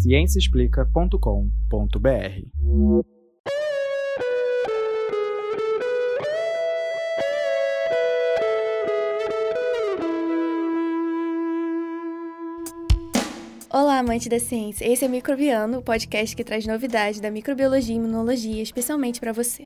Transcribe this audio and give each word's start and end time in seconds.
ciênciaexplica.com.br. 0.00 1.20
Olá, 13.68 13.98
amante 13.98 14.28
da 14.28 14.40
ciência. 14.40 14.90
Esse 14.90 15.04
é 15.04 15.08
o 15.08 15.10
Microbiano, 15.10 15.78
o 15.78 15.82
podcast 15.82 16.34
que 16.34 16.42
traz 16.42 16.66
novidades 16.66 17.20
da 17.20 17.30
microbiologia 17.30 17.94
e 17.94 17.98
imunologia, 17.98 18.62
especialmente 18.62 19.20
para 19.20 19.32
você. 19.32 19.64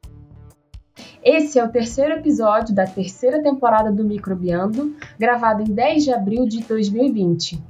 Esse 1.22 1.58
é 1.58 1.64
o 1.64 1.70
terceiro 1.70 2.14
episódio 2.14 2.74
da 2.74 2.86
terceira 2.86 3.40
temporada 3.42 3.90
do 3.90 4.04
Microbiando, 4.04 4.94
gravado 5.18 5.62
em 5.62 5.72
10 5.72 6.04
de 6.04 6.12
abril 6.12 6.44
de 6.46 6.62
2020. 6.64 7.62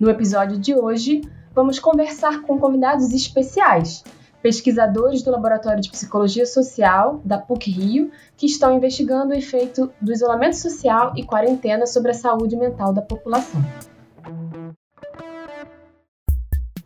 No 0.00 0.10
episódio 0.10 0.58
de 0.58 0.74
hoje, 0.74 1.22
vamos 1.56 1.78
conversar 1.78 2.42
com 2.42 2.58
convidados 2.58 3.10
especiais, 3.14 4.04
pesquisadores 4.42 5.22
do 5.22 5.30
Laboratório 5.30 5.80
de 5.80 5.90
Psicologia 5.90 6.44
Social 6.44 7.22
da 7.24 7.38
PUC-Rio, 7.38 8.10
que 8.36 8.44
estão 8.44 8.76
investigando 8.76 9.32
o 9.32 9.34
efeito 9.34 9.90
do 9.98 10.12
isolamento 10.12 10.58
social 10.58 11.14
e 11.16 11.24
quarentena 11.24 11.86
sobre 11.86 12.10
a 12.10 12.14
saúde 12.14 12.54
mental 12.54 12.92
da 12.92 13.00
população. 13.00 13.58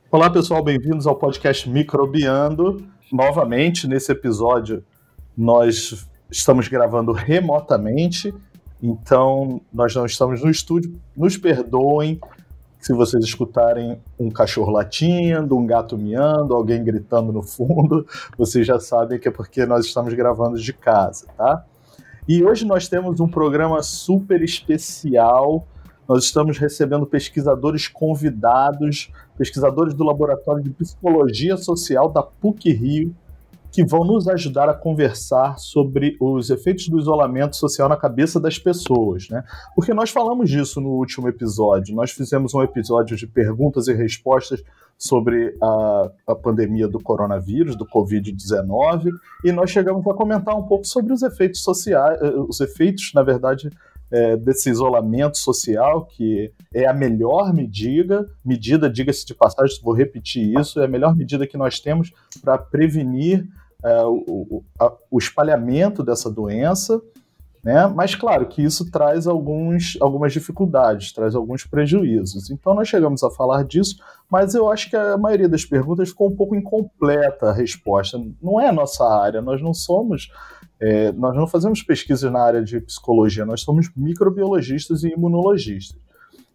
Olá, 0.08 0.30
pessoal, 0.30 0.62
bem-vindos 0.62 1.04
ao 1.04 1.16
podcast 1.16 1.68
Microbiando. 1.68 2.86
Novamente, 3.10 3.88
nesse 3.88 4.12
episódio, 4.12 4.84
nós 5.36 6.08
estamos 6.30 6.68
gravando 6.68 7.10
remotamente, 7.10 8.32
então 8.80 9.60
nós 9.72 9.92
não 9.96 10.06
estamos 10.06 10.44
no 10.44 10.48
estúdio. 10.48 10.94
Nos 11.16 11.36
perdoem 11.36 12.20
se 12.80 12.92
vocês 12.92 13.24
escutarem 13.24 14.00
um 14.18 14.30
cachorro 14.30 14.70
latindo, 14.70 15.56
um 15.56 15.66
gato 15.66 15.98
miando, 15.98 16.54
alguém 16.54 16.82
gritando 16.82 17.32
no 17.32 17.42
fundo, 17.42 18.06
vocês 18.38 18.66
já 18.66 18.80
sabem 18.80 19.18
que 19.18 19.28
é 19.28 19.30
porque 19.30 19.66
nós 19.66 19.86
estamos 19.86 20.14
gravando 20.14 20.58
de 20.58 20.72
casa, 20.72 21.26
tá? 21.36 21.64
E 22.26 22.44
hoje 22.44 22.64
nós 22.64 22.88
temos 22.88 23.20
um 23.20 23.28
programa 23.28 23.82
super 23.82 24.42
especial. 24.42 25.66
Nós 26.08 26.24
estamos 26.24 26.58
recebendo 26.58 27.06
pesquisadores 27.06 27.88
convidados 27.88 29.10
pesquisadores 29.40 29.94
do 29.94 30.04
Laboratório 30.04 30.62
de 30.62 30.68
Psicologia 30.68 31.56
Social 31.56 32.10
da 32.10 32.22
PUC 32.22 32.70
Rio, 32.72 33.14
que 33.70 33.84
vão 33.84 34.04
nos 34.04 34.26
ajudar 34.28 34.68
a 34.68 34.74
conversar 34.74 35.58
sobre 35.58 36.16
os 36.20 36.50
efeitos 36.50 36.88
do 36.88 36.98
isolamento 36.98 37.56
social 37.56 37.88
na 37.88 37.96
cabeça 37.96 38.40
das 38.40 38.58
pessoas, 38.58 39.28
né? 39.28 39.44
Porque 39.74 39.94
nós 39.94 40.10
falamos 40.10 40.50
disso 40.50 40.80
no 40.80 40.90
último 40.90 41.28
episódio. 41.28 41.94
Nós 41.94 42.10
fizemos 42.10 42.54
um 42.54 42.62
episódio 42.62 43.16
de 43.16 43.26
perguntas 43.26 43.86
e 43.88 43.92
respostas 43.92 44.62
sobre 44.98 45.56
a, 45.62 46.10
a 46.26 46.34
pandemia 46.34 46.86
do 46.86 47.00
coronavírus, 47.00 47.74
do 47.74 47.86
Covid-19, 47.86 49.10
e 49.44 49.50
nós 49.50 49.70
chegamos 49.70 50.06
a 50.06 50.12
comentar 50.12 50.54
um 50.54 50.64
pouco 50.64 50.86
sobre 50.86 51.12
os 51.12 51.22
efeitos 51.22 51.62
sociais, 51.62 52.20
eh, 52.20 52.34
os 52.48 52.60
efeitos, 52.60 53.12
na 53.14 53.22
verdade, 53.22 53.70
é, 54.10 54.36
desse 54.36 54.68
isolamento 54.68 55.38
social, 55.38 56.04
que 56.04 56.52
é 56.74 56.86
a 56.86 56.92
melhor 56.92 57.54
medida, 57.54 58.26
medida, 58.44 58.90
diga-se 58.90 59.24
de 59.24 59.34
passagem, 59.34 59.78
vou 59.82 59.94
repetir 59.94 60.58
isso, 60.58 60.80
é 60.80 60.84
a 60.84 60.88
melhor 60.88 61.14
medida 61.14 61.46
que 61.46 61.56
nós 61.56 61.78
temos 61.78 62.12
para 62.42 62.58
prevenir 62.58 63.46
é, 63.84 64.04
o, 64.04 64.62
a, 64.78 64.92
o 65.10 65.18
espalhamento 65.18 66.02
dessa 66.02 66.30
doença, 66.30 67.00
né? 67.62 67.86
Mas 67.88 68.14
claro 68.14 68.46
que 68.46 68.62
isso 68.62 68.90
traz 68.90 69.26
alguns, 69.26 69.98
algumas 70.00 70.32
dificuldades, 70.32 71.12
traz 71.12 71.34
alguns 71.34 71.64
prejuízos. 71.64 72.50
Então 72.50 72.74
nós 72.74 72.88
chegamos 72.88 73.22
a 73.22 73.30
falar 73.30 73.64
disso, 73.64 73.96
mas 74.30 74.54
eu 74.54 74.70
acho 74.70 74.88
que 74.88 74.96
a 74.96 75.18
maioria 75.18 75.48
das 75.48 75.64
perguntas 75.64 76.08
ficou 76.08 76.28
um 76.28 76.36
pouco 76.36 76.56
incompleta 76.56 77.50
a 77.50 77.52
resposta. 77.52 78.18
Não 78.42 78.58
é 78.58 78.68
a 78.68 78.72
nossa 78.72 79.04
área, 79.04 79.42
nós 79.42 79.60
não 79.60 79.74
somos 79.74 80.30
é, 80.80 81.12
nós 81.12 81.36
não 81.36 81.46
fazemos 81.46 81.82
pesquisas 81.82 82.32
na 82.32 82.40
área 82.40 82.64
de 82.64 82.80
psicologia, 82.80 83.44
nós 83.44 83.60
somos 83.60 83.90
microbiologistas 83.94 85.04
e 85.04 85.08
imunologistas. 85.08 86.00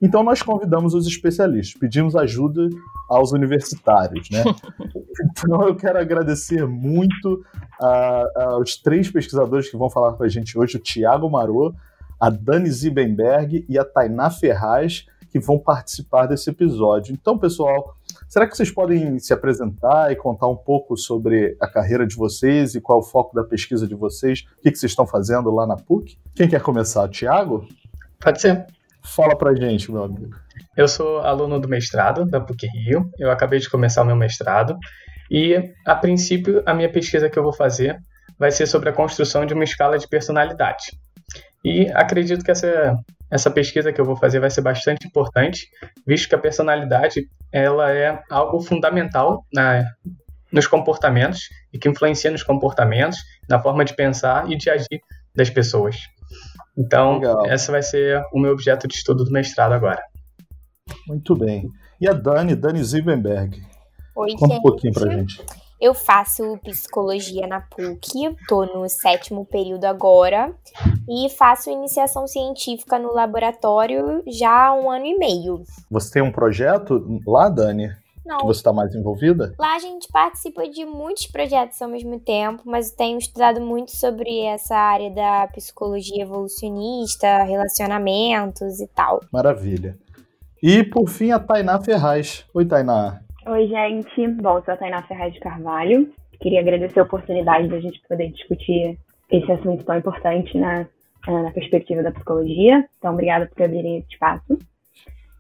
Então 0.06 0.24
nós 0.24 0.40
convidamos 0.44 0.94
os 0.94 1.08
especialistas, 1.08 1.80
pedimos 1.80 2.16
ajuda 2.16 2.70
aos 3.10 3.32
universitários, 3.32 4.30
né? 4.30 4.44
então 5.32 5.68
eu 5.68 5.76
quero 5.76 5.98
agradecer 5.98 6.64
muito 6.68 7.44
a, 7.82 8.24
aos 8.54 8.78
três 8.78 9.10
pesquisadores 9.10 9.68
que 9.68 9.76
vão 9.76 9.90
falar 9.90 10.14
com 10.14 10.24
a 10.24 10.30
gente 10.30 10.58
hoje, 10.60 10.78
o 10.78 10.80
Tiago 10.80 11.28
Marô, 11.28 11.74
a 12.20 12.30
Dani 12.30 12.70
Zibenberg 12.70 13.66
e 13.68 13.80
a 13.80 13.84
Tainá 13.84 14.30
Ferraz, 14.30 15.08
que 15.32 15.40
vão 15.40 15.58
participar 15.58 16.28
desse 16.28 16.52
episódio. 16.52 17.12
Então, 17.12 17.36
pessoal, 17.36 17.96
será 18.28 18.48
que 18.48 18.56
vocês 18.56 18.70
podem 18.70 19.18
se 19.18 19.34
apresentar 19.34 20.12
e 20.12 20.16
contar 20.16 20.48
um 20.48 20.56
pouco 20.56 20.96
sobre 20.96 21.58
a 21.60 21.68
carreira 21.68 22.06
de 22.06 22.16
vocês 22.16 22.76
e 22.76 22.80
qual 22.80 23.00
é 23.00 23.02
o 23.02 23.04
foco 23.04 23.36
da 23.36 23.44
pesquisa 23.44 23.88
de 23.88 23.96
vocês? 23.96 24.46
O 24.60 24.62
que, 24.62 24.70
vocês 24.70 24.92
estão 24.92 25.08
fazendo 25.08 25.50
lá 25.50 25.66
na 25.66 25.76
PUC? 25.76 26.16
Quem 26.36 26.48
quer 26.48 26.62
começar? 26.62 27.10
Tiago? 27.10 27.68
Pode 28.20 28.40
ser. 28.40 28.68
Fala 29.06 29.38
pra 29.38 29.54
gente, 29.54 29.92
meu 29.92 30.04
amigo. 30.04 30.36
Eu 30.76 30.88
sou 30.88 31.20
aluno 31.20 31.60
do 31.60 31.68
mestrado 31.68 32.26
da 32.26 32.40
PUC 32.40 32.68
Rio. 32.68 33.10
Eu 33.20 33.32
acabei 33.32 33.60
de 33.60 33.70
começar 33.70 34.02
o 34.02 34.06
meu 34.06 34.16
mestrado. 34.16 34.78
E, 35.30 35.72
a 35.86 35.96
princípio, 35.96 36.62
a 36.66 36.74
minha 36.74 36.92
pesquisa 36.92 37.30
que 37.30 37.38
eu 37.38 37.44
vou 37.44 37.54
fazer 37.54 37.98
vai 38.38 38.52
ser 38.52 38.68
sobre 38.68 38.90
a 38.90 38.94
construção 38.94 39.46
de 39.46 39.54
uma 39.54 39.64
escala 39.64 39.98
de 39.98 40.08
personalidade. 40.08 40.98
E 41.64 41.90
acredito 41.92 42.44
que 42.44 42.52
essa 42.52 42.98
essa 43.30 43.50
pesquisa 43.50 43.92
que 43.92 44.00
eu 44.00 44.06
vou 44.06 44.16
fazer 44.16 44.40
vai 44.40 44.50
ser 44.50 44.62
bastante 44.62 45.08
importante, 45.08 45.68
visto 46.06 46.30
que 46.30 46.36
a 46.36 46.38
personalidade 46.38 47.28
ela 47.52 47.92
é 47.92 48.22
algo 48.30 48.62
fundamental 48.62 49.44
na, 49.52 49.84
nos 50.52 50.68
comportamentos 50.68 51.50
e 51.74 51.80
que 51.80 51.90
influencia 51.90 52.32
nos 52.32 52.44
comportamentos, 52.44 53.18
na 53.50 53.60
forma 53.60 53.84
de 53.84 53.96
pensar 53.96 54.50
e 54.50 54.56
de 54.56 54.70
agir 54.70 55.02
das 55.36 55.50
pessoas. 55.50 55.98
Então, 56.78 57.16
Legal. 57.16 57.46
essa 57.46 57.72
vai 57.72 57.82
ser 57.82 58.22
o 58.34 58.40
meu 58.40 58.52
objeto 58.52 58.88
de 58.88 58.96
estudo 58.96 59.24
do 59.24 59.32
mestrado 59.32 59.72
agora. 59.74 60.04
Muito 61.08 61.36
bem. 61.36 61.70
E 62.00 62.08
a 62.08 62.14
Dani, 62.14 62.56
Dani 62.56 62.84
Zilbenberg. 62.84 63.62
Oi, 64.16 64.32
Conta 64.34 64.48
gente. 64.48 64.60
um 64.60 64.62
pouquinho 64.62 64.94
pra 64.94 65.12
gente. 65.12 65.44
Eu 65.80 65.94
faço 65.94 66.58
psicologia 66.64 67.46
na 67.48 67.60
PUC, 67.60 68.26
estou 68.40 68.66
no 68.66 68.88
sétimo 68.88 69.46
período 69.46 69.86
agora 69.86 70.54
e 71.08 71.30
faço 71.30 71.70
iniciação 71.70 72.26
científica 72.28 72.98
no 72.98 73.14
laboratório 73.14 74.24
já 74.26 74.68
há 74.68 74.74
um 74.74 74.90
ano 74.90 75.06
e 75.06 75.18
meio. 75.18 75.64
Você 75.92 76.14
tem 76.14 76.22
um 76.22 76.32
projeto 76.32 77.22
lá, 77.28 77.50
Dani? 77.50 77.92
Não. 78.26 78.40
Que 78.40 78.46
você 78.46 78.60
está 78.60 78.74
mais 78.74 78.96
envolvida? 78.96 79.54
Lá 79.60 79.76
a 79.76 79.80
gente 79.80 80.08
participa 80.12 80.68
de 80.68 80.84
muitos 80.84 81.28
projetos 81.28 81.82
ao 81.82 81.88
mesmo 81.88 82.20
tempo, 82.20 82.64
mas 82.66 82.90
eu 82.90 82.98
tenho 82.98 83.18
estudado 83.20 83.62
muito 83.62 83.92
sobre 83.92 84.42
essa 84.42 84.76
área 84.76 85.12
da 85.12 85.48
psicologia 85.54 86.24
evolucionista, 86.24 87.44
relacionamentos 87.44 88.80
e 88.80 88.88
tal. 88.88 89.22
Maravilha. 89.32 89.96
E 90.62 90.84
por 90.84 91.08
fim, 91.08 91.32
a 91.32 91.40
Tainá 91.40 91.80
Ferraz. 91.80 92.46
Oi, 92.54 92.66
Tainá. 92.66 93.22
Oi, 93.46 93.68
gente. 93.68 94.28
Bom, 94.42 94.58
eu 94.58 94.64
sou 94.64 94.74
a 94.74 94.78
Tainá 94.78 95.04
Ferraz 95.04 95.34
de 95.34 95.40
Carvalho. 95.40 96.12
Queria 96.42 96.62
agradecer 96.62 97.00
a 97.00 97.04
oportunidade 97.04 97.68
da 97.68 97.80
gente 97.80 98.02
poder 98.08 98.32
discutir 98.32 98.98
esse 99.32 99.52
assunto 99.52 99.84
tão 99.84 99.98
importante 99.98 100.58
na, 100.58 100.88
na 101.28 101.52
perspectiva 101.52 102.02
da 102.02 102.12
psicologia. 102.12 102.84
Então, 102.98 103.14
obrigada 103.14 103.46
por 103.46 103.64
abrirem 103.64 104.00
esse 104.00 104.14
espaço. 104.14 104.58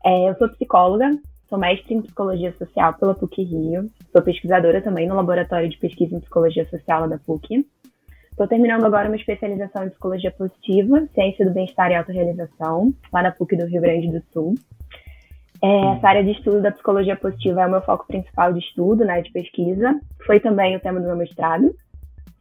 É, 0.05 0.29
eu 0.29 0.35
sou 0.35 0.49
psicóloga, 0.49 1.09
sou 1.47 1.57
mestre 1.57 1.93
em 1.93 2.01
psicologia 2.01 2.51
social 2.53 2.93
pela 2.95 3.13
PUC 3.13 3.43
Rio, 3.43 3.89
sou 4.11 4.21
pesquisadora 4.21 4.81
também 4.81 5.07
no 5.07 5.15
Laboratório 5.15 5.69
de 5.69 5.77
Pesquisa 5.77 6.15
em 6.15 6.19
Psicologia 6.19 6.65
Social 6.65 7.07
da 7.07 7.17
PUC. 7.17 7.65
Estou 8.31 8.47
terminando 8.47 8.85
agora 8.85 9.07
uma 9.07 9.15
especialização 9.15 9.85
em 9.85 9.89
psicologia 9.89 10.31
positiva, 10.31 11.07
ciência 11.13 11.45
do 11.45 11.53
bem-estar 11.53 11.91
e 11.91 11.95
autorrealização, 11.95 12.93
lá 13.13 13.21
na 13.21 13.31
PUC 13.31 13.55
do 13.55 13.65
Rio 13.65 13.81
Grande 13.81 14.11
do 14.11 14.21
Sul. 14.33 14.55
É, 15.63 15.95
essa 15.95 16.09
área 16.09 16.23
de 16.23 16.31
estudo 16.31 16.61
da 16.61 16.71
psicologia 16.71 17.15
positiva 17.15 17.61
é 17.61 17.65
o 17.65 17.71
meu 17.71 17.81
foco 17.81 18.05
principal 18.05 18.51
de 18.51 18.59
estudo, 18.59 19.05
né, 19.05 19.21
de 19.21 19.31
pesquisa. 19.31 19.99
Foi 20.25 20.39
também 20.39 20.75
o 20.75 20.79
tema 20.79 20.99
do 20.99 21.07
meu 21.07 21.15
mestrado. 21.15 21.73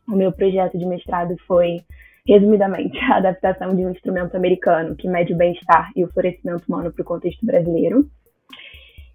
O 0.09 0.17
meu 0.17 0.33
projeto 0.33 0.77
de 0.77 0.85
mestrado 0.85 1.35
foi, 1.47 1.81
resumidamente, 2.27 2.99
a 3.11 3.19
adaptação 3.19 3.75
de 3.75 3.87
um 3.87 3.91
instrumento 3.91 4.37
americano 4.37 4.97
que 4.97 5.09
mede 5.09 5.33
o 5.33 5.37
bem-estar 5.37 5.91
e 5.95 6.05
o 6.05 6.09
florescimento 6.09 6.65
humano 6.69 6.93
para 6.93 7.03
o 7.03 7.05
contexto 7.05 7.47
brasileiro. 7.47 8.05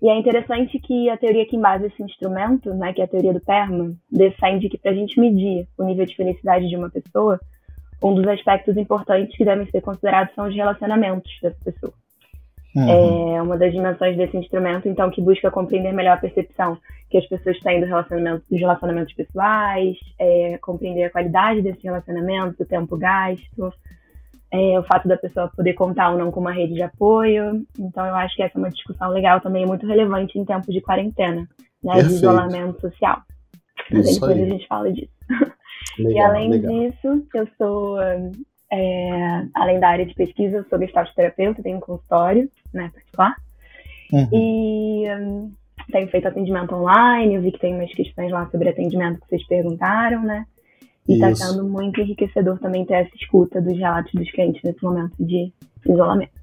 E 0.01 0.09
é 0.09 0.17
interessante 0.17 0.79
que 0.79 1.09
a 1.09 1.17
teoria 1.17 1.45
que 1.45 1.57
embasa 1.57 1.87
esse 1.87 2.01
instrumento, 2.01 2.73
né, 2.73 2.93
que 2.93 3.01
é 3.01 3.03
a 3.03 3.07
teoria 3.07 3.33
do 3.33 3.41
PERMA, 3.41 3.93
defende 4.09 4.69
que 4.69 4.77
para 4.77 4.91
a 4.91 4.93
gente 4.93 5.19
medir 5.19 5.67
o 5.77 5.83
nível 5.83 6.05
de 6.05 6.15
felicidade 6.15 6.69
de 6.69 6.75
uma 6.75 6.89
pessoa, 6.89 7.39
um 8.01 8.13
dos 8.13 8.25
aspectos 8.27 8.77
importantes 8.77 9.35
que 9.35 9.43
devem 9.43 9.69
ser 9.69 9.81
considerados 9.81 10.33
são 10.33 10.47
os 10.47 10.55
relacionamentos 10.55 11.31
dessa 11.41 11.57
pessoa. 11.63 11.93
Uhum. 12.75 13.35
É 13.35 13.41
uma 13.41 13.57
das 13.57 13.73
dimensões 13.73 14.15
desse 14.15 14.37
instrumento, 14.37 14.87
então, 14.87 15.09
que 15.09 15.21
busca 15.21 15.51
compreender 15.51 15.91
melhor 15.91 16.13
a 16.13 16.21
percepção 16.21 16.77
que 17.09 17.17
as 17.17 17.25
pessoas 17.25 17.59
têm 17.59 17.81
do 17.81 17.87
relacionamento, 17.87 18.45
dos 18.49 18.59
relacionamentos 18.59 19.13
pessoais, 19.13 19.97
é, 20.19 20.57
compreender 20.59 21.05
a 21.05 21.09
qualidade 21.09 21.61
desse 21.61 21.83
relacionamento, 21.83 22.61
o 22.61 22.65
tempo 22.65 22.95
gasto, 22.95 23.73
é, 24.51 24.79
o 24.79 24.83
fato 24.83 25.07
da 25.07 25.17
pessoa 25.17 25.51
poder 25.55 25.73
contar 25.73 26.11
ou 26.11 26.17
não 26.17 26.31
com 26.31 26.39
uma 26.39 26.51
rede 26.51 26.73
de 26.73 26.81
apoio. 26.81 27.65
Então, 27.77 28.05
eu 28.05 28.15
acho 28.15 28.35
que 28.35 28.43
essa 28.43 28.57
é 28.57 28.59
uma 28.59 28.69
discussão 28.69 29.09
legal 29.09 29.39
também, 29.41 29.65
muito 29.65 29.85
relevante 29.85 30.37
em 30.37 30.45
tempos 30.45 30.73
de 30.73 30.81
quarentena, 30.81 31.47
né, 31.83 32.01
de 32.01 32.13
isolamento 32.13 32.81
social. 32.81 33.21
Isso 33.91 34.13
depois 34.13 34.37
aí. 34.37 34.43
a 34.43 34.49
gente 34.49 34.67
fala 34.67 34.91
disso. 34.91 35.11
Legal, 35.97 36.13
e 36.13 36.19
além 36.19 36.49
legal. 36.49 36.71
disso, 36.71 37.27
eu 37.33 37.47
sou, 37.57 38.01
é, 38.71 39.47
além 39.53 39.79
da 39.79 39.89
área 39.89 40.05
de 40.05 40.13
pesquisa, 40.13 40.57
eu 40.57 40.65
sou 40.65 40.79
terapeuta, 41.15 41.63
tenho 41.63 41.77
um 41.77 41.81
consultório 41.81 42.49
né, 42.73 42.89
particular. 42.93 43.35
Uhum. 44.11 44.29
E 44.31 45.15
um, 45.15 45.51
tenho 45.91 46.07
feito 46.09 46.27
atendimento 46.27 46.75
online, 46.75 47.35
eu 47.35 47.41
vi 47.41 47.51
que 47.51 47.59
tem 47.59 47.75
umas 47.75 47.93
questões 47.93 48.31
lá 48.31 48.47
sobre 48.49 48.69
atendimento 48.69 49.19
que 49.21 49.27
vocês 49.27 49.47
perguntaram, 49.47 50.21
né? 50.23 50.45
E 51.07 51.13
está 51.13 51.33
sendo 51.33 51.67
muito 51.67 51.99
enriquecedor 51.99 52.59
também 52.59 52.85
ter 52.85 52.93
essa 52.93 53.15
escuta 53.15 53.61
dos 53.61 53.77
relatos 53.77 54.11
dos 54.13 54.29
clientes 54.31 54.61
nesse 54.63 54.83
momento 54.83 55.13
de 55.19 55.51
isolamento. 55.87 56.39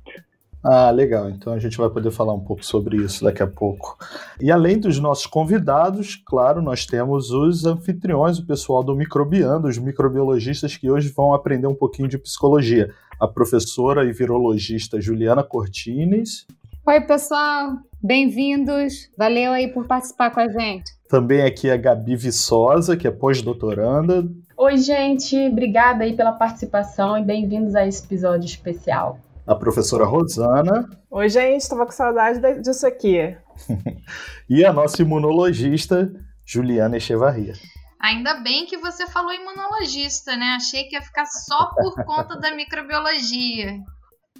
Ah, 0.68 0.90
legal. 0.90 1.30
Então 1.30 1.52
a 1.52 1.60
gente 1.60 1.76
vai 1.76 1.88
poder 1.88 2.10
falar 2.10 2.34
um 2.34 2.40
pouco 2.40 2.64
sobre 2.64 2.96
isso 2.96 3.22
daqui 3.22 3.40
a 3.40 3.46
pouco. 3.46 3.96
E 4.40 4.50
além 4.50 4.80
dos 4.80 4.98
nossos 4.98 5.24
convidados, 5.24 6.16
claro, 6.26 6.60
nós 6.60 6.84
temos 6.84 7.30
os 7.30 7.64
anfitriões, 7.64 8.40
o 8.40 8.46
pessoal 8.46 8.82
do 8.82 8.96
Microbiando, 8.96 9.68
os 9.68 9.78
microbiologistas 9.78 10.76
que 10.76 10.90
hoje 10.90 11.08
vão 11.10 11.32
aprender 11.32 11.68
um 11.68 11.74
pouquinho 11.74 12.08
de 12.08 12.18
psicologia. 12.18 12.90
A 13.20 13.28
professora 13.28 14.04
e 14.04 14.12
virologista 14.12 15.00
Juliana 15.00 15.44
Cortines. 15.44 16.46
Oi, 16.84 17.00
pessoal. 17.02 17.76
Bem-vindos. 18.02 19.08
Valeu 19.16 19.52
aí 19.52 19.68
por 19.68 19.86
participar 19.86 20.30
com 20.30 20.40
a 20.40 20.48
gente. 20.48 20.90
Também 21.08 21.42
aqui 21.42 21.70
a 21.70 21.76
Gabi 21.76 22.16
Viçosa, 22.16 22.96
que 22.96 23.06
é 23.06 23.10
pós-doutoranda. 23.12 24.28
Oi, 24.58 24.78
gente. 24.78 25.36
Obrigada 25.48 26.04
aí 26.04 26.16
pela 26.16 26.32
participação 26.32 27.18
e 27.18 27.22
bem-vindos 27.22 27.74
a 27.74 27.86
esse 27.86 28.04
episódio 28.04 28.46
especial 28.46 29.20
a 29.46 29.54
professora 29.54 30.04
Rosana. 30.04 30.90
Oi, 31.08 31.28
gente, 31.28 31.62
estava 31.62 31.86
com 31.86 31.92
saudade 31.92 32.40
disso 32.60 32.86
aqui. 32.86 33.36
e 34.50 34.64
a 34.64 34.72
nossa 34.72 35.00
imunologista, 35.00 36.10
Juliana 36.44 36.96
Echevarria. 36.96 37.52
Ainda 38.00 38.34
bem 38.40 38.66
que 38.66 38.76
você 38.76 39.06
falou 39.06 39.32
imunologista, 39.32 40.36
né? 40.36 40.56
Achei 40.56 40.84
que 40.84 40.96
ia 40.96 41.02
ficar 41.02 41.26
só 41.26 41.66
por 41.66 42.04
conta 42.04 42.36
da 42.38 42.54
microbiologia. 42.54 43.78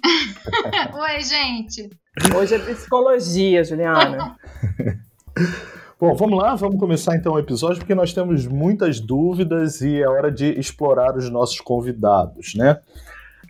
Oi, 0.93 1.21
gente. 1.21 1.89
Hoje 2.35 2.55
é 2.55 2.59
psicologia, 2.59 3.63
Juliana. 3.63 4.37
Bom, 5.99 6.13
vamos 6.13 6.37
lá, 6.37 6.53
vamos 6.53 6.79
começar 6.79 7.15
então 7.15 7.33
o 7.33 7.39
episódio, 7.39 7.79
porque 7.79 7.95
nós 7.95 8.13
temos 8.13 8.45
muitas 8.45 8.99
dúvidas 8.99 9.81
e 9.81 9.99
é 9.99 10.07
hora 10.07 10.31
de 10.31 10.45
explorar 10.51 11.17
os 11.17 11.27
nossos 11.27 11.59
convidados, 11.59 12.53
né? 12.53 12.79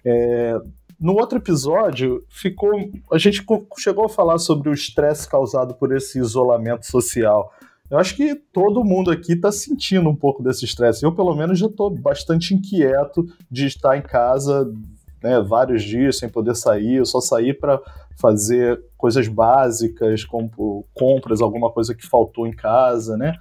É, 0.06 0.58
no 0.98 1.16
outro 1.16 1.40
episódio, 1.40 2.24
ficou. 2.30 2.72
A 3.12 3.18
gente 3.18 3.46
chegou 3.78 4.06
a 4.06 4.10
falar 4.10 4.38
sobre 4.38 4.70
o 4.70 4.74
estresse 4.74 5.28
causado 5.28 5.74
por 5.74 5.94
esse 5.94 6.20
isolamento 6.20 6.86
social. 6.86 7.52
Eu 7.92 7.98
acho 7.98 8.16
que 8.16 8.34
todo 8.54 8.82
mundo 8.82 9.12
aqui 9.12 9.34
está 9.34 9.52
sentindo 9.52 10.10
um 10.10 10.16
pouco 10.16 10.42
desse 10.42 10.64
estresse. 10.64 11.04
Eu, 11.04 11.12
pelo 11.12 11.36
menos, 11.36 11.60
já 11.60 11.68
estou 11.68 11.90
bastante 11.90 12.54
inquieto 12.54 13.28
de 13.52 13.66
estar 13.66 13.98
em 13.98 14.02
casa 14.02 14.74
né, 15.22 15.42
vários 15.42 15.84
dias 15.84 16.18
sem 16.18 16.30
poder 16.30 16.56
sair. 16.56 16.96
Eu 16.96 17.06
só 17.06 17.20
saí 17.20 17.54
para 17.54 17.82
fazer 18.20 18.82
coisas 18.98 19.28
básicas, 19.28 20.26
como 20.26 20.84
compras, 20.94 21.42
alguma 21.42 21.72
coisa 21.72 21.94
que 21.94 22.06
faltou 22.06 22.48
em 22.48 22.54
casa, 22.54 23.16
né? 23.16 23.38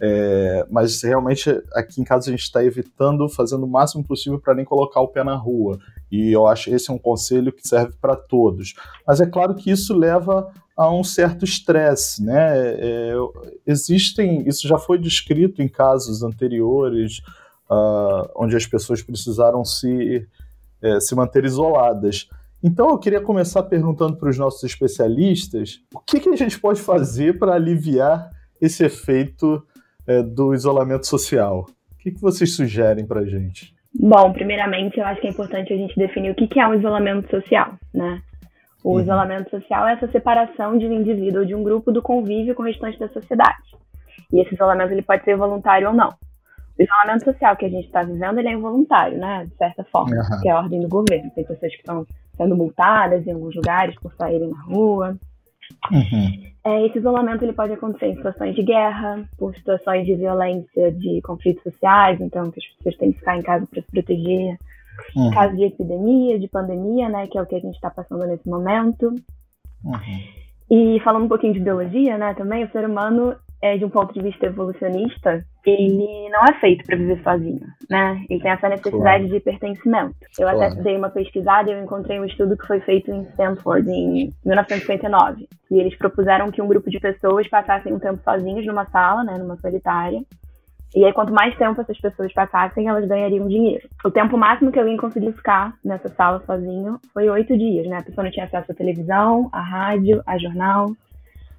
É, 0.00 0.64
mas 0.70 1.02
realmente 1.02 1.50
aqui 1.74 2.00
em 2.00 2.04
casa 2.04 2.28
a 2.28 2.30
gente 2.30 2.42
está 2.42 2.62
evitando, 2.64 3.28
fazendo 3.28 3.64
o 3.64 3.68
máximo 3.68 4.04
possível 4.04 4.38
para 4.38 4.54
nem 4.54 4.64
colocar 4.64 5.00
o 5.00 5.08
pé 5.08 5.24
na 5.24 5.34
rua. 5.34 5.78
E 6.10 6.32
eu 6.32 6.46
acho 6.46 6.70
esse 6.70 6.90
é 6.90 6.94
um 6.94 6.98
conselho 6.98 7.52
que 7.52 7.66
serve 7.66 7.94
para 8.00 8.14
todos. 8.14 8.74
Mas 9.06 9.20
é 9.20 9.26
claro 9.26 9.54
que 9.54 9.70
isso 9.70 9.94
leva 9.94 10.50
a 10.76 10.92
um 10.92 11.02
certo 11.02 11.44
estresse, 11.44 12.22
né? 12.22 12.56
É, 12.56 13.12
existem, 13.66 14.48
isso 14.48 14.68
já 14.68 14.78
foi 14.78 14.98
descrito 14.98 15.60
em 15.60 15.68
casos 15.68 16.22
anteriores, 16.22 17.18
uh, 17.68 18.30
onde 18.36 18.56
as 18.56 18.66
pessoas 18.66 19.02
precisaram 19.02 19.64
se, 19.64 20.26
é, 20.80 21.00
se 21.00 21.14
manter 21.16 21.44
isoladas. 21.44 22.28
Então 22.62 22.90
eu 22.90 22.98
queria 22.98 23.20
começar 23.20 23.62
perguntando 23.62 24.16
para 24.16 24.28
os 24.28 24.38
nossos 24.38 24.62
especialistas 24.64 25.80
o 25.94 26.00
que, 26.00 26.18
que 26.18 26.28
a 26.28 26.36
gente 26.36 26.58
pode 26.58 26.80
fazer 26.80 27.38
para 27.38 27.54
aliviar 27.54 28.30
esse 28.60 28.84
efeito 28.84 29.62
é, 30.06 30.22
do 30.22 30.52
isolamento 30.52 31.06
social. 31.06 31.66
O 31.92 31.98
que, 31.98 32.10
que 32.10 32.20
vocês 32.20 32.56
sugerem 32.56 33.06
para 33.06 33.20
a 33.20 33.26
gente? 33.26 33.74
Bom, 33.94 34.32
primeiramente, 34.32 34.98
eu 34.98 35.06
acho 35.06 35.20
que 35.20 35.26
é 35.26 35.30
importante 35.30 35.72
a 35.72 35.76
gente 35.76 35.96
definir 35.96 36.30
o 36.30 36.34
que, 36.34 36.46
que 36.46 36.60
é 36.60 36.66
um 36.66 36.74
isolamento 36.74 37.30
social, 37.30 37.74
né? 37.94 38.20
O 38.82 38.94
uhum. 38.94 39.00
isolamento 39.00 39.50
social 39.50 39.86
é 39.86 39.94
essa 39.94 40.08
separação 40.08 40.78
de 40.78 40.86
um 40.86 40.92
indivíduo 40.92 41.40
ou 41.40 41.46
de 41.46 41.54
um 41.54 41.62
grupo 41.62 41.90
do 41.90 42.02
convívio 42.02 42.54
com 42.54 42.62
o 42.62 42.66
restante 42.66 42.98
da 42.98 43.08
sociedade. 43.08 43.76
E 44.32 44.40
esse 44.40 44.54
isolamento 44.54 44.92
ele 44.92 45.02
pode 45.02 45.24
ser 45.24 45.36
voluntário 45.36 45.88
ou 45.88 45.94
não. 45.94 46.10
O 46.78 46.82
isolamento 46.82 47.24
social 47.24 47.56
que 47.56 47.66
a 47.66 47.68
gente 47.68 47.86
está 47.86 48.02
vivendo 48.02 48.38
ele 48.38 48.48
é 48.48 48.52
involuntário, 48.52 49.18
né? 49.18 49.44
De 49.44 49.54
certa 49.56 49.84
forma, 49.84 50.14
uhum. 50.14 50.40
que 50.40 50.48
é 50.48 50.52
a 50.52 50.58
ordem 50.58 50.80
do 50.80 50.88
governo. 50.88 51.30
Tem 51.34 51.44
pessoas 51.44 51.72
que 51.72 51.78
estão 51.78 52.06
sendo 52.38 52.56
multadas 52.56 53.26
em 53.26 53.32
alguns 53.32 53.54
lugares 53.54 53.94
por 54.00 54.14
saírem 54.14 54.48
na 54.48 54.62
rua. 54.62 55.18
Uhum. 55.92 56.48
É, 56.64 56.86
esse 56.86 56.98
isolamento 56.98 57.44
ele 57.44 57.52
pode 57.52 57.72
acontecer 57.72 58.06
em 58.06 58.16
situações 58.16 58.54
de 58.54 58.62
guerra, 58.62 59.28
por 59.36 59.54
situações 59.54 60.06
de 60.06 60.14
violência, 60.14 60.90
de 60.92 61.20
conflitos 61.20 61.62
sociais, 61.62 62.18
então 62.20 62.50
que 62.50 62.60
as 62.60 62.66
pessoas 62.76 62.96
têm 62.96 63.12
que 63.12 63.18
ficar 63.18 63.36
em 63.36 63.42
casa 63.42 63.66
para 63.66 63.82
se 63.82 63.90
proteger. 63.90 64.56
Uhum. 65.14 65.30
Caso 65.30 65.56
de 65.56 65.64
epidemia, 65.64 66.38
de 66.38 66.48
pandemia, 66.48 67.08
né, 67.08 67.26
que 67.26 67.38
é 67.38 67.42
o 67.42 67.46
que 67.46 67.54
a 67.54 67.60
gente 67.60 67.74
está 67.74 67.90
passando 67.90 68.26
nesse 68.26 68.48
momento. 68.48 69.14
Uhum. 69.84 70.22
E 70.70 71.00
falando 71.00 71.24
um 71.24 71.28
pouquinho 71.28 71.54
de 71.54 71.60
biologia, 71.60 72.18
né, 72.18 72.34
também, 72.34 72.64
o 72.64 72.70
ser 72.70 72.84
humano 72.84 73.36
é, 73.62 73.76
de 73.76 73.84
um 73.84 73.90
ponto 73.90 74.12
de 74.12 74.22
vista 74.22 74.46
evolucionista, 74.46 75.44
ele 75.68 76.28
não 76.30 76.44
é 76.48 76.54
feito 76.60 76.84
para 76.84 76.96
viver 76.96 77.20
sozinho, 77.22 77.66
né? 77.88 78.24
Ele 78.28 78.40
tem 78.40 78.50
essa 78.50 78.68
necessidade 78.68 79.24
claro. 79.24 79.28
de 79.28 79.40
pertencimento. 79.40 80.16
Eu 80.38 80.48
claro. 80.48 80.62
até 80.62 80.82
dei 80.82 80.96
uma 80.96 81.10
pesquisada 81.10 81.70
e 81.70 81.74
eu 81.74 81.82
encontrei 81.82 82.18
um 82.18 82.24
estudo 82.24 82.56
que 82.56 82.66
foi 82.66 82.80
feito 82.80 83.10
em 83.10 83.22
Stanford 83.22 83.90
em 83.90 84.32
1959. 84.44 85.48
E 85.70 85.80
eles 85.80 85.96
propuseram 85.96 86.50
que 86.50 86.62
um 86.62 86.68
grupo 86.68 86.90
de 86.90 86.98
pessoas 86.98 87.48
passassem 87.48 87.92
um 87.92 87.98
tempo 87.98 88.20
sozinhos 88.22 88.66
numa 88.66 88.86
sala, 88.86 89.24
né, 89.24 89.36
numa 89.38 89.56
solitária, 89.56 90.20
e 90.94 91.04
aí, 91.04 91.12
quanto 91.12 91.32
mais 91.32 91.54
tempo 91.56 91.80
essas 91.80 92.00
pessoas 92.00 92.32
passassem, 92.32 92.88
elas 92.88 93.06
ganhariam 93.06 93.46
dinheiro. 93.46 93.86
O 94.04 94.10
tempo 94.10 94.38
máximo 94.38 94.72
que 94.72 94.78
alguém 94.78 94.96
conseguiu 94.96 95.32
ficar 95.32 95.74
nessa 95.84 96.08
sala 96.08 96.42
sozinho 96.46 96.98
foi 97.12 97.28
oito 97.28 97.56
dias, 97.56 97.86
né? 97.86 97.98
A 97.98 98.02
pessoa 98.02 98.24
não 98.24 98.30
tinha 98.30 98.46
acesso 98.46 98.72
à 98.72 98.74
televisão, 98.74 99.50
à 99.52 99.60
rádio, 99.60 100.22
a 100.26 100.38
jornal, 100.38 100.92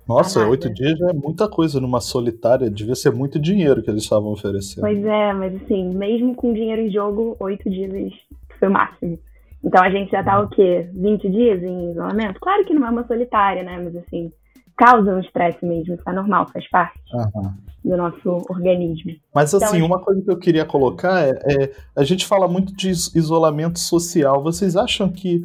nossa, 0.09 0.47
oito 0.47 0.73
dias 0.73 0.97
já 0.97 1.11
é 1.11 1.13
muita 1.13 1.47
coisa 1.47 1.79
numa 1.79 2.01
solitária. 2.01 2.69
Devia 2.69 2.95
ser 2.95 3.11
muito 3.11 3.37
dinheiro 3.37 3.83
que 3.83 3.91
eles 3.91 4.01
estavam 4.01 4.31
oferecendo. 4.31 4.81
Pois 4.81 5.05
é, 5.05 5.33
mas 5.33 5.55
assim, 5.61 5.93
mesmo 5.93 6.33
com 6.33 6.51
dinheiro 6.51 6.81
em 6.81 6.91
jogo, 6.91 7.37
oito 7.39 7.69
dias 7.69 8.11
foi 8.57 8.67
o 8.67 8.71
máximo. 8.71 9.19
Então 9.63 9.83
a 9.83 9.89
gente 9.91 10.09
já 10.09 10.23
tá 10.23 10.39
o 10.41 10.49
quê? 10.49 10.89
20 10.93 11.29
dias 11.29 11.61
em 11.61 11.91
isolamento? 11.91 12.39
Claro 12.39 12.65
que 12.65 12.73
não 12.73 12.87
é 12.87 12.89
uma 12.89 13.05
solitária, 13.05 13.61
né? 13.61 13.79
Mas 13.83 13.95
assim, 13.97 14.31
causa 14.75 15.13
um 15.13 15.19
estresse 15.19 15.63
mesmo, 15.63 15.95
é 16.07 16.11
normal, 16.11 16.47
faz 16.51 16.67
parte 16.69 16.99
uhum. 17.13 17.53
do 17.83 17.97
nosso 17.97 18.45
organismo. 18.49 19.11
Mas 19.35 19.53
assim, 19.53 19.77
então, 19.77 19.85
uma 19.85 19.99
coisa 19.99 20.21
que 20.23 20.31
eu 20.31 20.39
queria 20.39 20.65
colocar 20.65 21.21
é, 21.21 21.31
é, 21.31 21.71
a 21.95 22.03
gente 22.03 22.25
fala 22.25 22.47
muito 22.47 22.73
de 22.73 22.89
isolamento 22.89 23.77
social. 23.77 24.41
Vocês 24.41 24.75
acham 24.75 25.09
que 25.09 25.43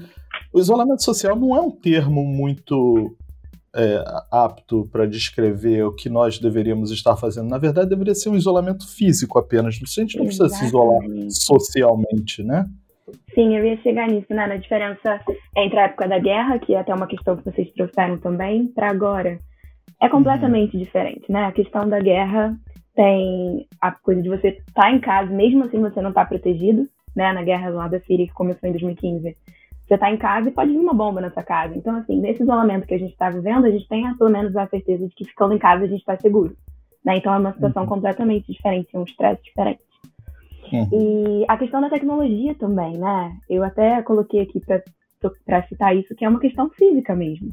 o 0.52 0.58
isolamento 0.58 1.04
social 1.04 1.36
não 1.36 1.54
é 1.54 1.60
um 1.60 1.70
termo 1.70 2.24
muito 2.24 3.14
é, 3.74 4.04
apto 4.30 4.88
para 4.90 5.06
descrever 5.06 5.82
o 5.84 5.92
que 5.92 6.08
nós 6.08 6.38
deveríamos 6.38 6.90
estar 6.90 7.16
fazendo. 7.16 7.48
Na 7.48 7.58
verdade, 7.58 7.88
deveria 7.88 8.14
ser 8.14 8.28
um 8.28 8.36
isolamento 8.36 8.86
físico 8.88 9.38
apenas. 9.38 9.74
A 9.74 10.00
gente 10.00 10.16
não 10.16 10.26
precisa 10.26 10.48
se 10.48 10.64
isolar 10.64 11.02
socialmente, 11.28 12.42
né? 12.42 12.66
Sim, 13.34 13.56
eu 13.56 13.64
ia 13.64 13.76
chegar 13.78 14.08
nisso, 14.08 14.28
né? 14.30 14.46
Na 14.46 14.56
diferença 14.56 15.20
entre 15.56 15.78
a 15.78 15.84
época 15.84 16.08
da 16.08 16.18
guerra, 16.18 16.58
que 16.58 16.74
é 16.74 16.78
até 16.78 16.94
uma 16.94 17.06
questão 17.06 17.36
que 17.36 17.44
vocês 17.44 17.70
trouxeram 17.72 18.16
também, 18.18 18.68
para 18.68 18.88
agora. 18.88 19.38
É 20.00 20.08
completamente 20.08 20.76
uhum. 20.76 20.82
diferente, 20.82 21.30
né? 21.30 21.44
A 21.44 21.52
questão 21.52 21.88
da 21.88 21.98
guerra 21.98 22.56
tem 22.94 23.66
a 23.80 23.90
coisa 23.90 24.22
de 24.22 24.28
você 24.28 24.48
estar 24.48 24.82
tá 24.82 24.92
em 24.92 25.00
casa, 25.00 25.30
mesmo 25.32 25.64
assim 25.64 25.80
você 25.80 26.00
não 26.00 26.10
está 26.10 26.24
protegido, 26.24 26.88
né? 27.14 27.32
Na 27.32 27.42
guerra 27.42 27.70
lá 27.70 27.88
da 27.88 28.00
Síria, 28.00 28.26
que 28.26 28.32
começou 28.32 28.68
em 28.68 28.72
2015 28.72 29.34
você 29.86 29.94
está 29.94 30.10
em 30.10 30.16
casa 30.16 30.48
e 30.48 30.52
pode 30.52 30.72
vir 30.72 30.78
uma 30.78 30.94
bomba 30.94 31.20
na 31.20 31.30
sua 31.30 31.42
casa. 31.42 31.76
Então, 31.76 31.96
assim, 31.96 32.18
nesse 32.18 32.42
isolamento 32.42 32.86
que 32.86 32.94
a 32.94 32.98
gente 32.98 33.12
está 33.12 33.28
vivendo, 33.28 33.66
a 33.66 33.70
gente 33.70 33.86
tem 33.86 34.14
pelo 34.16 34.30
menos 34.30 34.56
a 34.56 34.66
certeza 34.66 35.06
de 35.06 35.14
que 35.14 35.24
ficando 35.24 35.54
em 35.54 35.58
casa 35.58 35.84
a 35.84 35.86
gente 35.86 36.00
está 36.00 36.16
seguro. 36.16 36.56
Né? 37.04 37.18
Então, 37.18 37.34
é 37.34 37.38
uma 37.38 37.52
situação 37.52 37.82
uhum. 37.82 37.88
completamente 37.88 38.50
diferente, 38.50 38.88
é 38.94 38.98
um 38.98 39.04
estresse 39.04 39.42
diferente. 39.42 39.82
Uhum. 40.72 40.88
E 40.92 41.44
a 41.46 41.56
questão 41.58 41.80
da 41.80 41.90
tecnologia 41.90 42.54
também, 42.54 42.96
né? 42.96 43.36
Eu 43.48 43.62
até 43.62 44.00
coloquei 44.02 44.40
aqui 44.40 44.58
para 44.60 45.62
citar 45.64 45.94
isso, 45.94 46.14
que 46.14 46.24
é 46.24 46.28
uma 46.28 46.40
questão 46.40 46.70
física 46.70 47.14
mesmo. 47.14 47.48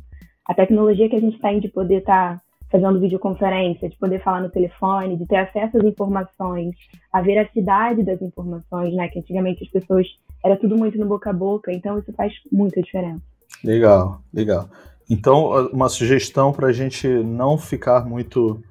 A 0.47 0.53
tecnologia 0.53 1.09
que 1.09 1.17
a 1.17 1.19
gente 1.19 1.37
tem 1.39 1.59
de 1.59 1.67
poder 1.67 1.97
estar 1.97 2.37
tá 2.37 2.41
fazendo 2.71 3.01
videoconferência, 3.01 3.89
de 3.89 3.97
poder 3.97 4.23
falar 4.23 4.39
no 4.39 4.49
telefone, 4.49 5.17
de 5.17 5.27
ter 5.27 5.35
acesso 5.35 5.77
às 5.77 5.83
informações, 5.83 6.73
a 7.11 7.21
veracidade 7.21 8.03
das 8.03 8.21
informações, 8.21 8.93
né? 8.95 9.09
Que 9.09 9.19
antigamente 9.19 9.63
as 9.65 9.69
pessoas 9.69 10.07
era 10.43 10.57
tudo 10.57 10.77
muito 10.77 10.97
no 10.97 11.05
boca 11.05 11.29
a 11.29 11.33
boca, 11.33 11.71
então 11.71 11.97
isso 11.99 12.11
faz 12.13 12.33
muita 12.51 12.81
diferença. 12.81 13.21
Legal, 13.63 14.21
legal. 14.33 14.69
Então, 15.09 15.67
uma 15.73 15.89
sugestão 15.89 16.53
para 16.53 16.67
a 16.67 16.73
gente 16.73 17.07
não 17.07 17.57
ficar 17.57 18.05
muito 18.05 18.63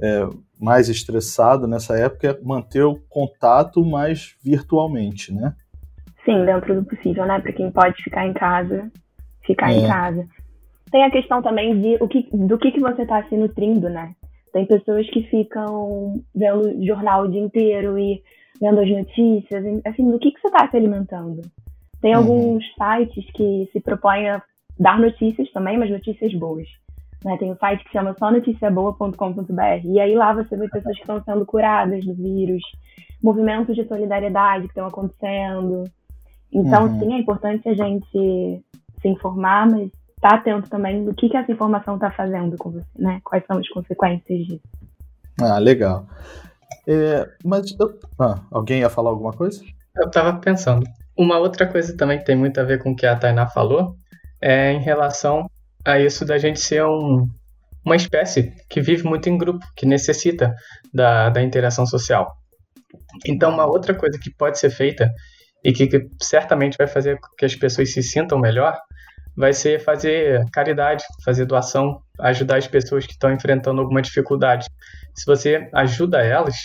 é, 0.00 0.28
mais 0.60 0.88
estressado 0.88 1.66
nessa 1.66 1.98
época 1.98 2.28
é 2.28 2.38
manter 2.44 2.84
o 2.84 2.96
contato 3.08 3.84
mais 3.84 4.36
virtualmente, 4.42 5.32
né? 5.32 5.54
Sim, 6.24 6.44
dentro 6.44 6.74
do 6.74 6.84
possível, 6.84 7.26
né? 7.26 7.40
Para 7.40 7.52
quem 7.52 7.70
pode 7.70 8.02
ficar 8.02 8.26
em 8.26 8.32
casa, 8.32 8.90
ficar 9.44 9.72
é. 9.72 9.78
em 9.78 9.86
casa. 9.86 10.24
Tem 10.90 11.04
a 11.04 11.10
questão 11.10 11.42
também 11.42 11.80
de 11.80 11.96
o 12.00 12.08
que, 12.08 12.28
do 12.32 12.58
que, 12.58 12.70
que 12.70 12.80
você 12.80 13.02
está 13.02 13.22
se 13.24 13.36
nutrindo, 13.36 13.88
né? 13.88 14.14
Tem 14.52 14.66
pessoas 14.66 15.08
que 15.10 15.22
ficam 15.24 16.22
vendo 16.34 16.84
jornal 16.84 17.24
o 17.24 17.30
dia 17.30 17.40
inteiro 17.40 17.98
e 17.98 18.22
vendo 18.60 18.80
as 18.80 18.88
notícias, 18.88 19.64
assim, 19.84 20.10
do 20.10 20.18
que, 20.18 20.32
que 20.32 20.40
você 20.40 20.48
está 20.48 20.68
se 20.68 20.76
alimentando? 20.76 21.42
Tem 22.00 22.14
uhum. 22.14 22.18
alguns 22.18 22.64
sites 22.74 23.30
que 23.32 23.68
se 23.72 23.80
propõem 23.80 24.28
a 24.28 24.42
dar 24.78 24.98
notícias 24.98 25.50
também, 25.52 25.76
mas 25.76 25.90
notícias 25.90 26.32
boas. 26.34 26.68
Né? 27.24 27.36
Tem 27.38 27.50
um 27.50 27.56
site 27.56 27.84
que 27.84 27.92
chama 27.92 28.14
só 28.18 28.30
noticiaboa.com.br 28.30 29.84
e 29.84 30.00
aí 30.00 30.14
lá 30.14 30.32
você 30.32 30.56
vê 30.56 30.68
pessoas 30.68 30.94
que 30.94 31.02
estão 31.02 31.22
sendo 31.22 31.44
curadas 31.44 32.04
do 32.04 32.14
vírus, 32.14 32.62
movimentos 33.22 33.74
de 33.74 33.86
solidariedade 33.86 34.64
que 34.64 34.68
estão 34.68 34.86
acontecendo. 34.86 35.84
Então, 36.52 36.86
uhum. 36.86 36.98
sim, 37.00 37.14
é 37.14 37.18
importante 37.18 37.68
a 37.68 37.74
gente 37.74 38.62
se 39.00 39.08
informar, 39.08 39.68
mas 39.68 39.90
estar 40.16 40.30
tá 40.30 40.36
atento 40.36 40.70
também 40.70 41.04
do 41.04 41.14
que, 41.14 41.28
que 41.28 41.36
essa 41.36 41.50
informação 41.50 41.94
está 41.96 42.10
fazendo 42.10 42.56
com 42.56 42.70
você, 42.70 42.86
né? 42.96 43.20
Quais 43.24 43.44
são 43.46 43.58
as 43.58 43.68
consequências 43.68 44.46
disso. 44.46 44.68
Ah, 45.40 45.58
legal. 45.58 46.06
É, 46.88 47.28
mas 47.44 47.76
ah, 48.18 48.40
alguém 48.50 48.80
ia 48.80 48.88
falar 48.88 49.10
alguma 49.10 49.32
coisa? 49.32 49.62
Eu 49.94 50.06
estava 50.06 50.38
pensando. 50.40 50.86
Uma 51.14 51.38
outra 51.38 51.66
coisa 51.66 51.94
também 51.94 52.18
que 52.18 52.24
tem 52.24 52.34
muito 52.34 52.58
a 52.58 52.64
ver 52.64 52.82
com 52.82 52.92
o 52.92 52.96
que 52.96 53.04
a 53.04 53.14
Tainá 53.14 53.46
falou 53.46 53.94
é 54.40 54.72
em 54.72 54.80
relação 54.80 55.50
a 55.84 55.98
isso 55.98 56.24
da 56.24 56.38
gente 56.38 56.60
ser 56.60 56.84
um, 56.84 57.28
uma 57.84 57.96
espécie 57.96 58.54
que 58.70 58.80
vive 58.80 59.04
muito 59.04 59.28
em 59.28 59.36
grupo, 59.36 59.66
que 59.76 59.84
necessita 59.84 60.54
da, 60.94 61.28
da 61.28 61.42
interação 61.42 61.84
social. 61.84 62.34
Então, 63.26 63.50
uma 63.50 63.66
outra 63.66 63.94
coisa 63.94 64.18
que 64.18 64.30
pode 64.30 64.58
ser 64.58 64.70
feita 64.70 65.12
e 65.62 65.72
que, 65.72 65.88
que 65.88 66.08
certamente 66.22 66.78
vai 66.78 66.86
fazer 66.86 67.20
com 67.20 67.28
que 67.36 67.44
as 67.44 67.54
pessoas 67.54 67.92
se 67.92 68.02
sintam 68.02 68.38
melhor 68.38 68.78
vai 69.36 69.52
ser 69.52 69.78
fazer 69.80 70.44
caridade, 70.52 71.04
fazer 71.24 71.44
doação, 71.44 72.00
ajudar 72.20 72.56
as 72.56 72.66
pessoas 72.66 73.06
que 73.06 73.12
estão 73.12 73.32
enfrentando 73.32 73.80
alguma 73.80 74.02
dificuldade. 74.02 74.66
Se 75.14 75.24
você 75.26 75.68
ajuda 75.72 76.18
elas, 76.24 76.56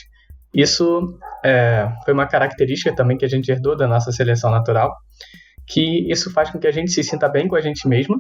isso 0.54 1.18
é, 1.44 1.90
foi 2.06 2.14
uma 2.14 2.28
característica 2.28 2.96
também 2.96 3.18
que 3.18 3.26
a 3.26 3.30
gente 3.30 3.52
herdou 3.52 3.76
da 3.76 3.88
nossa 3.88 4.12
seleção 4.12 4.52
natural, 4.52 4.96
que 5.66 6.12
isso 6.12 6.32
faz 6.32 6.50
com 6.50 6.60
que 6.60 6.68
a 6.68 6.72
gente 6.72 6.92
se 6.92 7.04
sinta 7.04 7.28
bem 7.30 7.48
com 7.48 7.56
a 7.56 7.62
gente 7.62 7.88
mesma 7.88 8.20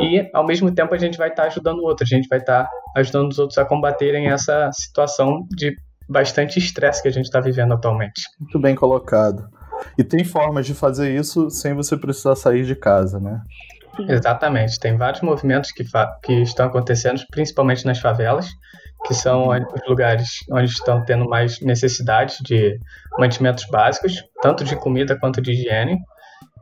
e, 0.00 0.28
ao 0.32 0.46
mesmo 0.46 0.72
tempo, 0.72 0.94
a 0.94 0.98
gente 0.98 1.16
vai 1.16 1.28
estar 1.28 1.42
tá 1.42 1.48
ajudando 1.48 1.78
o 1.78 1.84
outro, 1.84 2.04
a 2.04 2.06
gente 2.06 2.28
vai 2.28 2.38
estar 2.38 2.64
tá 2.64 2.70
ajudando 2.96 3.30
os 3.30 3.38
outros 3.38 3.58
a 3.58 3.64
combaterem 3.64 4.28
essa 4.28 4.70
situação 4.72 5.46
de 5.56 5.74
bastante 6.08 6.58
estresse 6.58 7.02
que 7.02 7.08
a 7.08 7.12
gente 7.12 7.24
está 7.24 7.40
vivendo 7.40 7.72
atualmente. 7.72 8.22
Muito 8.38 8.58
bem 8.58 8.74
colocado. 8.74 9.48
E 9.96 10.04
tem 10.04 10.24
formas 10.24 10.66
de 10.66 10.74
fazer 10.74 11.14
isso 11.14 11.50
sem 11.50 11.74
você 11.74 11.96
precisar 11.96 12.36
sair 12.36 12.64
de 12.64 12.76
casa, 12.76 13.18
né? 13.18 13.40
Exatamente. 14.08 14.78
Tem 14.78 14.96
vários 14.96 15.22
movimentos 15.22 15.70
que, 15.72 15.84
que 16.22 16.32
estão 16.42 16.66
acontecendo, 16.66 17.20
principalmente 17.30 17.84
nas 17.84 17.98
favelas, 17.98 18.48
que 19.06 19.14
são 19.14 19.48
os 19.48 19.88
lugares 19.88 20.38
onde 20.50 20.70
estão 20.70 21.04
tendo 21.04 21.28
mais 21.28 21.60
necessidade 21.60 22.38
de 22.42 22.78
mantimentos 23.18 23.64
básicos, 23.70 24.22
tanto 24.40 24.64
de 24.64 24.76
comida 24.76 25.18
quanto 25.18 25.40
de 25.40 25.52
higiene, 25.52 25.98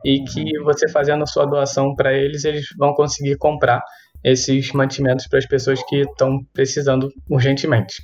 e 0.03 0.23
que 0.23 0.59
você 0.63 0.89
fazendo 0.89 1.23
a 1.23 1.27
sua 1.27 1.45
doação 1.45 1.95
para 1.95 2.13
eles, 2.13 2.43
eles 2.43 2.65
vão 2.77 2.93
conseguir 2.93 3.37
comprar 3.37 3.81
esses 4.23 4.71
mantimentos 4.71 5.27
para 5.27 5.39
as 5.39 5.45
pessoas 5.45 5.81
que 5.83 6.01
estão 6.01 6.43
precisando 6.53 7.11
urgentemente. 7.29 8.01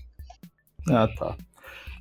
Ah, 0.90 1.08
tá. 1.18 1.36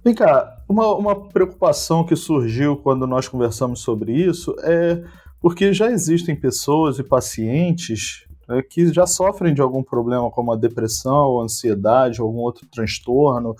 Vem 0.04 0.14
cá, 0.14 0.56
uma, 0.68 0.94
uma 0.94 1.28
preocupação 1.28 2.04
que 2.04 2.14
surgiu 2.14 2.76
quando 2.76 3.06
nós 3.06 3.26
conversamos 3.26 3.80
sobre 3.80 4.12
isso 4.12 4.54
é 4.62 5.02
porque 5.40 5.72
já 5.72 5.90
existem 5.90 6.34
pessoas 6.34 6.98
e 6.98 7.04
pacientes 7.04 8.25
né, 8.48 8.62
que 8.62 8.92
já 8.92 9.06
sofrem 9.06 9.54
de 9.54 9.60
algum 9.60 9.82
problema 9.82 10.30
como 10.30 10.52
a 10.52 10.56
depressão, 10.56 11.40
a 11.40 11.44
ansiedade, 11.44 12.20
algum 12.20 12.38
outro 12.38 12.66
transtorno. 12.66 13.54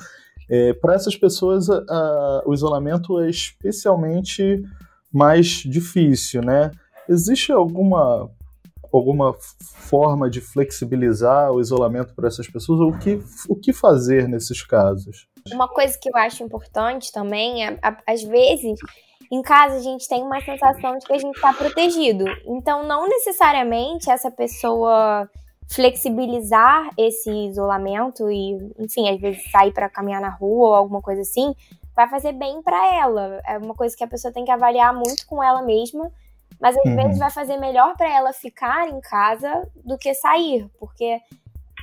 É, 0.49 0.73
Para 0.75 0.95
essas 0.95 1.17
pessoas, 1.17 1.69
a, 1.69 1.79
a, 1.89 2.43
o 2.47 2.55
isolamento 2.55 3.21
é 3.21 3.29
especialmente 3.29 4.63
mais 5.13 5.47
difícil, 5.47 6.43
né? 6.43 6.71
Existe 7.09 7.53
alguma 7.53 8.31
alguma 8.93 9.35
forma 9.61 10.31
de 10.31 10.41
flexibilizar 10.41 11.53
o 11.53 11.61
isolamento 11.61 12.15
para 12.15 12.29
essas 12.29 12.49
pessoas? 12.49 12.81
O 12.81 12.99
que, 12.99 13.21
o 13.49 13.55
que 13.55 13.73
fazer 13.73 14.29
nesses 14.29 14.63
casos? 14.63 15.29
Uma 15.53 15.69
coisa 15.69 15.97
que 16.01 16.09
eu 16.09 16.17
acho 16.17 16.43
importante 16.43 17.13
também 17.13 17.67
é, 17.67 17.79
às 18.07 18.23
vezes, 18.23 18.79
em 19.31 19.43
casa 19.43 19.77
a 19.77 19.83
gente 19.83 20.09
tem 20.09 20.23
uma 20.23 20.41
sensação 20.41 20.99
de 20.99 21.07
que 21.07 21.13
a 21.13 21.19
gente 21.19 21.35
está 21.35 21.53
protegido. 21.53 22.25
Então, 22.47 22.85
não 22.85 23.09
necessariamente 23.09 24.11
essa 24.11 24.31
pessoa 24.31 25.29
flexibilizar 25.69 26.91
esse 26.97 27.31
isolamento 27.31 28.31
e, 28.31 28.57
enfim, 28.79 29.09
às 29.11 29.21
vezes 29.21 29.51
sair 29.51 29.73
para 29.73 29.89
caminhar 29.89 30.21
na 30.21 30.29
rua 30.29 30.69
ou 30.69 30.75
alguma 30.75 31.03
coisa 31.03 31.23
assim, 31.23 31.55
vai 31.95 32.09
fazer 32.09 32.33
bem 32.33 32.63
para 32.63 32.95
ela. 32.95 33.41
É 33.45 33.59
uma 33.59 33.75
coisa 33.75 33.97
que 33.97 34.05
a 34.05 34.09
pessoa 34.09 34.33
tem 34.33 34.45
que 34.45 34.51
avaliar 34.51 34.95
muito 34.95 35.27
com 35.27 35.43
ela 35.43 35.63
mesma, 35.63 36.11
mas 36.61 36.77
às 36.77 36.85
uhum. 36.85 36.97
vezes 36.97 37.19
vai 37.19 37.31
fazer 37.31 37.57
melhor 37.57 37.97
para 37.97 38.09
ela 38.09 38.33
ficar 38.33 38.89
em 38.89 39.01
casa 39.01 39.69
do 39.85 39.99
que 39.99 40.15
sair, 40.15 40.71
porque 40.79 41.21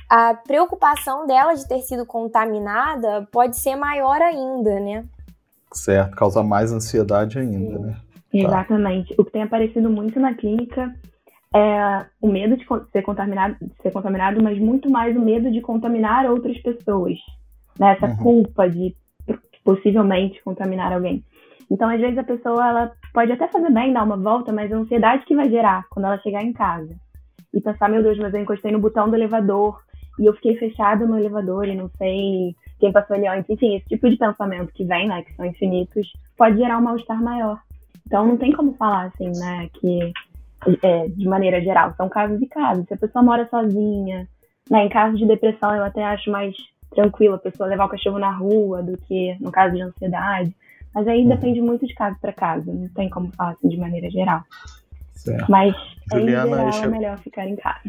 a 0.08 0.34
preocupação 0.34 1.26
dela 1.26 1.54
de 1.54 1.66
ter 1.66 1.80
sido 1.82 2.06
contaminada 2.06 3.26
pode 3.32 3.56
ser 3.56 3.76
maior 3.76 4.20
ainda, 4.20 4.80
né? 4.80 5.04
Certo, 5.74 6.16
causa 6.16 6.42
mais 6.42 6.72
ansiedade 6.72 7.38
ainda, 7.38 7.78
né? 7.78 7.96
Exatamente. 8.32 9.14
Tá. 9.14 9.22
O 9.22 9.24
que 9.24 9.32
tem 9.32 9.42
aparecido 9.42 9.90
muito 9.90 10.18
na 10.18 10.34
clínica 10.34 10.94
é 11.54 12.06
o 12.20 12.28
medo 12.28 12.56
de 12.56 12.66
ser 12.90 13.02
contaminado, 13.02 13.56
de 13.60 13.82
ser 13.82 13.92
contaminado, 13.92 14.42
mas 14.42 14.58
muito 14.58 14.90
mais 14.90 15.16
o 15.16 15.20
medo 15.20 15.50
de 15.52 15.60
contaminar 15.60 16.26
outras 16.26 16.58
pessoas. 16.60 17.16
Né? 17.78 17.92
Essa 17.92 18.06
uhum. 18.06 18.16
culpa 18.16 18.68
de 18.68 18.94
possivelmente 19.64 20.42
contaminar 20.42 20.92
alguém. 20.92 21.24
Então, 21.70 21.88
às 21.88 22.00
vezes, 22.00 22.18
a 22.18 22.24
pessoa 22.24 22.68
ela 22.68 22.92
pode 23.12 23.32
até 23.32 23.48
fazer 23.48 23.70
bem, 23.70 23.92
dar 23.92 24.02
uma 24.02 24.16
volta, 24.16 24.52
mas 24.52 24.70
a 24.70 24.76
ansiedade 24.76 25.24
que 25.24 25.34
vai 25.34 25.48
gerar 25.48 25.86
quando 25.90 26.06
ela 26.06 26.18
chegar 26.18 26.42
em 26.42 26.52
casa. 26.52 26.94
E 27.52 27.60
pensar, 27.60 27.88
meu 27.88 28.02
Deus, 28.02 28.18
mas 28.18 28.34
eu 28.34 28.40
encostei 28.40 28.72
no 28.72 28.80
botão 28.80 29.08
do 29.08 29.16
elevador 29.16 29.80
e 30.18 30.26
eu 30.26 30.34
fiquei 30.34 30.56
fechada 30.56 31.06
no 31.06 31.18
elevador 31.18 31.66
e 31.66 31.74
não 31.74 31.88
sei 31.96 32.54
quem 32.84 32.92
passou 32.92 33.16
ali 33.16 33.26
antes. 33.26 33.48
Enfim, 33.48 33.76
esse 33.76 33.88
tipo 33.88 34.10
de 34.10 34.16
pensamento 34.16 34.72
que 34.74 34.84
vem, 34.84 35.08
né, 35.08 35.22
que 35.22 35.32
são 35.34 35.46
infinitos, 35.46 36.12
pode 36.36 36.58
gerar 36.58 36.78
um 36.78 36.82
mal-estar 36.82 37.22
maior. 37.22 37.58
Então, 38.06 38.26
não 38.26 38.36
tem 38.36 38.52
como 38.52 38.74
falar 38.74 39.06
assim, 39.06 39.30
né, 39.38 39.70
que 39.72 40.12
é, 40.82 41.08
de 41.08 41.26
maneira 41.26 41.62
geral, 41.62 41.94
são 41.96 42.08
casos 42.10 42.40
e 42.42 42.46
casos. 42.46 42.86
Se 42.86 42.92
a 42.92 42.98
pessoa 42.98 43.22
mora 43.22 43.48
sozinha, 43.48 44.28
né, 44.70 44.84
em 44.84 44.88
caso 44.90 45.16
de 45.16 45.26
depressão, 45.26 45.74
eu 45.74 45.82
até 45.82 46.04
acho 46.04 46.30
mais 46.30 46.54
tranquilo 46.94 47.36
a 47.36 47.38
pessoa 47.38 47.68
levar 47.68 47.86
o 47.86 47.88
cachorro 47.88 48.18
na 48.18 48.30
rua 48.30 48.82
do 48.82 48.98
que 48.98 49.34
no 49.40 49.50
caso 49.50 49.74
de 49.74 49.82
ansiedade. 49.82 50.54
Mas 50.94 51.08
aí 51.08 51.22
uhum. 51.22 51.28
depende 51.28 51.60
muito 51.62 51.86
de 51.86 51.94
caso 51.94 52.18
para 52.20 52.32
caso, 52.32 52.70
não 52.70 52.88
tem 52.88 53.08
como 53.08 53.32
falar 53.32 53.52
assim 53.52 53.68
de 53.68 53.78
maneira 53.78 54.10
geral. 54.10 54.42
Certo. 55.14 55.50
Mas 55.50 55.74
Juliana, 56.12 56.68
em 56.68 56.72
geral 56.72 56.84
é 56.84 56.86
melhor 56.86 57.18
ficar 57.18 57.46
em 57.46 57.56
casa. 57.56 57.80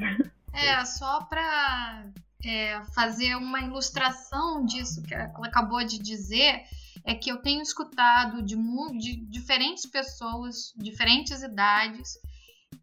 É, 0.54 0.86
só 0.86 1.22
para 1.30 2.06
é, 2.46 2.80
fazer 2.94 3.36
uma 3.36 3.60
ilustração 3.60 4.64
disso 4.64 5.02
que 5.02 5.14
ela 5.14 5.48
acabou 5.48 5.84
de 5.84 5.98
dizer, 5.98 6.64
é 7.04 7.16
que 7.16 7.32
eu 7.32 7.42
tenho 7.42 7.62
escutado 7.62 8.44
de, 8.44 8.56
de 8.98 9.16
diferentes 9.26 9.86
pessoas, 9.86 10.72
diferentes 10.78 11.42
idades, 11.42 12.14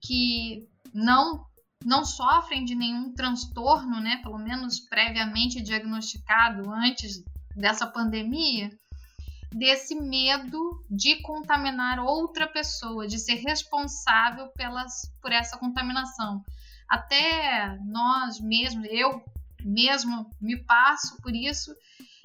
que 0.00 0.68
não 0.92 1.46
não 1.84 2.04
sofrem 2.04 2.64
de 2.64 2.76
nenhum 2.76 3.12
transtorno, 3.12 4.00
né, 4.00 4.20
pelo 4.22 4.38
menos 4.38 4.78
previamente 4.78 5.60
diagnosticado 5.60 6.70
antes 6.70 7.24
dessa 7.56 7.84
pandemia, 7.88 8.70
desse 9.50 9.96
medo 9.96 10.80
de 10.88 11.20
contaminar 11.22 11.98
outra 11.98 12.46
pessoa, 12.46 13.08
de 13.08 13.18
ser 13.18 13.34
responsável 13.34 14.46
pelas, 14.50 15.10
por 15.20 15.32
essa 15.32 15.58
contaminação. 15.58 16.44
Até 16.88 17.76
nós 17.84 18.38
mesmos, 18.38 18.86
eu 18.88 19.24
mesmo 19.64 20.30
me 20.40 20.56
passo 20.56 21.20
por 21.22 21.34
isso. 21.34 21.74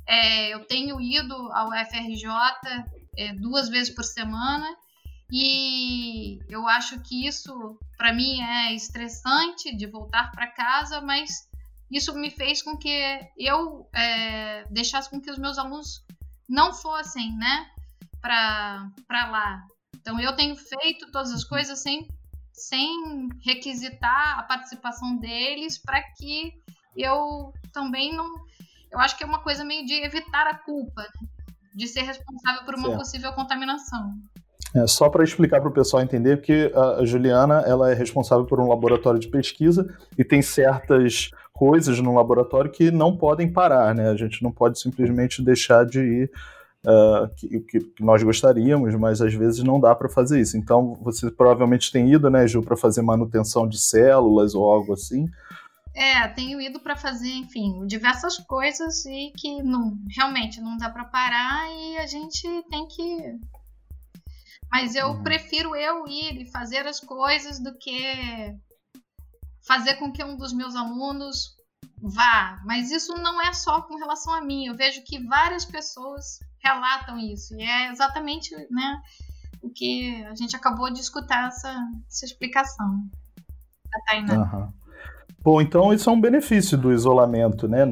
É, 0.06 0.54
eu 0.54 0.66
tenho 0.66 1.02
ido 1.02 1.34
ao 1.52 1.70
FRJ 1.72 2.30
é, 3.18 3.34
duas 3.34 3.68
vezes 3.68 3.94
por 3.94 4.04
semana 4.04 4.68
e 5.32 6.40
eu 6.48 6.68
acho 6.68 7.00
que 7.02 7.28
isso 7.28 7.78
para 7.98 8.14
mim 8.14 8.42
é 8.42 8.74
estressante 8.74 9.76
de 9.76 9.86
voltar 9.86 10.32
para 10.32 10.48
casa, 10.48 11.02
mas 11.02 11.50
isso 11.92 12.14
me 12.14 12.30
fez 12.30 12.62
com 12.62 12.78
que 12.78 12.90
eu 13.38 13.90
é, 13.94 14.64
deixasse 14.70 15.10
com 15.10 15.20
que 15.20 15.32
os 15.32 15.38
meus 15.38 15.58
alunos 15.58 16.06
não 16.48 16.74
fossem, 16.74 17.36
né, 17.36 17.70
para 18.22 19.28
lá. 19.30 19.66
Então 19.96 20.20
eu 20.20 20.34
tenho 20.36 20.56
feito 20.56 21.12
todas 21.12 21.32
as 21.32 21.44
coisas 21.44 21.80
sem, 21.80 22.08
sem 22.54 23.28
requisitar 23.44 24.40
a 24.40 24.44
participação 24.44 25.18
deles 25.18 25.78
para 25.78 26.02
que 26.14 26.54
eu 26.98 27.54
também 27.72 28.16
não 28.16 28.48
eu 28.92 29.00
acho 29.00 29.18
que 29.18 29.24
é 29.24 29.28
uma 29.28 29.40
coisa 29.40 29.64
meio 29.64 29.86
de 29.86 29.94
evitar 29.94 30.48
a 30.48 30.56
culpa, 30.56 31.02
né? 31.02 31.28
de 31.76 31.88
ser 31.88 32.02
responsável 32.02 32.64
por 32.66 32.74
uma 32.74 32.88
certo. 32.88 33.00
possível 33.00 33.34
contaminação. 33.34 34.14
É, 34.76 34.88
só 34.88 35.10
para 35.10 35.24
explicar 35.24 35.62
para 35.62 35.70
o 35.70 35.74
pessoal 35.74 36.02
entender 36.02 36.42
que 36.42 36.72
a 36.76 37.06
Juliana 37.06 37.62
ela 37.66 37.92
é 37.92 37.94
responsável 37.94 38.46
por 38.46 38.60
um 38.60 38.68
laboratório 38.68 39.20
de 39.20 39.28
pesquisa 39.28 39.88
e 40.18 40.24
tem 40.24 40.42
certas 40.42 41.30
coisas 41.54 42.00
no 42.00 42.14
laboratório 42.14 42.72
que 42.72 42.92
não 42.92 43.16
podem 43.16 43.52
parar, 43.52 43.94
né? 43.94 44.10
A 44.10 44.16
gente 44.16 44.44
não 44.44 44.52
pode 44.52 44.80
simplesmente 44.80 45.42
deixar 45.42 45.86
de 45.86 46.00
ir 46.00 46.32
uh, 46.86 47.30
que, 47.36 47.60
que, 47.62 47.94
nós 48.00 48.22
gostaríamos, 48.24 48.94
mas 48.96 49.22
às 49.22 49.34
vezes 49.34 49.64
não 49.64 49.80
dá 49.80 49.96
para 49.96 50.10
fazer 50.10 50.40
isso. 50.40 50.58
Então 50.58 50.96
você 51.02 51.32
provavelmente 51.32 51.92
tem 51.92 52.12
ido, 52.12 52.30
né, 52.30 52.48
Ju, 52.48 52.62
para 52.62 52.76
fazer 52.76 53.02
manutenção 53.02 53.68
de 53.68 53.80
células 53.80 54.54
ou 54.54 54.70
algo 54.70 54.94
assim. 54.94 55.26
É, 55.98 56.28
tenho 56.28 56.62
ido 56.62 56.80
para 56.80 56.96
fazer, 56.96 57.34
enfim, 57.34 57.88
diversas 57.88 58.38
coisas 58.38 59.04
e 59.08 59.34
que 59.36 59.64
não, 59.64 59.98
realmente 60.16 60.62
não 60.62 60.78
dá 60.78 60.92
para 60.92 61.06
parar 61.06 61.72
e 61.72 61.98
a 61.98 62.06
gente 62.06 62.48
tem 62.70 62.88
que. 62.88 63.40
Mas 64.72 64.94
eu 64.94 65.08
uhum. 65.08 65.24
prefiro 65.24 65.76
eu 65.76 66.08
ir 66.08 66.40
e 66.40 66.52
fazer 66.52 66.86
as 66.86 67.00
coisas 67.00 67.58
do 67.58 67.76
que 67.80 68.00
fazer 69.66 69.96
com 69.96 70.12
que 70.12 70.24
um 70.24 70.38
dos 70.38 70.54
meus 70.54 70.76
alunos 70.76 71.56
vá. 72.00 72.62
Mas 72.64 72.92
isso 72.92 73.16
não 73.16 73.42
é 73.42 73.52
só 73.52 73.82
com 73.82 73.96
relação 73.96 74.36
a 74.36 74.42
mim. 74.42 74.68
Eu 74.68 74.76
vejo 74.76 75.04
que 75.04 75.26
várias 75.26 75.66
pessoas 75.66 76.38
relatam 76.64 77.18
isso 77.18 77.56
e 77.56 77.64
é 77.64 77.90
exatamente, 77.90 78.56
né, 78.70 79.02
o 79.64 79.70
que 79.72 80.24
a 80.26 80.36
gente 80.36 80.56
acabou 80.56 80.94
de 80.94 81.00
escutar 81.00 81.48
essa, 81.48 81.76
essa 82.08 82.26
explicação 82.26 83.10
da 83.92 84.00
Tainá. 84.06 84.44
Uhum. 84.44 84.87
Bom, 85.48 85.62
então 85.62 85.94
isso 85.94 86.10
é 86.10 86.12
um 86.12 86.20
benefício 86.20 86.78
do 86.78 86.92
isolamento, 86.92 87.70
né, 87.70 87.86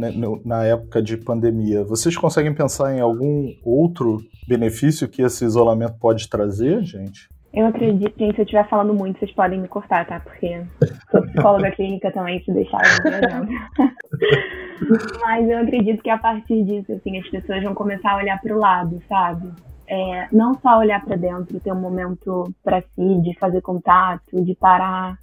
na 0.44 0.66
época 0.66 1.02
de 1.02 1.16
pandemia. 1.16 1.86
Vocês 1.86 2.18
conseguem 2.18 2.54
pensar 2.54 2.94
em 2.94 3.00
algum 3.00 3.50
outro 3.64 4.18
benefício 4.46 5.08
que 5.08 5.22
esse 5.22 5.46
isolamento 5.46 5.98
pode 5.98 6.30
trazer, 6.30 6.84
gente? 6.84 7.30
Eu 7.54 7.68
acredito, 7.68 8.14
gente, 8.20 8.36
se 8.36 8.42
eu 8.42 8.44
estiver 8.44 8.68
falando 8.68 8.94
muito, 8.94 9.20
vocês 9.20 9.32
podem 9.32 9.58
me 9.58 9.70
cortar, 9.70 10.06
tá? 10.06 10.20
Porque 10.20 10.66
sou 11.10 11.22
psicóloga 11.22 11.72
clínica 11.72 12.12
também, 12.12 12.44
se 12.44 12.52
deixar 12.52 12.82
eu 13.06 13.12
Mas 15.22 15.50
eu 15.50 15.60
acredito 15.60 16.04
que 16.04 16.10
a 16.10 16.18
partir 16.18 16.62
disso, 16.62 16.92
assim, 16.92 17.18
as 17.18 17.30
pessoas 17.30 17.64
vão 17.64 17.74
começar 17.74 18.12
a 18.12 18.18
olhar 18.18 18.38
para 18.42 18.54
o 18.54 18.60
lado, 18.60 19.02
sabe? 19.08 19.48
É, 19.88 20.28
não 20.30 20.56
só 20.56 20.80
olhar 20.80 21.02
para 21.06 21.16
dentro, 21.16 21.58
ter 21.62 21.72
um 21.72 21.80
momento 21.80 22.54
para 22.62 22.82
si, 22.82 23.22
de 23.22 23.34
fazer 23.40 23.62
contato, 23.62 24.44
de 24.44 24.54
parar, 24.56 25.18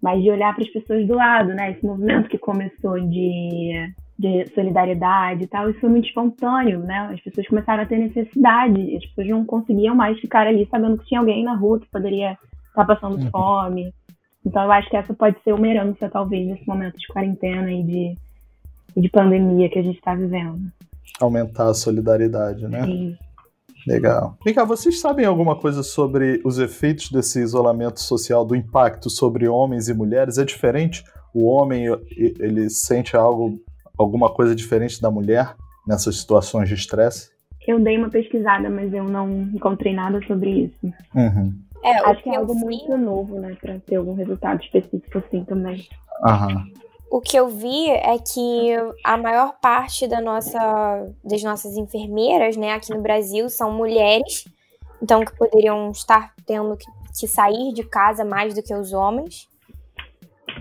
mas 0.00 0.22
de 0.22 0.30
olhar 0.30 0.54
para 0.54 0.64
as 0.64 0.70
pessoas 0.70 1.06
do 1.06 1.14
lado, 1.14 1.48
né? 1.48 1.72
Esse 1.72 1.84
movimento 1.84 2.28
que 2.28 2.38
começou 2.38 2.98
de, 3.00 3.92
de 4.18 4.46
solidariedade 4.54 5.44
e 5.44 5.46
tal, 5.46 5.68
isso 5.68 5.80
foi 5.80 5.90
muito 5.90 6.06
espontâneo, 6.06 6.80
né? 6.80 7.10
As 7.12 7.20
pessoas 7.20 7.48
começaram 7.48 7.82
a 7.82 7.86
ter 7.86 7.98
necessidade, 7.98 8.96
as 8.96 9.04
pessoas 9.06 9.28
não 9.28 9.44
conseguiam 9.44 9.94
mais 9.94 10.18
ficar 10.20 10.46
ali 10.46 10.66
sabendo 10.70 10.98
que 10.98 11.06
tinha 11.06 11.20
alguém 11.20 11.44
na 11.44 11.54
rua 11.54 11.80
que 11.80 11.88
poderia 11.88 12.38
estar 12.68 12.84
passando 12.84 13.20
uhum. 13.20 13.30
fome. 13.30 13.92
Então 14.46 14.62
eu 14.62 14.72
acho 14.72 14.88
que 14.88 14.96
essa 14.96 15.12
pode 15.12 15.36
ser 15.42 15.52
uma 15.52 15.66
herança, 15.66 16.08
talvez, 16.08 16.46
nesse 16.46 16.66
momento 16.66 16.96
de 16.96 17.08
quarentena 17.08 17.70
e 17.72 17.82
de, 17.82 18.14
de 18.96 19.08
pandemia 19.08 19.68
que 19.68 19.78
a 19.78 19.82
gente 19.82 19.98
está 19.98 20.14
vivendo. 20.14 20.60
Aumentar 21.20 21.68
a 21.68 21.74
solidariedade, 21.74 22.68
né? 22.68 22.84
Sim. 22.84 23.18
Legal. 23.88 24.36
Vem 24.44 24.54
cá, 24.54 24.64
vocês 24.64 25.00
sabem 25.00 25.24
alguma 25.24 25.56
coisa 25.56 25.82
sobre 25.82 26.40
os 26.44 26.58
efeitos 26.58 27.10
desse 27.10 27.40
isolamento 27.40 28.00
social, 28.00 28.44
do 28.44 28.54
impacto 28.54 29.08
sobre 29.08 29.48
homens 29.48 29.88
e 29.88 29.94
mulheres? 29.94 30.38
É 30.38 30.44
diferente? 30.44 31.02
O 31.34 31.46
homem, 31.46 31.86
ele 32.16 32.68
sente 32.68 33.16
algo, 33.16 33.58
alguma 33.96 34.30
coisa 34.30 34.54
diferente 34.54 35.00
da 35.00 35.10
mulher 35.10 35.54
nessas 35.86 36.18
situações 36.20 36.68
de 36.68 36.74
estresse? 36.74 37.30
Eu 37.66 37.80
dei 37.80 37.98
uma 37.98 38.08
pesquisada, 38.08 38.68
mas 38.70 38.92
eu 38.92 39.04
não 39.04 39.28
encontrei 39.54 39.94
nada 39.94 40.20
sobre 40.26 40.64
isso. 40.64 40.94
Uhum. 41.14 41.52
É, 41.82 41.98
Acho 42.10 42.22
que 42.22 42.30
é 42.30 42.36
algo 42.36 42.54
muito 42.54 42.96
novo, 42.96 43.38
né, 43.38 43.56
para 43.60 43.78
ter 43.80 43.96
algum 43.96 44.14
resultado 44.14 44.60
específico 44.62 45.18
assim 45.18 45.44
também. 45.44 45.86
Aham 46.24 46.66
o 47.10 47.20
que 47.20 47.36
eu 47.36 47.48
vi 47.48 47.88
é 47.88 48.18
que 48.18 48.74
a 49.04 49.16
maior 49.16 49.54
parte 49.60 50.06
da 50.06 50.20
nossa, 50.20 51.06
das 51.24 51.42
nossas 51.42 51.76
enfermeiras, 51.76 52.56
né, 52.56 52.72
aqui 52.72 52.92
no 52.92 53.00
Brasil, 53.00 53.48
são 53.48 53.72
mulheres, 53.72 54.44
então 55.02 55.24
que 55.24 55.36
poderiam 55.36 55.90
estar 55.90 56.34
tendo 56.46 56.76
que, 56.76 56.86
que 57.18 57.26
sair 57.26 57.72
de 57.72 57.82
casa 57.82 58.24
mais 58.24 58.54
do 58.54 58.62
que 58.62 58.74
os 58.74 58.92
homens. 58.92 59.48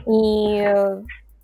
E 0.08 0.64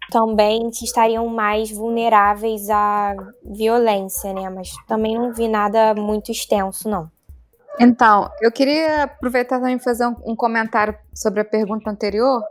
também 0.10 0.70
que 0.70 0.86
estariam 0.86 1.28
mais 1.28 1.72
vulneráveis 1.72 2.70
à 2.70 3.16
violência, 3.44 4.32
né? 4.32 4.50
Mas 4.50 4.70
também 4.88 5.16
não 5.18 5.34
vi 5.34 5.48
nada 5.48 5.94
muito 5.96 6.32
extenso, 6.32 6.88
não. 6.88 7.12
Então, 7.80 8.30
eu 8.40 8.52
queria 8.52 9.04
aproveitar 9.04 9.58
também 9.58 9.78
e 9.78 9.80
fazer 9.80 10.06
um, 10.06 10.16
um 10.24 10.36
comentário 10.36 10.96
sobre 11.14 11.42
a 11.42 11.46
pergunta 11.46 11.90
anterior 11.90 12.44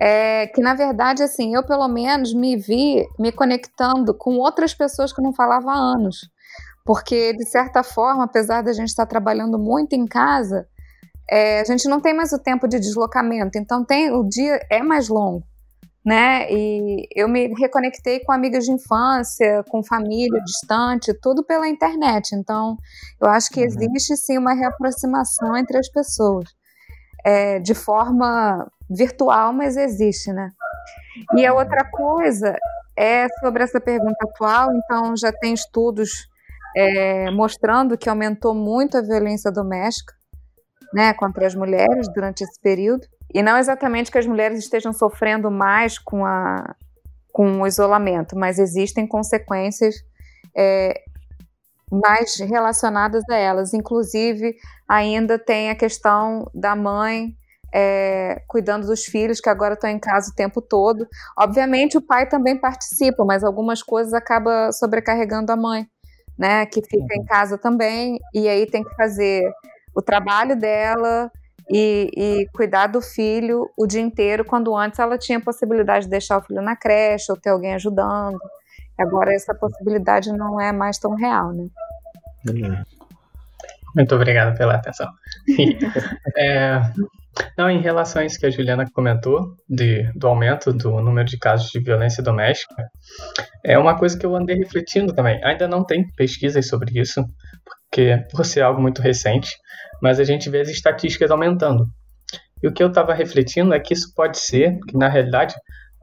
é 0.00 0.46
que 0.48 0.60
na 0.60 0.74
verdade, 0.74 1.22
assim, 1.22 1.54
eu 1.54 1.64
pelo 1.64 1.88
menos 1.88 2.34
me 2.34 2.56
vi 2.56 3.06
me 3.18 3.30
conectando 3.30 4.14
com 4.14 4.36
outras 4.38 4.74
pessoas 4.74 5.12
que 5.12 5.20
eu 5.20 5.24
não 5.24 5.32
falava 5.32 5.70
há 5.70 5.76
anos. 5.76 6.28
Porque, 6.84 7.32
de 7.32 7.46
certa 7.48 7.82
forma, 7.82 8.24
apesar 8.24 8.62
da 8.62 8.72
gente 8.72 8.88
estar 8.88 9.06
trabalhando 9.06 9.58
muito 9.58 9.94
em 9.94 10.06
casa, 10.06 10.68
é, 11.30 11.60
a 11.60 11.64
gente 11.64 11.88
não 11.88 12.00
tem 12.00 12.12
mais 12.14 12.32
o 12.32 12.38
tempo 12.38 12.68
de 12.68 12.78
deslocamento, 12.78 13.58
então 13.58 13.82
tem 13.84 14.12
o 14.12 14.22
dia 14.22 14.60
é 14.70 14.82
mais 14.82 15.08
longo, 15.08 15.42
né? 16.04 16.46
E 16.52 17.08
eu 17.16 17.26
me 17.26 17.48
reconectei 17.58 18.20
com 18.20 18.32
amigas 18.32 18.64
de 18.64 18.72
infância, 18.72 19.64
com 19.70 19.82
família 19.82 20.42
distante, 20.44 21.14
tudo 21.22 21.42
pela 21.42 21.66
internet. 21.66 22.34
Então, 22.34 22.76
eu 23.18 23.28
acho 23.30 23.48
que 23.50 23.60
uhum. 23.60 23.66
existe 23.66 24.16
sim 24.18 24.36
uma 24.36 24.52
reaproximação 24.52 25.56
entre 25.56 25.78
as 25.78 25.88
pessoas 25.88 26.44
é, 27.24 27.58
de 27.58 27.74
forma 27.74 28.70
virtual, 28.88 29.52
mas 29.52 29.76
existe, 29.76 30.32
né? 30.32 30.50
E 31.36 31.46
a 31.46 31.54
outra 31.54 31.84
coisa 31.90 32.56
é 32.96 33.26
sobre 33.40 33.62
essa 33.62 33.80
pergunta 33.80 34.24
atual, 34.24 34.70
então 34.74 35.16
já 35.16 35.32
tem 35.32 35.54
estudos 35.54 36.28
é, 36.76 37.30
mostrando 37.30 37.96
que 37.96 38.08
aumentou 38.08 38.54
muito 38.54 38.96
a 38.96 39.02
violência 39.02 39.50
doméstica, 39.50 40.14
né, 40.92 41.12
contra 41.14 41.46
as 41.46 41.54
mulheres 41.54 42.08
durante 42.14 42.44
esse 42.44 42.60
período, 42.60 43.06
e 43.32 43.42
não 43.42 43.58
exatamente 43.58 44.10
que 44.10 44.18
as 44.18 44.26
mulheres 44.26 44.60
estejam 44.60 44.92
sofrendo 44.92 45.50
mais 45.50 45.98
com, 45.98 46.24
a, 46.24 46.74
com 47.32 47.62
o 47.62 47.66
isolamento, 47.66 48.36
mas 48.36 48.58
existem 48.60 49.06
consequências 49.06 49.96
é, 50.56 51.00
mais 51.90 52.36
relacionadas 52.38 53.24
a 53.28 53.36
elas. 53.36 53.74
Inclusive, 53.74 54.54
ainda 54.88 55.36
tem 55.38 55.70
a 55.70 55.74
questão 55.74 56.48
da 56.54 56.76
mãe 56.76 57.36
é, 57.74 58.40
cuidando 58.46 58.86
dos 58.86 59.04
filhos 59.04 59.40
que 59.40 59.48
agora 59.48 59.74
estão 59.74 59.90
em 59.90 59.98
casa 59.98 60.30
o 60.30 60.34
tempo 60.34 60.62
todo. 60.62 61.08
Obviamente, 61.36 61.98
o 61.98 62.00
pai 62.00 62.28
também 62.28 62.56
participa, 62.56 63.24
mas 63.24 63.42
algumas 63.42 63.82
coisas 63.82 64.14
acaba 64.14 64.70
sobrecarregando 64.70 65.50
a 65.50 65.56
mãe, 65.56 65.84
né? 66.38 66.64
Que 66.66 66.80
fica 66.80 67.14
em 67.16 67.20
uhum. 67.20 67.26
casa 67.26 67.58
também 67.58 68.20
e 68.32 68.48
aí 68.48 68.64
tem 68.66 68.84
que 68.84 68.94
fazer 68.94 69.42
o 69.92 70.00
trabalho 70.00 70.56
dela. 70.56 71.30
E, 71.70 72.10
e, 72.14 72.48
cuidar 72.54 72.88
do 72.88 73.00
filho 73.00 73.70
o 73.74 73.86
dia 73.86 74.02
inteiro, 74.02 74.44
quando 74.44 74.76
antes 74.76 74.98
ela 74.98 75.16
tinha 75.16 75.38
a 75.38 75.40
possibilidade 75.40 76.04
de 76.04 76.10
deixar 76.10 76.36
o 76.36 76.42
filho 76.42 76.60
na 76.60 76.76
creche 76.76 77.32
ou 77.32 77.38
ter 77.38 77.48
alguém 77.48 77.74
ajudando. 77.74 78.38
Agora 78.98 79.34
essa 79.34 79.54
possibilidade 79.54 80.30
não 80.30 80.60
é 80.60 80.72
mais 80.72 80.98
tão 80.98 81.14
real, 81.14 81.54
né? 81.54 81.66
Muito 83.94 84.14
obrigado 84.14 84.58
pela 84.58 84.74
atenção. 84.74 85.08
é, 86.36 86.82
não, 87.56 87.70
em 87.70 87.80
relação 87.80 88.22
a 88.22 88.24
isso 88.24 88.38
que 88.38 88.46
a 88.46 88.50
Juliana 88.50 88.84
comentou, 88.92 89.56
de, 89.68 90.10
do 90.14 90.26
aumento 90.26 90.72
do 90.72 91.00
número 91.00 91.28
de 91.28 91.38
casos 91.38 91.70
de 91.70 91.80
violência 91.80 92.22
doméstica, 92.22 92.74
é 93.64 93.78
uma 93.78 93.96
coisa 93.96 94.18
que 94.18 94.26
eu 94.26 94.34
andei 94.34 94.56
refletindo 94.56 95.14
também. 95.14 95.42
Ainda 95.44 95.66
não 95.66 95.84
tem 95.84 96.04
pesquisas 96.16 96.68
sobre 96.68 96.98
isso, 96.98 97.24
porque 97.64 98.24
por 98.30 98.44
ser 98.44 98.62
algo 98.62 98.80
muito 98.80 99.00
recente, 99.00 99.50
mas 100.02 100.20
a 100.20 100.24
gente 100.24 100.50
vê 100.50 100.60
as 100.60 100.68
estatísticas 100.68 101.30
aumentando. 101.30 101.86
E 102.62 102.68
o 102.68 102.72
que 102.72 102.82
eu 102.82 102.88
estava 102.88 103.14
refletindo 103.14 103.74
é 103.74 103.80
que 103.80 103.94
isso 103.94 104.12
pode 104.14 104.38
ser, 104.38 104.78
que 104.88 104.96
na 104.96 105.08
realidade, 105.08 105.54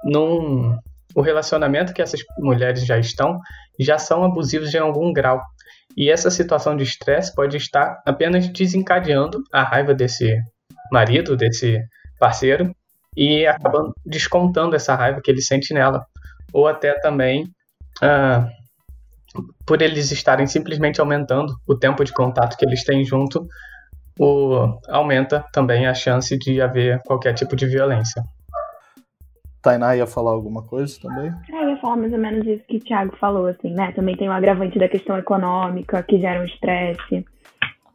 num, 0.03 0.75
o 1.15 1.21
relacionamento 1.21 1.93
que 1.93 2.01
essas 2.01 2.21
mulheres 2.39 2.85
já 2.85 2.97
estão 2.97 3.37
já 3.79 3.97
são 3.97 4.23
abusivos 4.23 4.73
em 4.73 4.77
algum 4.77 5.11
grau. 5.11 5.41
E 5.97 6.09
essa 6.09 6.29
situação 6.29 6.75
de 6.75 6.83
estresse 6.83 7.33
pode 7.33 7.57
estar 7.57 8.01
apenas 8.05 8.47
desencadeando 8.47 9.39
a 9.51 9.63
raiva 9.63 9.93
desse 9.93 10.37
marido, 10.91 11.35
desse 11.35 11.79
parceiro, 12.19 12.75
e 13.15 13.45
acabando 13.45 13.93
descontando 14.05 14.75
essa 14.75 14.95
raiva 14.95 15.21
que 15.23 15.31
ele 15.31 15.41
sente 15.41 15.73
nela. 15.73 16.05
Ou 16.53 16.67
até 16.67 16.99
também 16.99 17.45
ah, 18.01 18.47
por 19.65 19.81
eles 19.81 20.11
estarem 20.11 20.47
simplesmente 20.47 20.99
aumentando 20.99 21.53
o 21.67 21.75
tempo 21.75 22.03
de 22.03 22.13
contato 22.13 22.57
que 22.57 22.65
eles 22.65 22.83
têm 22.83 23.03
junto, 23.03 23.47
o, 24.19 24.79
aumenta 24.89 25.45
também 25.53 25.87
a 25.87 25.93
chance 25.93 26.37
de 26.37 26.61
haver 26.61 27.01
qualquer 27.03 27.33
tipo 27.33 27.55
de 27.55 27.65
violência. 27.65 28.23
Tainá 29.61 29.95
ia 29.95 30.07
falar 30.07 30.31
alguma 30.31 30.63
coisa 30.63 30.99
também? 30.99 31.31
É, 31.51 31.63
eu 31.63 31.69
ia 31.69 31.77
falar 31.77 31.95
mais 31.95 32.11
ou 32.11 32.19
menos 32.19 32.45
isso 32.47 32.63
que 32.67 32.77
o 32.77 32.79
Thiago 32.79 33.15
falou, 33.17 33.45
assim, 33.45 33.71
né? 33.73 33.91
Também 33.91 34.17
tem 34.17 34.27
o 34.27 34.31
agravante 34.31 34.79
da 34.79 34.89
questão 34.89 35.17
econômica, 35.17 36.01
que 36.01 36.19
gera 36.19 36.41
um 36.41 36.45
estresse. 36.45 37.23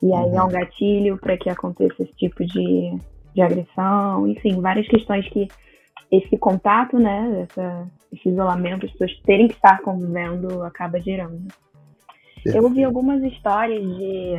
E 0.03 0.13
aí 0.13 0.35
é 0.35 0.43
um 0.43 0.49
gatilho 0.49 1.19
para 1.19 1.37
que 1.37 1.49
aconteça 1.49 2.03
esse 2.03 2.13
tipo 2.15 2.45
de, 2.45 2.99
de 3.35 3.43
agressão. 3.43 4.27
Enfim, 4.29 4.61
várias 4.61 4.87
questões 4.87 5.29
que 5.29 5.49
esse 6.11 6.37
contato, 6.39 6.99
né? 6.99 7.47
Essa, 7.49 7.87
esse 8.13 8.29
isolamento, 8.29 8.87
as 8.87 8.93
pessoas 8.93 9.19
terem 9.25 9.49
que 9.49 9.55
estar 9.55 9.81
convivendo, 9.83 10.63
acaba 10.63 11.01
gerando. 11.01 11.49
Eu 12.45 12.63
ouvi 12.65 12.85
algumas 12.85 13.23
histórias 13.25 13.83
de, 13.83 14.35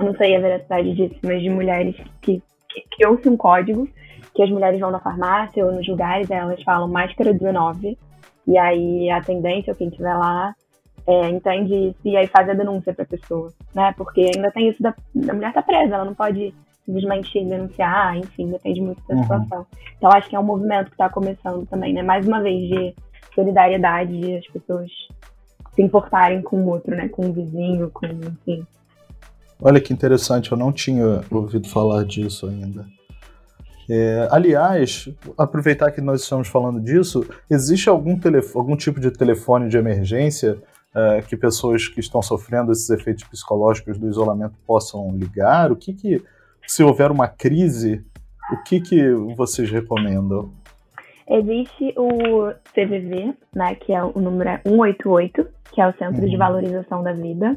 não 0.00 0.14
sei 0.16 0.36
a 0.36 0.40
veracidade 0.40 0.94
disso, 0.94 1.16
mas 1.22 1.42
de 1.42 1.50
mulheres 1.50 1.94
que, 2.22 2.42
que 2.68 2.96
criou-se 2.96 3.28
um 3.28 3.36
código 3.36 3.86
que 4.34 4.42
as 4.42 4.50
mulheres 4.50 4.80
vão 4.80 4.90
na 4.90 5.00
farmácia 5.00 5.64
ou 5.64 5.72
nos 5.72 5.86
lugares, 5.86 6.30
elas 6.30 6.62
falam 6.62 6.88
máscara 6.88 7.32
19, 7.32 7.98
e 8.46 8.56
aí 8.56 9.10
a 9.10 9.20
tendência, 9.20 9.72
ou 9.72 9.76
quem 9.76 9.88
estiver 9.88 10.14
lá, 10.14 10.54
é, 11.06 11.28
entende 11.28 11.74
isso 11.88 11.98
e 12.04 12.16
aí 12.16 12.26
faz 12.26 12.48
a 12.48 12.54
denúncia 12.54 12.92
para 12.92 13.04
a 13.04 13.08
pessoa, 13.08 13.52
né? 13.74 13.92
Porque 13.96 14.30
ainda 14.34 14.50
tem 14.50 14.68
isso 14.68 14.82
da, 14.82 14.94
mulher 15.14 15.52
tá 15.52 15.62
presa, 15.62 15.94
ela 15.94 16.04
não 16.04 16.14
pode 16.14 16.54
simplesmente 16.84 17.44
denunciar, 17.44 18.16
enfim, 18.16 18.46
depende 18.48 18.80
muito 18.80 19.02
da 19.08 19.14
uhum. 19.14 19.22
situação. 19.22 19.66
Então 19.96 20.10
acho 20.12 20.28
que 20.28 20.36
é 20.36 20.40
um 20.40 20.44
movimento 20.44 20.86
que 20.86 20.94
está 20.94 21.08
começando 21.08 21.66
também, 21.66 21.92
né? 21.92 22.02
Mais 22.02 22.26
uma 22.26 22.42
vez 22.42 22.68
de 22.68 22.94
solidariedade, 23.34 24.18
de 24.18 24.36
as 24.36 24.46
pessoas 24.48 24.90
se 25.74 25.82
importarem 25.82 26.42
com 26.42 26.56
o 26.62 26.68
outro, 26.68 26.94
né? 26.94 27.08
Com 27.08 27.28
o 27.28 27.32
vizinho, 27.32 27.90
com, 27.90 28.06
enfim. 28.06 28.66
Olha 29.62 29.80
que 29.80 29.92
interessante, 29.92 30.52
eu 30.52 30.58
não 30.58 30.72
tinha 30.72 31.22
ouvido 31.30 31.68
falar 31.68 32.04
disso 32.04 32.46
ainda. 32.46 32.86
É, 33.92 34.28
aliás, 34.30 35.08
aproveitar 35.36 35.90
que 35.90 36.00
nós 36.00 36.22
estamos 36.22 36.46
falando 36.46 36.80
disso, 36.80 37.26
existe 37.50 37.88
algum, 37.88 38.16
algum 38.54 38.76
tipo 38.76 39.00
de 39.00 39.10
telefone 39.10 39.68
de 39.68 39.76
emergência 39.76 40.58
é, 40.94 41.22
que 41.22 41.36
pessoas 41.36 41.86
que 41.88 42.00
estão 42.00 42.22
sofrendo 42.22 42.72
esses 42.72 42.88
efeitos 42.90 43.24
psicológicos 43.24 43.98
do 43.98 44.08
isolamento 44.08 44.54
possam 44.66 45.10
ligar? 45.16 45.70
O 45.70 45.76
que, 45.76 45.92
que 45.92 46.22
se 46.66 46.82
houver 46.82 47.10
uma 47.10 47.28
crise, 47.28 48.04
o 48.52 48.62
que, 48.62 48.80
que 48.80 49.12
vocês 49.36 49.70
recomendam? 49.70 50.52
Existe 51.28 51.94
o 51.96 52.50
CVV, 52.74 53.34
né, 53.54 53.76
que 53.76 53.92
é 53.92 54.02
o 54.02 54.18
número 54.18 54.50
188, 54.64 55.46
que 55.70 55.80
é 55.80 55.88
o 55.88 55.92
Centro 55.96 56.22
uhum. 56.22 56.28
de 56.28 56.36
Valorização 56.36 57.02
da 57.04 57.12
Vida. 57.12 57.54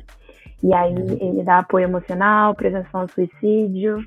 E 0.62 0.74
aí 0.74 0.93
uhum. 0.93 1.17
ele 1.19 1.43
dá 1.43 1.60
apoio 1.60 1.86
emocional, 1.86 2.54
prevenção 2.54 3.02
ao 3.02 3.08
suicídio. 3.10 4.06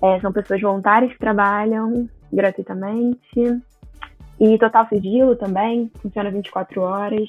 É, 0.00 0.20
são 0.20 0.32
pessoas 0.32 0.60
voluntárias 0.60 1.12
que 1.12 1.18
trabalham 1.18 2.08
gratuitamente. 2.32 3.60
E 4.38 4.58
total 4.58 4.88
sigilo 4.88 5.36
também, 5.36 5.90
funciona 6.00 6.30
24 6.30 6.80
horas. 6.80 7.28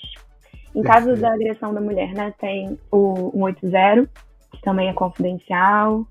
Em 0.76 0.82
caso 0.82 1.16
da 1.16 1.34
agressão 1.34 1.74
da 1.74 1.82
mulher, 1.82 2.14
né, 2.14 2.34
tem 2.40 2.78
o 2.92 3.32
180, 3.34 4.10
que 4.52 4.62
também 4.62 4.90
é 4.90 4.94
confidencial. 4.94 6.06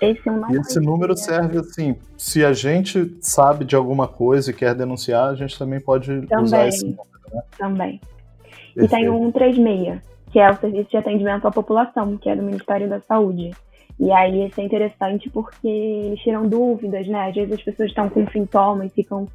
Esse, 0.00 0.28
é 0.28 0.32
um 0.32 0.60
esse 0.60 0.80
número 0.80 1.16
serve 1.16 1.58
assim, 1.58 1.96
se 2.16 2.44
a 2.44 2.52
gente 2.52 3.16
sabe 3.20 3.64
de 3.64 3.74
alguma 3.74 4.06
coisa 4.06 4.50
e 4.50 4.54
quer 4.54 4.74
denunciar, 4.74 5.30
a 5.30 5.34
gente 5.34 5.58
também 5.58 5.80
pode 5.80 6.26
também, 6.26 6.44
usar 6.44 6.68
esse 6.68 6.84
número. 6.84 7.02
Né? 7.32 7.42
Também. 7.58 8.00
Perfeito. 8.74 8.84
E 8.84 8.88
tem 8.88 9.08
o 9.08 9.18
136, 9.32 10.00
que 10.30 10.38
é 10.38 10.50
o 10.50 10.56
Serviço 10.56 10.90
de 10.90 10.96
Atendimento 10.96 11.46
à 11.46 11.50
População, 11.50 12.16
que 12.16 12.28
é 12.28 12.36
do 12.36 12.42
Ministério 12.42 12.88
da 12.88 13.00
Saúde. 13.00 13.50
E 13.98 14.12
aí 14.12 14.46
isso 14.46 14.60
é 14.60 14.64
interessante 14.64 15.28
porque 15.28 15.66
eles 15.66 16.20
tiram 16.20 16.46
dúvidas, 16.46 17.06
né? 17.08 17.28
Às 17.28 17.34
vezes 17.34 17.54
as 17.54 17.62
pessoas 17.62 17.88
estão 17.88 18.08
com 18.08 18.26
sintomas 18.28 18.86
e 18.92 18.94
ficam 18.94 19.26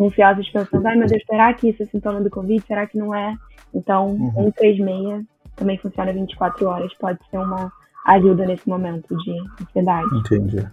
ansiosas 0.00 0.48
pensando, 0.50 0.86
ai 0.86 0.96
meu 0.96 1.06
Deus, 1.06 1.22
será 1.28 1.52
que 1.54 1.68
isso 1.68 1.82
é 1.82 1.86
sintoma 1.86 2.20
do 2.20 2.30
Covid? 2.30 2.62
Será 2.66 2.86
que 2.86 2.98
não 2.98 3.14
é? 3.14 3.36
Então, 3.74 4.10
uhum. 4.10 4.52
136 4.52 5.24
também 5.56 5.78
funciona 5.78 6.12
24 6.12 6.66
horas, 6.66 6.92
pode 6.94 7.18
ser 7.30 7.38
uma 7.38 7.72
ajuda 8.06 8.46
nesse 8.46 8.68
momento 8.68 9.16
de 9.16 9.32
ansiedade. 9.60 10.08
Entendi. 10.16 10.66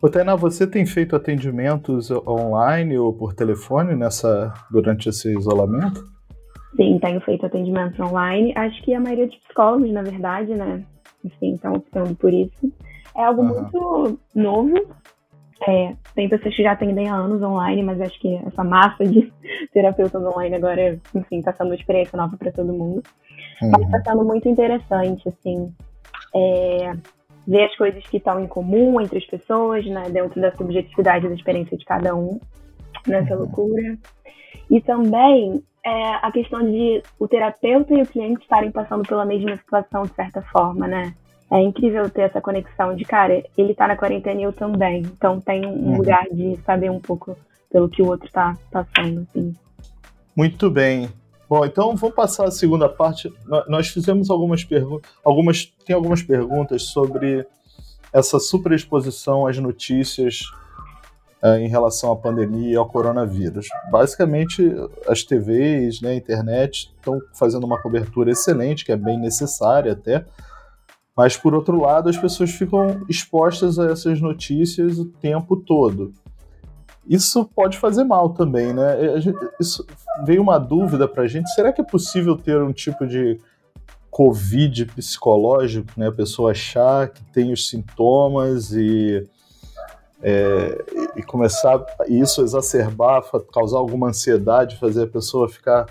Ô, 0.00 0.08
Tainá, 0.08 0.34
você 0.34 0.66
tem 0.66 0.86
feito 0.86 1.14
atendimentos 1.14 2.10
online 2.26 2.98
ou 2.98 3.12
por 3.12 3.34
telefone 3.34 3.94
nessa 3.94 4.52
durante 4.70 5.08
esse 5.08 5.36
isolamento? 5.36 6.04
Sim, 6.76 6.98
tenho 7.00 7.20
feito 7.20 7.46
atendimentos 7.46 7.98
online. 8.00 8.52
Acho 8.56 8.82
que 8.82 8.94
a 8.94 9.00
maioria 9.00 9.26
dos 9.26 9.36
psicólogos, 9.36 9.92
na 9.92 10.02
verdade, 10.02 10.54
né? 10.54 10.84
Enfim, 11.24 11.54
estão 11.54 11.74
optando 11.74 12.14
por 12.16 12.32
isso. 12.32 12.72
É 13.16 13.24
algo 13.24 13.42
uhum. 13.42 13.48
muito 13.48 14.18
novo. 14.34 14.74
É, 15.66 15.94
tem 16.14 16.28
pessoas 16.28 16.54
que 16.54 16.62
já 16.62 16.72
atendem 16.72 17.08
há 17.08 17.14
anos 17.14 17.42
online, 17.42 17.82
mas 17.82 18.00
acho 18.00 18.18
que 18.20 18.36
essa 18.46 18.62
massa 18.62 19.04
de 19.04 19.32
terapeutas 19.72 20.22
online 20.22 20.56
agora, 20.56 20.98
enfim, 21.14 21.38
está 21.38 21.52
sendo 21.52 21.68
uma 21.68 21.74
experiência 21.74 22.16
nova 22.16 22.36
para 22.36 22.52
todo 22.52 22.72
mundo. 22.72 23.02
Uhum. 23.62 23.70
Mas 23.70 23.82
está 23.82 24.10
sendo 24.10 24.24
muito 24.24 24.48
interessante, 24.48 25.28
assim, 25.28 25.72
é, 26.34 26.92
ver 27.46 27.64
as 27.64 27.76
coisas 27.76 28.04
que 28.04 28.18
estão 28.18 28.40
em 28.40 28.46
comum 28.46 29.00
entre 29.00 29.18
as 29.18 29.26
pessoas, 29.26 29.86
né, 29.86 30.08
dentro 30.10 30.40
da 30.40 30.54
subjetividade 30.54 31.28
da 31.28 31.34
experiência 31.34 31.76
de 31.76 31.84
cada 31.84 32.14
um, 32.14 32.38
nessa 33.06 33.34
uhum. 33.34 33.40
loucura. 33.40 33.98
E 34.70 34.80
também 34.80 35.62
é, 35.84 36.14
a 36.14 36.30
questão 36.32 36.62
de 36.62 37.02
o 37.18 37.28
terapeuta 37.28 37.94
e 37.94 38.02
o 38.02 38.06
cliente 38.06 38.42
estarem 38.42 38.70
passando 38.70 39.06
pela 39.06 39.24
mesma 39.24 39.56
situação, 39.56 40.02
de 40.02 40.14
certa 40.14 40.42
forma, 40.42 40.86
né? 40.86 41.14
É 41.50 41.60
incrível 41.60 42.08
ter 42.10 42.22
essa 42.22 42.40
conexão 42.40 42.96
de, 42.96 43.04
cara, 43.04 43.44
ele 43.56 43.72
está 43.72 43.86
na 43.86 43.96
quarentena 43.96 44.40
e 44.40 44.44
eu 44.44 44.52
também. 44.52 45.02
Então 45.02 45.40
tem 45.40 45.64
um 45.66 45.70
uhum. 45.70 45.96
lugar 45.98 46.24
de 46.32 46.56
saber 46.64 46.90
um 46.90 47.00
pouco 47.00 47.36
pelo 47.70 47.88
que 47.88 48.02
o 48.02 48.06
outro 48.06 48.26
está 48.26 48.56
passando, 48.70 49.26
assim. 49.28 49.54
Muito 50.34 50.70
bem. 50.70 51.08
Bom, 51.48 51.64
então 51.64 51.94
vamos 51.94 52.16
passar 52.16 52.46
a 52.46 52.50
segunda 52.50 52.88
parte. 52.88 53.32
Nós 53.68 53.88
fizemos 53.88 54.30
algumas 54.30 54.64
perguntas, 54.64 55.10
algumas 55.22 55.66
tem 55.84 55.94
algumas 55.94 56.22
perguntas 56.22 56.84
sobre 56.84 57.46
essa 58.12 58.38
superexposição 58.38 59.46
às 59.46 59.58
notícias 59.58 60.40
uh, 61.42 61.56
em 61.56 61.68
relação 61.68 62.10
à 62.10 62.16
pandemia 62.16 62.72
e 62.72 62.76
ao 62.76 62.88
coronavírus. 62.88 63.66
Basicamente, 63.90 64.72
as 65.06 65.22
TVs, 65.22 66.00
né, 66.00 66.12
a 66.12 66.14
internet 66.14 66.92
estão 66.96 67.20
fazendo 67.34 67.64
uma 67.64 67.80
cobertura 67.80 68.30
excelente, 68.30 68.84
que 68.84 68.92
é 68.92 68.96
bem 68.96 69.18
necessária 69.18 69.92
até. 69.92 70.24
Mas 71.16 71.36
por 71.36 71.54
outro 71.54 71.80
lado, 71.80 72.08
as 72.08 72.16
pessoas 72.16 72.50
ficam 72.50 73.02
expostas 73.08 73.78
a 73.78 73.90
essas 73.90 74.20
notícias 74.20 74.98
o 74.98 75.04
tempo 75.04 75.56
todo 75.56 76.12
isso 77.06 77.44
pode 77.54 77.78
fazer 77.78 78.04
mal 78.04 78.30
também, 78.30 78.72
né? 78.72 78.96
Isso 79.60 79.86
veio 80.24 80.42
uma 80.42 80.58
dúvida 80.58 81.06
para 81.06 81.24
a 81.24 81.26
gente: 81.26 81.52
será 81.54 81.72
que 81.72 81.80
é 81.80 81.84
possível 81.84 82.36
ter 82.36 82.60
um 82.60 82.72
tipo 82.72 83.06
de 83.06 83.38
Covid 84.10 84.86
psicológico, 84.86 85.88
né? 85.96 86.08
A 86.08 86.12
pessoa 86.12 86.52
achar 86.52 87.08
que 87.08 87.22
tem 87.24 87.52
os 87.52 87.68
sintomas 87.68 88.72
e, 88.72 89.26
é, 90.22 90.84
e 91.16 91.22
começar 91.22 91.84
isso 92.08 92.42
exacerbar, 92.42 93.22
causar 93.52 93.78
alguma 93.78 94.08
ansiedade, 94.08 94.78
fazer 94.78 95.04
a 95.04 95.08
pessoa 95.08 95.48
ficar 95.48 95.86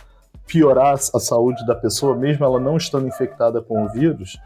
piorar 0.48 0.96
a 0.96 1.20
saúde 1.20 1.66
da 1.66 1.76
pessoa, 1.76 2.16
mesmo 2.16 2.44
ela 2.44 2.60
não 2.60 2.76
estando 2.76 3.08
infectada 3.08 3.62
com 3.62 3.86
o 3.86 3.90
vírus? 3.90 4.38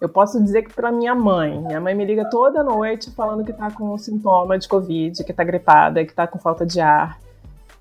Eu 0.00 0.08
posso 0.10 0.42
dizer 0.42 0.62
que 0.62 0.74
para 0.74 0.92
minha 0.92 1.14
mãe, 1.14 1.58
minha 1.58 1.80
mãe 1.80 1.94
me 1.94 2.04
liga 2.04 2.28
toda 2.28 2.62
noite 2.62 3.10
falando 3.12 3.44
que 3.44 3.50
está 3.50 3.70
com 3.70 3.96
sintoma 3.96 4.58
de 4.58 4.68
Covid, 4.68 5.24
que 5.24 5.30
está 5.30 5.42
gripada, 5.42 6.04
que 6.04 6.10
está 6.10 6.26
com 6.26 6.38
falta 6.38 6.66
de 6.66 6.80
ar. 6.80 7.18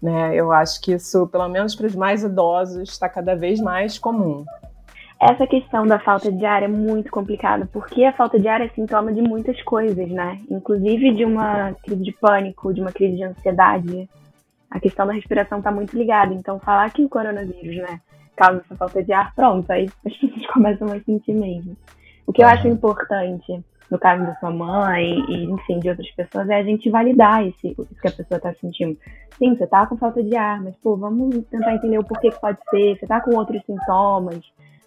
Né? 0.01 0.33
Eu 0.33 0.51
acho 0.51 0.79
que 0.81 0.93
isso, 0.93 1.27
pelo 1.27 1.47
menos 1.49 1.75
para 1.75 1.87
os 1.87 1.95
mais 1.95 2.23
idosos, 2.23 2.89
está 2.89 3.09
cada 3.09 3.35
vez 3.35 3.59
mais 3.59 3.99
comum. 3.99 4.45
Essa 5.19 5.47
questão 5.47 5.87
da 5.87 5.99
falta 5.99 6.31
de 6.31 6.45
ar 6.45 6.63
é 6.63 6.67
muito 6.67 7.09
complicada, 7.09 7.67
porque 7.71 8.03
a 8.03 8.13
falta 8.13 8.39
de 8.39 8.47
ar 8.47 8.61
é 8.61 8.69
sintoma 8.69 9.11
de 9.11 9.21
muitas 9.21 9.61
coisas, 9.63 10.09
né? 10.09 10.39
Inclusive 10.49 11.13
de 11.15 11.25
uma 11.25 11.73
crise 11.83 12.03
de 12.03 12.11
pânico, 12.13 12.73
de 12.73 12.81
uma 12.81 12.91
crise 12.91 13.17
de 13.17 13.23
ansiedade. 13.23 14.09
A 14.69 14.79
questão 14.79 15.07
da 15.07 15.13
respiração 15.13 15.59
está 15.59 15.71
muito 15.71 15.97
ligada. 15.97 16.33
Então, 16.33 16.59
falar 16.59 16.91
que 16.91 17.03
o 17.03 17.09
coronavírus, 17.09 17.77
né, 17.77 17.99
causa 18.35 18.61
essa 18.65 18.75
falta 18.75 19.01
de 19.01 19.13
ar, 19.13 19.33
pronto, 19.33 19.71
aí 19.71 19.89
as 20.05 20.17
pessoas 20.17 20.47
começam 20.53 20.87
a 20.91 20.99
sentir 20.99 21.33
mesmo. 21.33 21.75
O 22.27 22.33
que 22.33 22.43
eu 22.43 22.47
acho 22.47 22.67
importante, 22.67 23.63
no 23.89 23.99
caso 23.99 24.25
da 24.25 24.35
sua 24.35 24.51
mãe 24.51 25.19
e, 25.29 25.45
enfim, 25.45 25.79
de 25.79 25.89
outras 25.89 26.09
pessoas, 26.11 26.49
é 26.49 26.55
a 26.55 26.63
gente 26.63 26.89
validar 26.89 27.45
esse, 27.45 27.69
isso 27.69 28.01
que 28.01 28.07
a 28.07 28.11
pessoa 28.11 28.37
está 28.37 28.53
sentindo. 28.53 28.97
Sim, 29.37 29.55
você 29.55 29.67
tá 29.67 29.85
com 29.85 29.97
falta 29.97 30.23
de 30.23 30.35
ar, 30.35 30.61
mas, 30.61 30.75
pô, 30.77 30.95
vamos 30.95 31.45
tentar 31.45 31.75
entender 31.75 31.99
o 31.99 32.03
porquê 32.03 32.31
que 32.31 32.39
pode 32.39 32.59
ser, 32.69 32.97
você 32.97 33.05
tá 33.05 33.21
com 33.21 33.35
outros 33.35 33.61
sintomas, 33.65 34.41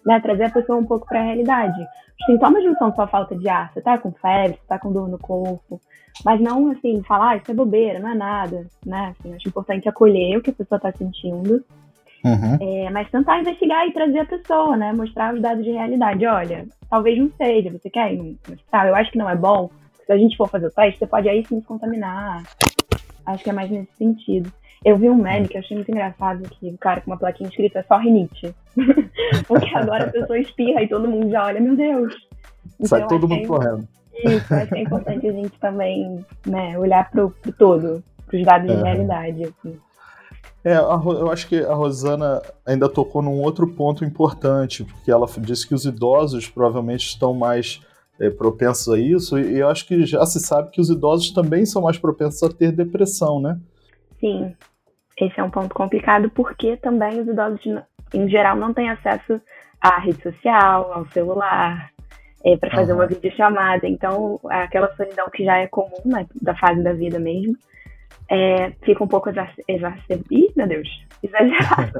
né? 0.05 0.19
Trazer 0.19 0.45
a 0.45 0.49
pessoa 0.49 0.77
um 0.77 0.85
pouco 0.85 1.07
para 1.07 1.19
a 1.19 1.23
realidade. 1.23 1.79
Os 2.19 2.25
sintomas 2.25 2.63
não 2.63 2.75
são 2.75 2.93
só 2.95 3.07
falta 3.07 3.35
de 3.35 3.47
ar, 3.47 3.71
você 3.71 3.81
tá 3.81 3.97
com 3.97 4.11
febre, 4.11 4.57
você 4.57 4.67
tá 4.67 4.77
com 4.77 4.91
dor 4.91 5.07
no 5.07 5.17
corpo, 5.17 5.79
mas 6.25 6.41
não, 6.41 6.71
assim, 6.71 7.01
falar, 7.03 7.29
ah, 7.29 7.35
isso 7.37 7.49
é 7.49 7.53
bobeira, 7.53 7.99
não 7.99 8.09
é 8.09 8.15
nada, 8.15 8.67
né? 8.85 9.13
Assim, 9.17 9.33
acho 9.33 9.47
importante 9.47 9.87
acolher 9.87 10.37
o 10.37 10.41
que 10.41 10.49
a 10.49 10.53
pessoa 10.53 10.77
está 10.77 10.91
sentindo 10.91 11.63
Uhum. 12.23 12.57
É, 12.59 12.89
mas 12.89 13.09
tentar 13.09 13.39
investigar 13.39 13.87
e 13.87 13.93
trazer 13.93 14.19
a 14.19 14.25
pessoa, 14.25 14.75
né? 14.75 14.91
Mostrar 14.93 15.33
os 15.33 15.41
dados 15.41 15.63
de 15.63 15.71
realidade. 15.71 16.25
Olha, 16.25 16.65
talvez 16.89 17.17
não 17.17 17.31
seja, 17.37 17.69
você 17.71 17.89
quer 17.89 18.13
ir 18.13 18.17
no 18.17 18.53
hospital? 18.53 18.87
Eu 18.87 18.95
acho 18.95 19.11
que 19.11 19.17
não 19.17 19.29
é 19.29 19.35
bom. 19.35 19.69
Se 20.05 20.11
a 20.11 20.17
gente 20.17 20.35
for 20.35 20.49
fazer 20.49 20.67
o 20.67 20.71
teste, 20.71 20.99
você 20.99 21.07
pode 21.07 21.29
aí 21.29 21.45
sim 21.45 21.59
se 21.61 21.67
contaminar. 21.67 22.43
Acho 23.25 23.43
que 23.43 23.49
é 23.49 23.53
mais 23.53 23.69
nesse 23.69 23.91
sentido. 23.97 24.51
Eu 24.83 24.97
vi 24.97 25.09
um 25.09 25.15
meme 25.15 25.47
que 25.47 25.57
eu 25.57 25.59
achei 25.59 25.75
muito 25.75 25.91
engraçado, 25.91 26.49
que 26.49 26.69
o 26.69 26.77
cara 26.77 27.01
com 27.01 27.11
uma 27.11 27.17
plaquinha 27.17 27.49
escrita 27.49 27.85
só 27.87 27.97
rinite. 27.97 28.53
Porque 29.47 29.75
agora 29.75 30.05
a 30.05 30.11
pessoa 30.11 30.39
espirra 30.39 30.81
e 30.81 30.87
todo 30.87 31.09
mundo 31.09 31.29
já 31.29 31.45
olha, 31.45 31.59
meu 31.59 31.75
Deus. 31.75 32.15
Então, 32.75 32.87
Sai 32.87 33.07
todo 33.07 33.27
mundo 33.27 33.47
correndo. 33.47 33.87
Isso, 34.23 34.53
acho 34.53 34.67
que 34.67 34.77
é 34.77 34.81
importante 34.81 35.27
a 35.27 35.31
gente 35.31 35.59
também 35.59 36.25
né, 36.45 36.77
olhar 36.77 37.09
pro, 37.09 37.29
pro 37.29 37.51
todo, 37.53 38.03
pros 38.25 38.43
dados 38.43 38.69
é. 38.69 38.75
de 38.75 38.83
realidade. 38.83 39.43
Assim. 39.43 39.77
É, 40.69 40.77
eu 40.77 41.31
acho 41.31 41.47
que 41.47 41.57
a 41.63 41.73
Rosana 41.73 42.43
ainda 42.63 42.87
tocou 42.87 43.23
num 43.23 43.41
outro 43.41 43.65
ponto 43.65 44.05
importante, 44.05 44.83
porque 44.83 45.09
ela 45.09 45.25
disse 45.39 45.67
que 45.67 45.73
os 45.73 45.83
idosos 45.83 46.47
provavelmente 46.47 47.07
estão 47.07 47.33
mais 47.33 47.81
é, 48.19 48.29
propensos 48.29 48.87
a 48.93 48.99
isso, 48.99 49.39
e 49.39 49.57
eu 49.57 49.67
acho 49.67 49.87
que 49.87 50.05
já 50.05 50.23
se 50.27 50.39
sabe 50.39 50.69
que 50.69 50.79
os 50.79 50.91
idosos 50.91 51.31
também 51.31 51.65
são 51.65 51.81
mais 51.81 51.97
propensos 51.97 52.43
a 52.43 52.53
ter 52.53 52.71
depressão, 52.71 53.41
né? 53.41 53.59
Sim, 54.19 54.55
esse 55.19 55.39
é 55.39 55.43
um 55.43 55.49
ponto 55.49 55.73
complicado, 55.73 56.29
porque 56.29 56.77
também 56.77 57.19
os 57.19 57.27
idosos, 57.27 57.59
em 58.13 58.29
geral, 58.29 58.55
não 58.55 58.71
têm 58.71 58.91
acesso 58.91 59.41
à 59.81 59.99
rede 59.99 60.21
social, 60.21 60.93
ao 60.93 61.07
celular, 61.07 61.89
é, 62.45 62.55
para 62.57 62.69
fazer 62.69 62.91
uhum. 62.91 62.99
uma 62.99 63.07
videochamada. 63.07 63.87
Então, 63.87 64.39
aquela 64.47 64.95
solidão 64.95 65.31
que 65.33 65.43
já 65.43 65.57
é 65.57 65.65
comum 65.65 66.03
né, 66.05 66.27
da 66.39 66.55
fase 66.55 66.83
da 66.83 66.93
vida 66.93 67.17
mesmo, 67.17 67.55
é, 68.29 68.71
fica 68.83 69.03
um 69.03 69.07
pouco 69.07 69.29
exacerbada, 69.29 69.97
meu 70.55 70.67
Deus, 70.67 70.87
exagerada, 71.23 71.99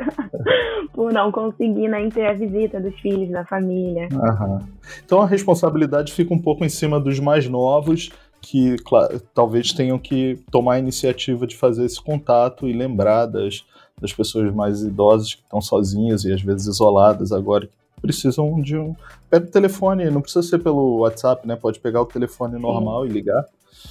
por 0.93 1.12
não 1.12 1.32
conseguir 1.32 1.88
né, 1.88 2.08
ter 2.10 2.28
a 2.28 2.34
visita 2.34 2.80
dos 2.80 2.98
filhos, 3.00 3.32
da 3.32 3.45
família. 3.45 4.08
Uhum. 4.12 4.60
Então 5.04 5.22
a 5.22 5.26
responsabilidade 5.26 6.13
fica 6.13 6.34
um 6.34 6.39
pouco 6.39 6.63
em 6.63 6.69
cima 6.69 7.00
dos 7.00 7.19
mais 7.19 7.48
novos, 7.50 8.12
que 8.41 8.78
claro, 8.86 9.19
talvez 9.34 9.74
tenham 9.74 9.98
que 9.98 10.39
tomar 10.52 10.76
a 10.76 10.80
iniciativa 10.80 11.45
de 11.48 11.58
fazer 11.58 11.86
esse 11.86 12.02
contato 12.02 12.67
e 12.67 12.74
lembrar 12.74 13.26
das, 13.26 13.65
das 14.00 14.13
pessoas 14.13 14.54
mais 14.54 14.82
idosas 14.84 15.34
que 15.34 15.41
estão 15.41 15.62
sozinhas 15.62 16.24
e 16.24 16.32
às 16.32 16.41
vezes 16.41 16.67
isoladas 16.67 17.32
agora, 17.32 17.67
que 17.67 18.02
precisam 18.02 18.62
de 18.62 18.78
um. 18.78 18.95
Pega 19.30 19.45
o 19.45 19.52
telefone, 19.52 20.10
não 20.10 20.22
precisa 20.22 20.43
ser 20.43 20.60
pelo 20.60 21.00
WhatsApp, 21.00 21.45
né? 21.48 21.56
Pode 21.56 21.80
pegar 21.80 22.02
o 22.02 22.06
telefone 22.06 22.58
normal 22.60 23.04
Sim. 23.04 23.10
e 23.10 23.13
ligar. 23.13 23.45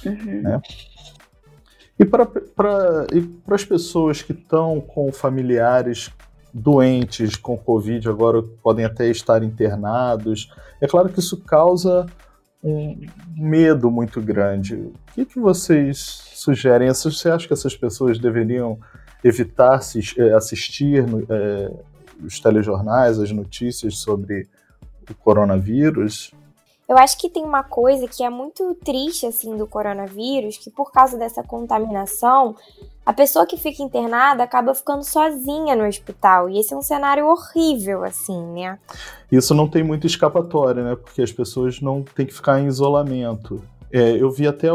Uhum. 0.05 0.41
Né? 0.41 0.61
E 1.99 2.05
para 2.05 3.05
as 3.51 3.65
pessoas 3.65 4.21
que 4.21 4.31
estão 4.31 4.79
com 4.79 5.11
familiares 5.11 6.09
doentes 6.53 7.35
com 7.35 7.57
Covid, 7.57 8.07
agora 8.07 8.41
podem 8.63 8.85
até 8.85 9.09
estar 9.09 9.43
internados, 9.43 10.49
é 10.81 10.87
claro 10.87 11.09
que 11.09 11.19
isso 11.19 11.37
causa 11.43 12.05
um 12.63 13.05
medo 13.35 13.91
muito 13.91 14.21
grande. 14.21 14.75
O 14.75 14.93
que, 15.13 15.25
que 15.25 15.39
vocês 15.39 15.97
sugerem? 16.33 16.87
Você 16.87 17.29
acha 17.29 17.47
que 17.47 17.53
essas 17.53 17.75
pessoas 17.75 18.17
deveriam 18.17 18.79
evitar 19.23 19.79
eh, 20.17 20.33
assistir 20.33 21.05
é, 21.29 21.71
os 22.23 22.39
telejornais, 22.39 23.19
as 23.19 23.31
notícias 23.31 23.97
sobre 23.97 24.47
o 25.09 25.13
coronavírus? 25.13 26.31
Eu 26.89 26.97
acho 26.97 27.19
que 27.19 27.29
tem 27.29 27.45
uma 27.45 27.61
coisa 27.61 28.07
que 28.07 28.23
é 28.23 28.31
muito 28.31 28.75
triste 28.83 29.27
assim 29.27 29.55
do 29.55 29.67
coronavírus, 29.67 30.57
que 30.57 30.71
por 30.71 30.91
causa 30.91 31.19
dessa 31.19 31.43
contaminação, 31.43 32.55
a 33.05 33.13
pessoa 33.13 33.45
que 33.45 33.57
fica 33.57 33.83
internada 33.83 34.41
acaba 34.41 34.73
ficando 34.73 35.03
sozinha 35.03 35.75
no 35.75 35.85
hospital, 35.85 36.49
e 36.49 36.59
esse 36.59 36.73
é 36.73 36.77
um 36.77 36.81
cenário 36.81 37.27
horrível 37.27 38.03
assim, 38.03 38.43
né? 38.53 38.79
Isso 39.31 39.53
não 39.53 39.67
tem 39.67 39.83
muito 39.83 40.07
escapatória, 40.07 40.83
né? 40.83 40.95
Porque 40.95 41.21
as 41.21 41.31
pessoas 41.31 41.79
não 41.79 42.01
têm 42.01 42.25
que 42.25 42.33
ficar 42.33 42.59
em 42.59 42.65
isolamento. 42.65 43.63
É, 43.91 44.11
eu 44.17 44.31
vi 44.31 44.47
até 44.47 44.69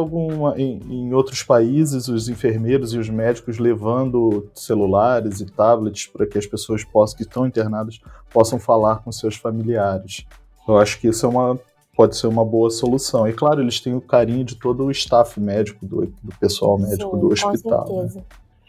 em, 0.57 0.81
em, 0.89 1.15
outros 1.15 1.43
países 1.43 2.07
os 2.07 2.29
enfermeiros 2.29 2.93
e 2.93 2.99
os 2.99 3.09
médicos 3.09 3.59
levando 3.59 4.49
celulares 4.55 5.41
e 5.41 5.47
tablets 5.47 6.07
para 6.07 6.27
que 6.27 6.39
as 6.39 6.47
pessoas 6.47 6.85
possam, 6.85 7.17
que 7.17 7.23
estão 7.25 7.45
internadas 7.45 8.01
possam 8.33 8.61
falar 8.61 9.03
com 9.03 9.11
seus 9.11 9.35
familiares. 9.35 10.25
Eu 10.67 10.79
acho 10.79 11.01
que 11.01 11.09
isso 11.09 11.27
é 11.27 11.29
uma 11.29 11.59
pode 11.97 12.17
ser 12.17 12.27
uma 12.27 12.45
boa 12.45 12.71
solução. 12.71 13.27
E 13.27 13.33
claro, 13.33 13.61
eles 13.61 13.81
têm 13.81 13.95
o 13.95 14.01
carinho 14.01 14.45
de 14.45 14.57
todo 14.57 14.85
o 14.85 14.91
staff 14.91 15.41
médico, 15.41 15.85
do, 15.87 16.07
do 16.23 16.39
pessoal 16.39 16.79
médico 16.79 17.15
Sim, 17.15 17.21
do 17.21 17.29
hospital. 17.29 17.85
Com 17.85 18.03
né? 18.03 18.09
certeza. 18.09 18.19
Né? 18.19 18.25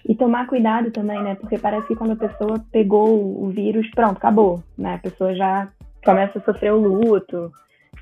E 0.08 0.16
tomar 0.16 0.48
cuidado 0.48 0.92
também, 0.92 1.22
né? 1.24 1.34
Porque 1.36 1.58
parece 1.58 1.88
que 1.88 1.96
quando 1.96 2.12
a 2.12 2.16
pessoa 2.16 2.64
pegou 2.72 3.44
o 3.44 3.50
vírus, 3.50 3.90
pronto, 3.92 4.18
acabou, 4.18 4.64
né? 4.78 4.96
A 4.96 5.00
pessoa 5.00 5.36
já 5.36 5.68
começa 6.04 6.38
a 6.38 6.42
sofrer 6.44 6.72
o 6.74 6.80
luto. 6.80 7.52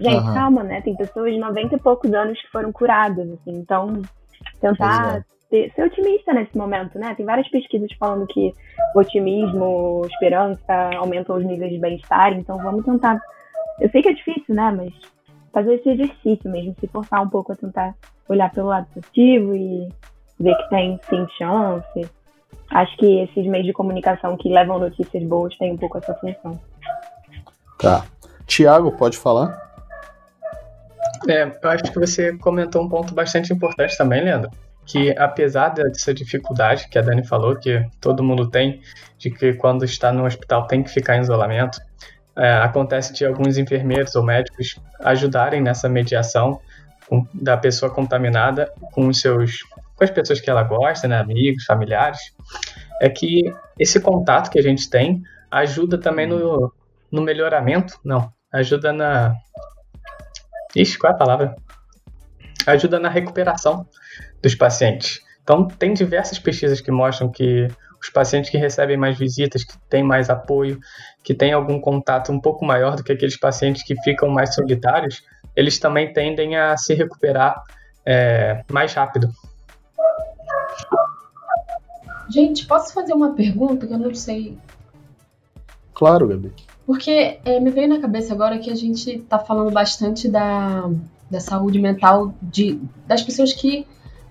Gente, 0.01 0.25
uhum. 0.25 0.33
calma, 0.33 0.63
né? 0.63 0.81
Tem 0.81 0.95
pessoas 0.97 1.31
de 1.31 1.39
90 1.39 1.75
e 1.75 1.79
poucos 1.79 2.13
anos 2.13 2.39
que 2.41 2.51
foram 2.51 2.73
curadas, 2.73 3.29
assim. 3.31 3.57
Então, 3.57 4.01
tentar 4.59 5.19
é. 5.19 5.23
ter, 5.49 5.71
ser 5.73 5.83
otimista 5.83 6.33
nesse 6.33 6.57
momento, 6.57 6.99
né? 6.99 7.15
Tem 7.15 7.25
várias 7.25 7.47
pesquisas 7.49 7.89
falando 7.97 8.27
que 8.27 8.53
otimismo, 8.97 10.01
esperança 10.05 10.89
aumentam 10.97 11.37
os 11.37 11.45
níveis 11.45 11.71
de 11.71 11.79
bem-estar. 11.79 12.33
Então, 12.33 12.57
vamos 12.57 12.83
tentar 12.83 13.17
eu 13.79 13.89
sei 13.89 14.01
que 14.01 14.09
é 14.09 14.13
difícil, 14.13 14.55
né? 14.55 14.71
Mas 14.71 14.93
fazer 15.53 15.75
esse 15.75 15.89
exercício 15.89 16.49
mesmo, 16.49 16.75
se 16.79 16.87
forçar 16.87 17.21
um 17.21 17.29
pouco 17.29 17.53
a 17.53 17.55
tentar 17.55 17.95
olhar 18.27 18.51
pelo 18.51 18.67
lado 18.67 18.87
positivo 18.93 19.55
e 19.55 19.87
ver 20.39 20.55
que 20.55 20.69
tem 20.69 20.99
sim 21.09 21.27
chance. 21.37 22.09
Acho 22.71 22.97
que 22.97 23.21
esses 23.21 23.45
meios 23.45 23.67
de 23.67 23.73
comunicação 23.73 24.35
que 24.35 24.49
levam 24.49 24.79
notícias 24.79 25.23
boas 25.23 25.55
têm 25.57 25.73
um 25.73 25.77
pouco 25.77 25.99
essa 25.99 26.13
função. 26.15 26.59
Tá. 27.77 28.05
Tiago, 28.47 28.91
pode 28.93 29.17
falar? 29.17 29.61
É, 31.29 31.43
eu 31.61 31.69
acho 31.69 31.83
que 31.83 31.99
você 31.99 32.35
comentou 32.37 32.81
um 32.83 32.89
ponto 32.89 33.13
bastante 33.13 33.53
importante 33.53 33.97
também, 33.97 34.23
Leandro. 34.23 34.49
Que 34.85 35.17
apesar 35.17 35.69
dessa 35.69 36.13
dificuldade 36.13 36.89
que 36.89 36.97
a 36.97 37.01
Dani 37.01 37.25
falou, 37.25 37.55
que 37.55 37.85
todo 38.01 38.23
mundo 38.23 38.49
tem, 38.49 38.81
de 39.17 39.29
que 39.29 39.53
quando 39.53 39.85
está 39.85 40.11
no 40.11 40.25
hospital 40.25 40.67
tem 40.67 40.83
que 40.83 40.89
ficar 40.89 41.15
em 41.15 41.21
isolamento, 41.21 41.79
é, 42.37 42.53
acontece 42.53 43.13
de 43.13 43.25
alguns 43.25 43.57
enfermeiros 43.57 44.15
ou 44.15 44.23
médicos 44.23 44.79
ajudarem 45.01 45.61
nessa 45.61 45.87
mediação 45.87 46.59
com, 47.07 47.25
da 47.33 47.55
pessoa 47.57 47.91
contaminada 47.91 48.71
com 48.91 49.07
os 49.07 49.19
seus 49.19 49.61
com 49.95 50.03
as 50.03 50.09
pessoas 50.09 50.41
que 50.41 50.49
ela 50.49 50.63
gosta, 50.63 51.07
né, 51.07 51.19
amigos, 51.19 51.65
familiares, 51.65 52.19
é 52.99 53.07
que 53.07 53.53
esse 53.77 53.99
contato 53.99 54.49
que 54.49 54.57
a 54.57 54.61
gente 54.61 54.89
tem 54.89 55.21
ajuda 55.51 55.99
também 55.99 56.25
no, 56.25 56.73
no 57.11 57.21
melhoramento, 57.21 57.99
não, 58.03 58.33
ajuda 58.51 58.91
na 58.91 59.35
Ixi, 60.75 60.97
qual 60.97 61.13
é 61.13 61.15
a 61.15 61.17
palavra? 61.17 61.55
Ajuda 62.65 62.99
na 62.99 63.09
recuperação 63.09 63.87
dos 64.41 64.55
pacientes. 64.55 65.21
Então, 65.43 65.67
tem 65.67 65.93
diversas 65.93 66.39
pesquisas 66.39 66.81
que 66.81 66.89
mostram 66.89 67.29
que 67.29 67.67
os 68.03 68.09
pacientes 68.09 68.49
que 68.49 68.57
recebem 68.57 68.97
mais 68.97 69.17
visitas, 69.17 69.63
que 69.63 69.77
têm 69.89 70.03
mais 70.03 70.29
apoio, 70.29 70.79
que 71.23 71.33
têm 71.33 71.53
algum 71.53 71.79
contato 71.79 72.33
um 72.33 72.39
pouco 72.39 72.65
maior 72.65 72.97
do 72.97 73.03
que 73.03 73.13
aqueles 73.13 73.37
pacientes 73.37 73.81
que 73.81 73.95
ficam 74.03 74.29
mais 74.29 74.53
solitários, 74.53 75.23
eles 75.55 75.79
também 75.79 76.11
tendem 76.11 76.57
a 76.57 76.75
se 76.75 76.93
recuperar 76.93 77.63
é, 78.05 78.61
mais 78.69 78.93
rápido. 78.93 79.31
Gente, 82.29 82.65
posso 82.65 82.93
fazer 82.93 83.13
uma 83.13 83.33
pergunta 83.33 83.87
que 83.87 83.93
eu 83.93 83.99
não 83.99 84.13
sei? 84.13 84.57
Claro, 85.93 86.27
Gabi. 86.27 86.51
Porque 86.85 87.39
é, 87.45 87.59
me 87.61 87.71
veio 87.71 87.87
na 87.87 88.01
cabeça 88.01 88.33
agora 88.33 88.59
que 88.59 88.69
a 88.69 88.75
gente 88.75 89.09
está 89.11 89.39
falando 89.39 89.71
bastante 89.71 90.27
da, 90.27 90.89
da 91.31 91.39
saúde 91.39 91.79
mental 91.79 92.33
de, 92.41 92.81
das 93.07 93.21
pessoas 93.21 93.53
que 93.53 93.87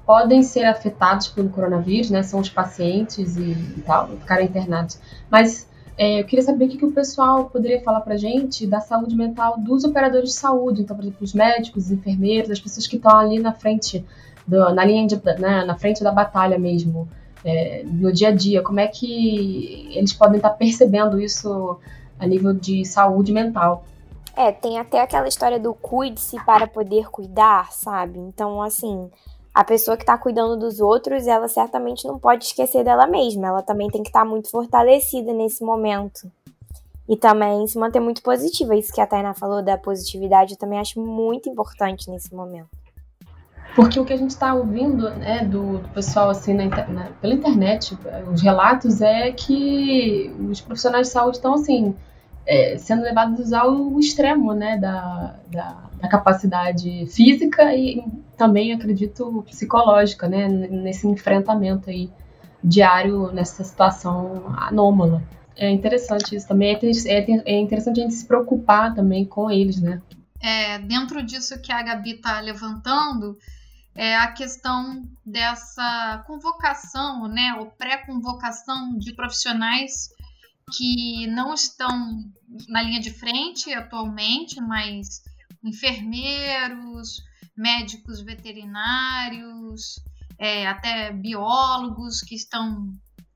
podem 0.07 0.43
ser 0.43 0.65
afetados 0.65 1.29
pelo 1.29 1.49
coronavírus, 1.49 2.11
né? 2.11 2.23
São 2.23 2.41
os 2.41 2.49
pacientes 2.49 3.37
e, 3.37 3.53
e 3.53 3.83
tal, 3.87 4.09
ficarem 4.09 4.47
internados. 4.47 4.99
Mas 5.31 5.69
é, 5.97 6.21
eu 6.21 6.25
queria 6.25 6.45
saber 6.45 6.65
o 6.65 6.69
que, 6.69 6.79
que 6.79 6.85
o 6.85 6.93
pessoal 6.93 7.45
poderia 7.47 7.81
falar 7.83 8.01
pra 8.01 8.17
gente 8.17 8.67
da 8.67 8.81
saúde 8.81 9.15
mental 9.15 9.59
dos 9.59 9.85
operadores 9.85 10.31
de 10.31 10.37
saúde, 10.37 10.83
então, 10.83 10.97
por 10.97 11.03
exemplo, 11.03 11.23
os 11.23 11.35
médicos, 11.35 11.87
os 11.87 11.91
enfermeiros, 11.93 12.51
as 12.51 12.61
pessoas 12.61 12.87
que 12.87 12.97
estão 12.97 13.17
ali 13.17 13.39
na 13.39 13.53
frente, 13.53 14.05
do, 14.47 14.73
na 14.75 14.85
linha 14.85 15.07
de, 15.07 15.21
né, 15.39 15.65
na 15.65 15.77
frente 15.77 16.03
da 16.03 16.11
batalha 16.11 16.59
mesmo, 16.59 17.09
é, 17.45 17.83
no 17.85 18.13
dia 18.13 18.29
a 18.29 18.33
dia, 18.33 18.63
como 18.63 18.81
é 18.81 18.87
que 18.87 19.91
eles 19.95 20.13
podem 20.13 20.37
estar 20.37 20.51
percebendo 20.51 21.21
isso 21.21 21.79
a 22.19 22.27
nível 22.27 22.55
de 22.55 22.85
saúde 22.85 23.33
mental? 23.33 23.85
É, 24.35 24.51
tem 24.51 24.79
até 24.79 25.03
aquela 25.03 25.29
história 25.29 25.59
do 25.61 25.75
cuide-se 25.75 26.43
para 26.45 26.67
poder 26.67 27.11
cuidar, 27.11 27.71
sabe? 27.71 28.19
Então, 28.19 28.63
assim, 28.63 29.11
a 29.55 29.65
pessoa 29.65 29.97
que 29.97 30.03
está 30.03 30.17
cuidando 30.17 30.57
dos 30.57 30.81
outros, 30.81 31.27
ela 31.27 31.47
certamente 31.47 32.07
não 32.07 32.19
pode 32.19 32.45
esquecer 32.45 32.83
dela 32.83 33.07
mesma. 33.07 33.49
Ela 33.49 33.63
também 33.63 33.89
tem 33.89 34.03
que 34.03 34.09
estar 34.09 34.21
tá 34.21 34.25
muito 34.25 34.51
fortalecida 34.51 35.33
nesse 35.33 35.63
momento. 35.63 36.31
E 37.09 37.17
também 37.17 37.67
se 37.67 37.79
manter 37.79 38.01
muito 38.01 38.23
positiva. 38.23 38.75
Isso 38.75 38.93
que 38.93 39.01
a 39.01 39.07
Tainá 39.07 39.35
falou 39.35 39.63
da 39.63 39.77
positividade, 39.77 40.53
eu 40.53 40.59
também 40.59 40.79
acho 40.79 40.99
muito 41.01 41.51
importante 41.51 42.11
nesse 42.11 42.35
momento. 42.35 42.71
Porque 43.75 43.99
o 43.99 44.05
que 44.05 44.13
a 44.13 44.17
gente 44.17 44.31
está 44.31 44.55
ouvindo 44.55 45.11
né, 45.11 45.45
do, 45.45 45.79
do, 45.79 45.89
pessoal 45.91 46.31
assim 46.31 46.53
na, 46.53 46.67
na, 46.89 47.05
pela 47.21 47.35
internet, 47.35 47.97
os 48.31 48.43
relatos 48.43 49.01
é 49.01 49.33
que 49.33 50.35
os 50.51 50.61
profissionais 50.61 51.09
de 51.09 51.13
saúde 51.13 51.39
estão 51.39 51.55
assim 51.55 51.95
é, 52.47 52.77
sendo 52.79 53.03
levados 53.03 53.53
ao 53.53 53.99
extremo 53.99 54.53
né, 54.53 54.79
da, 54.79 55.37
da, 55.49 55.91
da, 56.01 56.09
capacidade 56.09 57.07
física 57.07 57.75
e 57.75 58.05
também, 58.37 58.73
acredito, 58.73 59.45
psicológica, 59.47 60.29
né, 60.29 60.49
nesse 60.49 61.07
enfrentamento 61.07 61.89
aí 61.89 62.11
diário 62.63 63.33
nessa 63.33 63.63
situação 63.65 64.55
anômala. 64.57 65.23
É 65.57 65.71
interessante 65.71 66.35
isso 66.35 66.49
também. 66.49 66.75
É, 66.75 66.79
é, 67.07 67.43
é 67.45 67.59
interessante 67.61 68.01
a 68.01 68.03
gente 68.05 68.15
se 68.15 68.27
preocupar 68.27 68.95
também 68.95 69.25
com 69.25 69.51
eles, 69.51 69.81
né? 69.81 70.01
É, 70.41 70.79
dentro 70.79 71.23
disso 71.23 71.61
que 71.61 71.71
a 71.71 71.83
Gabi 71.83 72.15
está 72.15 72.41
levantando, 72.41 73.39
é 73.95 74.17
a 74.17 74.29
questão 74.29 75.03
dessa 75.25 76.25
convocação, 76.27 77.29
né, 77.29 77.55
ou 77.59 77.67
pré-convocação 77.67 78.97
de 78.99 79.13
profissionais 79.13 80.09
que 80.73 81.27
não 81.29 81.55
estão 81.55 82.25
na 82.69 82.83
linha 82.83 83.01
de 83.01 83.11
frente 83.11 83.73
atualmente, 83.73 84.61
mas 84.61 85.23
enfermeiros, 85.63 87.23
médicos 87.57 88.21
veterinários, 88.21 90.03
é, 90.39 90.67
até 90.67 91.13
biólogos 91.13 92.21
que 92.21 92.35
estão 92.35 92.93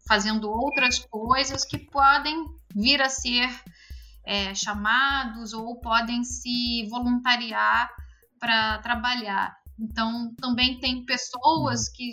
fazendo 0.06 0.50
outras 0.50 0.98
coisas 0.98 1.64
que 1.64 1.78
podem 1.78 2.44
vir 2.74 3.00
a 3.02 3.08
ser 3.08 3.48
é, 4.24 4.54
chamados 4.54 5.52
ou 5.52 5.78
podem 5.80 6.24
se 6.24 6.86
voluntariar 6.90 7.90
para 8.40 8.78
trabalhar. 8.78 9.56
Então, 9.78 10.34
também 10.36 10.80
tem 10.80 11.04
pessoas 11.04 11.88
que 11.88 12.12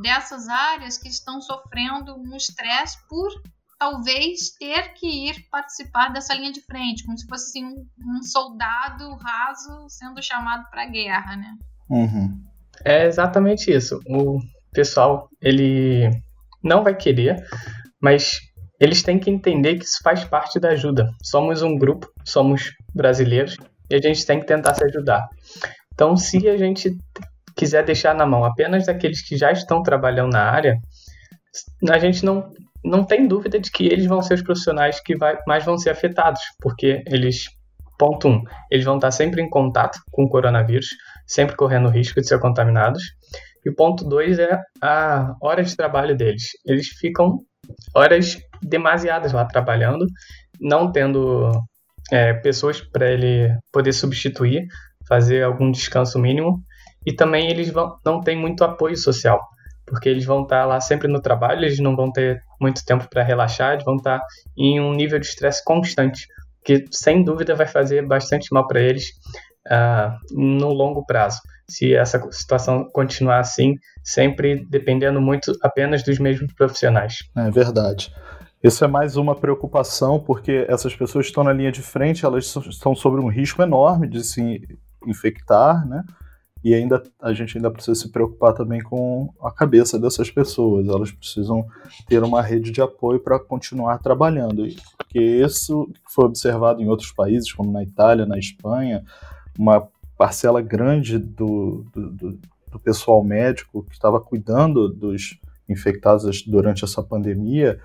dessas 0.00 0.48
áreas 0.48 0.98
que 0.98 1.08
estão 1.08 1.40
sofrendo 1.40 2.16
um 2.16 2.36
estresse 2.36 2.98
por 3.08 3.30
talvez 3.78 4.50
ter 4.58 4.94
que 4.94 5.28
ir 5.28 5.46
participar 5.50 6.12
dessa 6.12 6.34
linha 6.34 6.52
de 6.52 6.60
frente, 6.62 7.04
como 7.04 7.18
se 7.18 7.26
fosse 7.26 7.58
assim, 7.58 7.64
um, 7.66 8.18
um 8.18 8.22
soldado 8.22 9.14
raso 9.16 9.86
sendo 9.88 10.22
chamado 10.22 10.68
para 10.70 10.82
a 10.82 10.88
guerra, 10.88 11.36
né? 11.36 11.54
Uhum. 11.88 12.42
É 12.84 13.06
exatamente 13.06 13.70
isso. 13.70 14.00
O 14.08 14.40
pessoal, 14.72 15.28
ele 15.40 16.10
não 16.62 16.82
vai 16.82 16.94
querer, 16.94 17.42
mas 18.00 18.40
eles 18.80 19.02
têm 19.02 19.18
que 19.18 19.30
entender 19.30 19.76
que 19.76 19.84
isso 19.84 19.98
faz 20.02 20.24
parte 20.24 20.58
da 20.58 20.70
ajuda. 20.70 21.10
Somos 21.22 21.62
um 21.62 21.76
grupo, 21.76 22.08
somos 22.24 22.72
brasileiros 22.94 23.56
e 23.90 23.94
a 23.94 24.00
gente 24.00 24.26
tem 24.26 24.40
que 24.40 24.46
tentar 24.46 24.74
se 24.74 24.84
ajudar. 24.84 25.28
Então, 25.92 26.16
se 26.16 26.48
a 26.48 26.56
gente 26.56 26.96
quiser 27.56 27.84
deixar 27.84 28.14
na 28.14 28.26
mão 28.26 28.44
apenas 28.44 28.86
daqueles 28.86 29.26
que 29.26 29.36
já 29.36 29.52
estão 29.52 29.82
trabalhando 29.82 30.32
na 30.32 30.50
área, 30.50 30.76
a 31.88 31.98
gente 31.98 32.24
não, 32.24 32.50
não 32.84 33.02
tem 33.04 33.26
dúvida 33.26 33.58
de 33.58 33.70
que 33.70 33.86
eles 33.86 34.06
vão 34.06 34.20
ser 34.20 34.34
os 34.34 34.42
profissionais 34.42 35.00
que 35.00 35.16
vai, 35.16 35.38
mais 35.46 35.64
vão 35.64 35.78
ser 35.78 35.90
afetados, 35.90 36.40
porque 36.60 37.02
eles, 37.06 37.46
ponto 37.98 38.28
um, 38.28 38.42
eles 38.70 38.84
vão 38.84 38.96
estar 38.96 39.10
sempre 39.10 39.40
em 39.40 39.48
contato 39.48 39.98
com 40.12 40.24
o 40.24 40.28
coronavírus, 40.28 40.88
sempre 41.26 41.56
correndo 41.56 41.88
risco 41.88 42.20
de 42.20 42.28
ser 42.28 42.38
contaminados. 42.38 43.02
E 43.64 43.70
o 43.70 43.74
ponto 43.74 44.04
dois 44.04 44.38
é 44.38 44.60
a 44.82 45.34
hora 45.40 45.64
de 45.64 45.74
trabalho 45.74 46.14
deles. 46.14 46.50
Eles 46.66 46.88
ficam 46.88 47.38
horas 47.94 48.38
demasiadas 48.62 49.32
lá 49.32 49.46
trabalhando, 49.46 50.04
não 50.60 50.92
tendo 50.92 51.50
é, 52.12 52.34
pessoas 52.34 52.82
para 52.82 53.10
ele 53.10 53.48
poder 53.72 53.94
substituir, 53.94 54.66
fazer 55.08 55.42
algum 55.42 55.70
descanso 55.70 56.18
mínimo. 56.18 56.62
E 57.06 57.14
também 57.14 57.50
eles 57.50 57.70
vão, 57.70 57.96
não 58.04 58.20
têm 58.20 58.36
muito 58.36 58.64
apoio 58.64 58.96
social, 58.96 59.40
porque 59.86 60.08
eles 60.08 60.24
vão 60.24 60.42
estar 60.42 60.66
lá 60.66 60.80
sempre 60.80 61.08
no 61.08 61.20
trabalho, 61.20 61.64
eles 61.64 61.78
não 61.78 61.96
vão 61.96 62.12
ter 62.12 62.40
muito 62.64 62.84
tempo 62.84 63.06
para 63.10 63.22
relaxar, 63.22 63.74
eles 63.74 63.84
vão 63.84 63.96
estar 63.96 64.20
em 64.56 64.80
um 64.80 64.94
nível 64.94 65.18
de 65.18 65.26
estresse 65.26 65.62
constante, 65.62 66.26
que 66.64 66.84
sem 66.90 67.22
dúvida 67.22 67.54
vai 67.54 67.66
fazer 67.66 68.06
bastante 68.06 68.48
mal 68.52 68.66
para 68.66 68.80
eles 68.80 69.10
uh, 69.66 70.16
no 70.32 70.72
longo 70.72 71.04
prazo. 71.04 71.40
Se 71.68 71.94
essa 71.94 72.20
situação 72.30 72.88
continuar 72.92 73.40
assim, 73.40 73.76
sempre 74.02 74.66
dependendo 74.70 75.20
muito 75.20 75.52
apenas 75.62 76.02
dos 76.02 76.18
mesmos 76.18 76.52
profissionais. 76.54 77.18
É 77.36 77.50
verdade. 77.50 78.12
Isso 78.62 78.82
é 78.82 78.88
mais 78.88 79.16
uma 79.16 79.34
preocupação, 79.34 80.18
porque 80.18 80.64
essas 80.68 80.96
pessoas 80.96 81.26
que 81.26 81.30
estão 81.30 81.44
na 81.44 81.52
linha 81.52 81.70
de 81.70 81.82
frente, 81.82 82.24
elas 82.24 82.46
estão 82.56 82.94
sobre 82.94 83.20
um 83.20 83.28
risco 83.28 83.62
enorme 83.62 84.08
de 84.08 84.24
se 84.24 84.62
infectar, 85.06 85.86
né? 85.86 86.02
E 86.64 86.74
ainda 86.74 87.02
a 87.20 87.34
gente 87.34 87.58
ainda 87.58 87.70
precisa 87.70 87.94
se 87.94 88.08
preocupar 88.08 88.54
também 88.54 88.80
com 88.80 89.28
a 89.42 89.50
cabeça 89.50 89.98
dessas 89.98 90.30
pessoas. 90.30 90.88
Elas 90.88 91.12
precisam 91.12 91.66
ter 92.08 92.22
uma 92.22 92.40
rede 92.40 92.70
de 92.70 92.80
apoio 92.80 93.20
para 93.20 93.38
continuar 93.38 93.98
trabalhando. 93.98 94.66
Porque 94.96 95.20
isso 95.20 95.86
foi 96.08 96.24
observado 96.24 96.80
em 96.80 96.88
outros 96.88 97.12
países, 97.12 97.52
como 97.52 97.70
na 97.70 97.82
Itália, 97.82 98.24
na 98.24 98.38
Espanha, 98.38 99.04
uma 99.58 99.86
parcela 100.16 100.62
grande 100.62 101.18
do, 101.18 101.84
do, 101.92 102.10
do, 102.10 102.38
do 102.72 102.80
pessoal 102.80 103.22
médico 103.22 103.84
que 103.84 103.92
estava 103.92 104.18
cuidando 104.18 104.88
dos 104.88 105.38
infectados 105.68 106.42
durante 106.46 106.82
essa 106.82 107.02
pandemia 107.02 107.78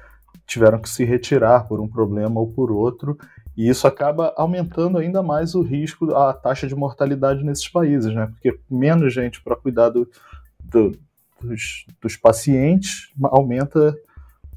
tiveram 0.49 0.79
que 0.79 0.89
se 0.89 1.03
retirar 1.03 1.67
por 1.67 1.79
um 1.79 1.87
problema 1.87 2.39
ou 2.39 2.47
por 2.47 2.71
outro, 2.71 3.17
e 3.55 3.69
isso 3.69 3.87
acaba 3.87 4.33
aumentando 4.37 4.97
ainda 4.97 5.21
mais 5.21 5.55
o 5.55 5.61
risco, 5.61 6.13
a 6.13 6.33
taxa 6.33 6.67
de 6.67 6.75
mortalidade 6.75 7.43
nesses 7.43 7.67
países, 7.67 8.13
né? 8.13 8.27
Porque 8.27 8.59
menos 8.69 9.13
gente 9.13 9.41
para 9.41 9.55
cuidar 9.55 9.89
do, 9.89 10.09
do, 10.63 10.97
dos, 11.41 11.85
dos, 12.01 12.15
pacientes 12.15 13.11
aumenta 13.23 13.95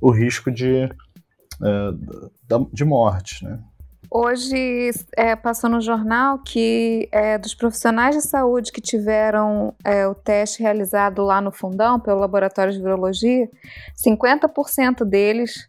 o 0.01 0.11
risco 0.11 0.51
de, 0.51 0.85
é, 0.85 2.59
de 2.73 2.85
morte, 2.85 3.45
né? 3.45 3.59
Hoje 4.15 4.91
é, 5.17 5.35
passou 5.35 5.71
no 5.71 5.81
jornal 5.81 6.39
que 6.39 7.09
é, 7.11 7.39
dos 7.39 7.55
profissionais 7.55 8.15
de 8.15 8.21
saúde 8.21 8.71
que 8.71 8.81
tiveram 8.81 9.75
é, 9.83 10.07
o 10.07 10.15
teste 10.15 10.63
realizado 10.63 11.25
lá 11.25 11.41
no 11.41 11.51
Fundão, 11.51 11.99
pelo 11.99 12.21
Laboratório 12.21 12.75
de 12.75 12.79
Virologia, 12.79 13.49
50% 13.97 15.03
deles 15.07 15.67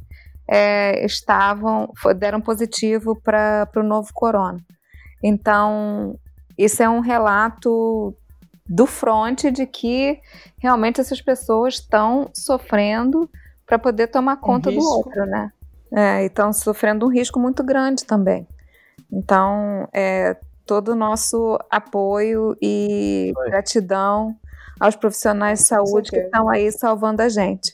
é, 0.55 1.03
estavam 1.03 1.91
deram 2.15 2.39
positivo 2.39 3.19
para 3.19 3.67
o 3.75 3.81
novo 3.81 4.13
corona. 4.13 4.59
Então, 5.23 6.15
isso 6.55 6.83
é 6.83 6.87
um 6.87 6.99
relato 6.99 8.15
do 8.69 8.85
front 8.85 9.45
de 9.45 9.65
que 9.65 10.19
realmente 10.59 11.01
essas 11.01 11.19
pessoas 11.19 11.75
estão 11.75 12.29
sofrendo 12.35 13.27
para 13.65 13.79
poder 13.79 14.07
tomar 14.07 14.37
conta 14.37 14.69
um 14.69 14.75
do 14.75 14.79
outro, 14.79 15.25
né? 15.25 15.51
É, 15.91 16.21
e 16.21 16.27
estão 16.27 16.53
sofrendo 16.53 17.07
um 17.07 17.09
risco 17.09 17.39
muito 17.39 17.63
grande 17.63 18.05
também. 18.05 18.47
Então, 19.11 19.87
é, 19.91 20.37
todo 20.67 20.89
o 20.89 20.95
nosso 20.95 21.57
apoio 21.67 22.55
e 22.61 23.33
Oi. 23.35 23.49
gratidão 23.49 24.35
aos 24.79 24.95
profissionais 24.95 25.59
de 25.59 25.65
saúde 25.65 26.11
que 26.11 26.17
estão 26.17 26.47
aí 26.47 26.71
salvando 26.71 27.23
a 27.23 27.29
gente. 27.29 27.72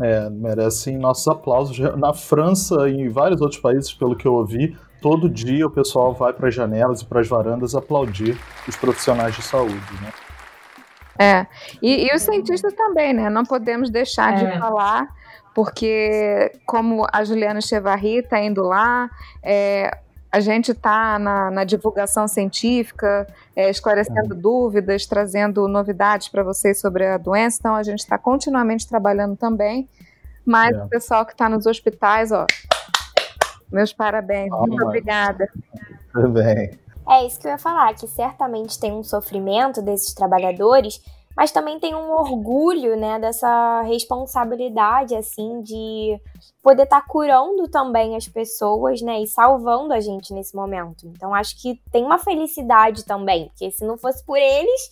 É, 0.00 0.28
merecem 0.28 0.98
nossos 0.98 1.26
aplausos. 1.28 1.78
Na 1.96 2.12
França 2.12 2.88
e 2.88 3.00
em 3.00 3.08
vários 3.08 3.40
outros 3.40 3.60
países, 3.60 3.92
pelo 3.92 4.16
que 4.16 4.26
eu 4.26 4.34
ouvi, 4.34 4.76
todo 5.00 5.28
dia 5.28 5.66
o 5.66 5.70
pessoal 5.70 6.14
vai 6.14 6.32
para 6.32 6.48
as 6.48 6.54
janelas 6.54 7.02
e 7.02 7.04
para 7.04 7.20
as 7.20 7.28
varandas 7.28 7.74
aplaudir 7.74 8.38
os 8.66 8.74
profissionais 8.74 9.34
de 9.34 9.42
saúde, 9.42 9.74
né? 10.02 10.12
É, 11.18 11.46
e, 11.80 12.06
e 12.06 12.14
os 12.14 12.22
cientistas 12.22 12.72
também, 12.72 13.12
né? 13.12 13.30
Não 13.30 13.44
podemos 13.44 13.90
deixar 13.90 14.32
é. 14.32 14.46
de 14.46 14.58
falar, 14.58 15.06
porque 15.54 16.50
como 16.66 17.06
a 17.12 17.22
Juliana 17.22 17.60
Chevarri 17.60 18.18
está 18.18 18.42
indo 18.42 18.62
lá, 18.62 19.08
é, 19.42 19.90
a 20.34 20.40
gente 20.40 20.72
está 20.72 21.16
na, 21.16 21.48
na, 21.48 21.62
divulgação 21.62 22.26
científica, 22.26 23.24
é, 23.54 23.70
esclarecendo 23.70 24.34
dúvidas, 24.34 25.06
trazendo 25.06 25.68
novidades 25.68 26.26
para 26.26 26.42
vocês 26.42 26.80
sobre 26.80 27.06
a 27.06 27.16
doença. 27.16 27.58
Então, 27.60 27.76
a 27.76 27.84
gente 27.84 28.00
está 28.00 28.18
continuamente 28.18 28.88
trabalhando 28.88 29.36
também. 29.36 29.88
Mas 30.44 30.76
é. 30.76 30.82
o 30.82 30.88
pessoal 30.88 31.24
que 31.24 31.30
está 31.30 31.48
nos 31.48 31.66
hospitais, 31.66 32.32
ó, 32.32 32.46
meus 33.70 33.92
parabéns. 33.92 34.50
Oh, 34.52 34.66
Muito 34.66 34.84
obrigada. 34.84 35.48
Tudo 36.12 36.30
bem. 36.30 36.80
É 37.08 37.24
isso 37.24 37.38
que 37.38 37.46
eu 37.46 37.52
ia 37.52 37.58
falar, 37.58 37.94
que 37.94 38.08
certamente 38.08 38.76
tem 38.80 38.92
um 38.92 39.04
sofrimento 39.04 39.80
desses 39.80 40.12
trabalhadores 40.14 41.00
mas 41.36 41.50
também 41.50 41.78
tem 41.80 41.94
um 41.94 42.12
orgulho, 42.12 42.96
né, 42.96 43.18
dessa 43.18 43.82
responsabilidade, 43.82 45.14
assim, 45.14 45.62
de 45.62 46.18
poder 46.62 46.84
estar 46.84 47.00
tá 47.00 47.06
curando 47.06 47.68
também 47.68 48.16
as 48.16 48.28
pessoas, 48.28 49.02
né, 49.02 49.20
e 49.20 49.26
salvando 49.26 49.92
a 49.92 50.00
gente 50.00 50.32
nesse 50.32 50.54
momento. 50.54 51.06
Então, 51.06 51.34
acho 51.34 51.60
que 51.60 51.80
tem 51.90 52.04
uma 52.04 52.18
felicidade 52.18 53.04
também, 53.04 53.48
porque 53.48 53.70
se 53.70 53.84
não 53.84 53.98
fosse 53.98 54.24
por 54.24 54.38
eles, 54.38 54.90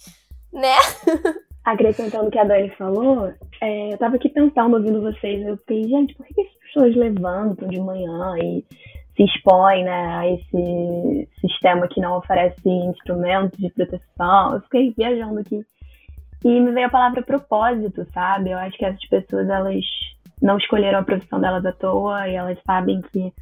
né? 0.53 0.75
Acrescentando 1.64 2.27
o 2.27 2.31
que 2.31 2.39
a 2.39 2.45
Dani 2.45 2.71
falou, 2.71 3.33
é, 3.61 3.93
eu 3.93 3.99
tava 3.99 4.16
aqui 4.16 4.29
pensando, 4.29 4.77
ouvindo 4.77 5.01
vocês, 5.01 5.47
eu 5.47 5.57
fiquei, 5.59 5.85
gente, 5.85 6.14
por 6.16 6.27
que, 6.27 6.41
as 6.41 6.73
pessoas 6.73 6.97
levantam 6.97 7.69
de 7.69 7.79
manhã 7.79 8.35
e 8.39 8.64
se 9.16 9.25
expõem, 9.25 9.85
né, 9.85 10.07
a 10.16 10.29
esse 10.29 11.29
sistema 11.41 11.87
que 11.87 12.01
não 12.01 12.19
oferece 12.19 12.69
instrumentos 12.69 13.57
de 13.61 13.71
proteção? 13.71 14.55
Eu 14.55 14.61
fiquei 14.62 14.93
viajando 14.97 15.39
aqui 15.39 15.64
e 16.45 16.61
me 16.61 16.72
veio 16.72 16.86
a 16.86 16.90
palavra 16.90 17.22
propósito, 17.22 18.07
sabe? 18.12 18.51
Eu 18.51 18.59
acho 18.59 18.76
que 18.76 18.84
essas 18.84 19.05
pessoas, 19.07 19.49
elas 19.49 19.84
não 20.40 20.59
escolheram 20.59 20.99
a 20.99 21.05
profissão 21.05 21.40
delas 21.40 21.64
à 21.64 21.72
toa 21.72 22.28
e 22.28 22.34
elas 22.34 22.59
sabem 22.66 23.01
que 23.01 23.32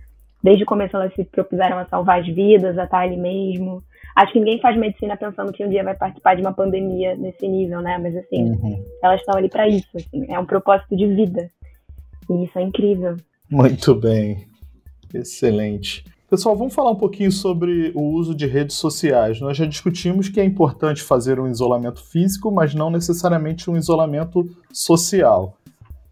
desde 0.42 0.64
o 0.64 0.66
começo 0.66 0.96
elas 0.96 1.14
se 1.14 1.24
propuseram 1.24 1.78
a 1.78 1.86
salvar 1.86 2.20
as 2.20 2.26
vidas, 2.26 2.78
a 2.78 2.84
estar 2.84 3.00
ali 3.00 3.16
mesmo. 3.16 3.82
Acho 4.16 4.32
que 4.32 4.38
ninguém 4.38 4.60
faz 4.60 4.76
medicina 4.76 5.16
pensando 5.16 5.52
que 5.52 5.64
um 5.64 5.68
dia 5.68 5.84
vai 5.84 5.96
participar 5.96 6.34
de 6.34 6.42
uma 6.42 6.52
pandemia 6.52 7.14
nesse 7.16 7.46
nível, 7.46 7.80
né? 7.80 7.96
Mas 7.98 8.16
assim, 8.16 8.50
uhum. 8.50 8.84
elas 9.02 9.20
estão 9.20 9.36
ali 9.36 9.48
para 9.48 9.68
isso, 9.68 9.88
assim, 9.96 10.26
é 10.28 10.38
um 10.38 10.46
propósito 10.46 10.96
de 10.96 11.06
vida. 11.06 11.48
E 12.28 12.44
isso 12.44 12.58
é 12.58 12.62
incrível. 12.62 13.16
Muito 13.50 13.94
bem. 13.94 14.46
Excelente. 15.12 16.04
Pessoal, 16.30 16.56
vamos 16.56 16.72
falar 16.72 16.92
um 16.92 16.96
pouquinho 16.96 17.32
sobre 17.32 17.90
o 17.92 18.02
uso 18.02 18.36
de 18.36 18.46
redes 18.46 18.76
sociais. 18.76 19.40
Nós 19.40 19.56
já 19.56 19.66
discutimos 19.66 20.28
que 20.28 20.38
é 20.38 20.44
importante 20.44 21.02
fazer 21.02 21.40
um 21.40 21.50
isolamento 21.50 22.04
físico, 22.04 22.52
mas 22.52 22.72
não 22.72 22.88
necessariamente 22.88 23.68
um 23.68 23.76
isolamento 23.76 24.48
social. 24.72 25.58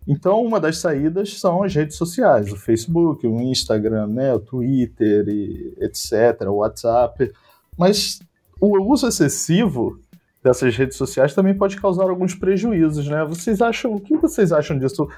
Então, 0.08 0.44
uma 0.44 0.58
das 0.58 0.78
saídas 0.78 1.38
são 1.38 1.62
as 1.62 1.72
redes 1.72 1.96
sociais, 1.96 2.50
o 2.50 2.56
Facebook, 2.56 3.24
o 3.28 3.40
Instagram, 3.40 4.08
né, 4.08 4.34
o 4.34 4.40
Twitter, 4.40 5.28
e 5.28 5.76
etc., 5.78 6.48
o 6.48 6.56
WhatsApp. 6.56 7.30
Mas 7.78 8.18
o 8.60 8.76
uso 8.92 9.06
excessivo 9.06 10.00
dessas 10.42 10.74
redes 10.76 10.96
sociais 10.96 11.32
também 11.32 11.54
pode 11.54 11.76
causar 11.76 12.10
alguns 12.10 12.34
prejuízos, 12.34 13.06
né? 13.06 13.24
Vocês 13.24 13.62
acham, 13.62 13.94
o 13.94 14.00
que 14.00 14.16
vocês 14.16 14.50
acham 14.50 14.76
disso 14.76 15.08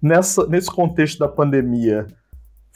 nessa, 0.00 0.46
nesse 0.46 0.70
contexto 0.70 1.18
da 1.18 1.26
pandemia? 1.26 2.06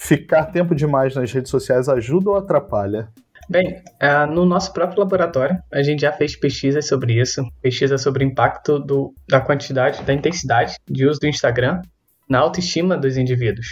Ficar 0.01 0.47
tempo 0.47 0.75
demais 0.75 1.15
nas 1.15 1.31
redes 1.31 1.51
sociais 1.51 1.87
ajuda 1.89 2.31
ou 2.31 2.37
atrapalha? 2.37 3.09
Bem, 3.49 3.83
uh, 4.03 4.33
no 4.33 4.47
nosso 4.47 4.73
próprio 4.73 5.01
laboratório, 5.01 5.59
a 5.71 5.83
gente 5.83 6.01
já 6.01 6.13
fez 6.13 6.35
pesquisas 6.35 6.87
sobre 6.87 7.21
isso, 7.21 7.45
pesquisa 7.61 7.99
sobre 7.99 8.25
o 8.25 8.27
impacto 8.27 8.79
do, 8.79 9.13
da 9.29 9.41
quantidade, 9.41 10.03
da 10.03 10.15
intensidade 10.15 10.77
de 10.89 11.07
uso 11.07 11.21
do 11.21 11.27
Instagram 11.27 11.83
na 12.29 12.39
autoestima 12.39 12.97
dos 12.97 13.19
indivíduos. 13.19 13.67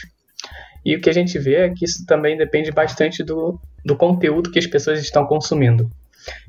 E 0.85 0.97
o 0.97 1.01
que 1.01 1.09
a 1.09 1.15
gente 1.15 1.39
vê 1.39 1.55
é 1.55 1.71
que 1.71 1.85
isso 1.85 2.05
também 2.07 2.37
depende 2.37 2.71
bastante 2.73 3.25
do, 3.25 3.59
do 3.85 3.97
conteúdo 3.97 4.51
que 4.51 4.59
as 4.59 4.67
pessoas 4.67 5.01
estão 5.01 5.27
consumindo. 5.27 5.89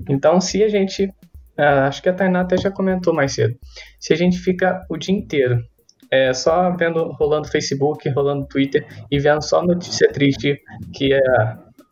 Então, 0.10 0.42
se 0.42 0.62
a 0.62 0.68
gente, 0.68 1.06
uh, 1.06 1.88
acho 1.88 2.02
que 2.02 2.10
a 2.10 2.14
Tainá 2.14 2.42
até 2.42 2.58
já 2.58 2.70
comentou 2.70 3.14
mais 3.14 3.34
cedo, 3.34 3.56
se 3.98 4.12
a 4.12 4.16
gente 4.18 4.40
fica 4.40 4.86
o 4.90 4.98
dia 4.98 5.16
inteiro 5.16 5.64
é, 6.12 6.34
só 6.34 6.72
vendo 6.76 7.12
rolando 7.14 7.48
Facebook, 7.48 8.08
rolando 8.10 8.48
Twitter 8.48 8.86
e 9.12 9.20
vendo 9.20 9.42
só 9.44 9.62
notícia 9.62 10.12
triste 10.12 10.60
que 10.94 11.14
é 11.14 11.20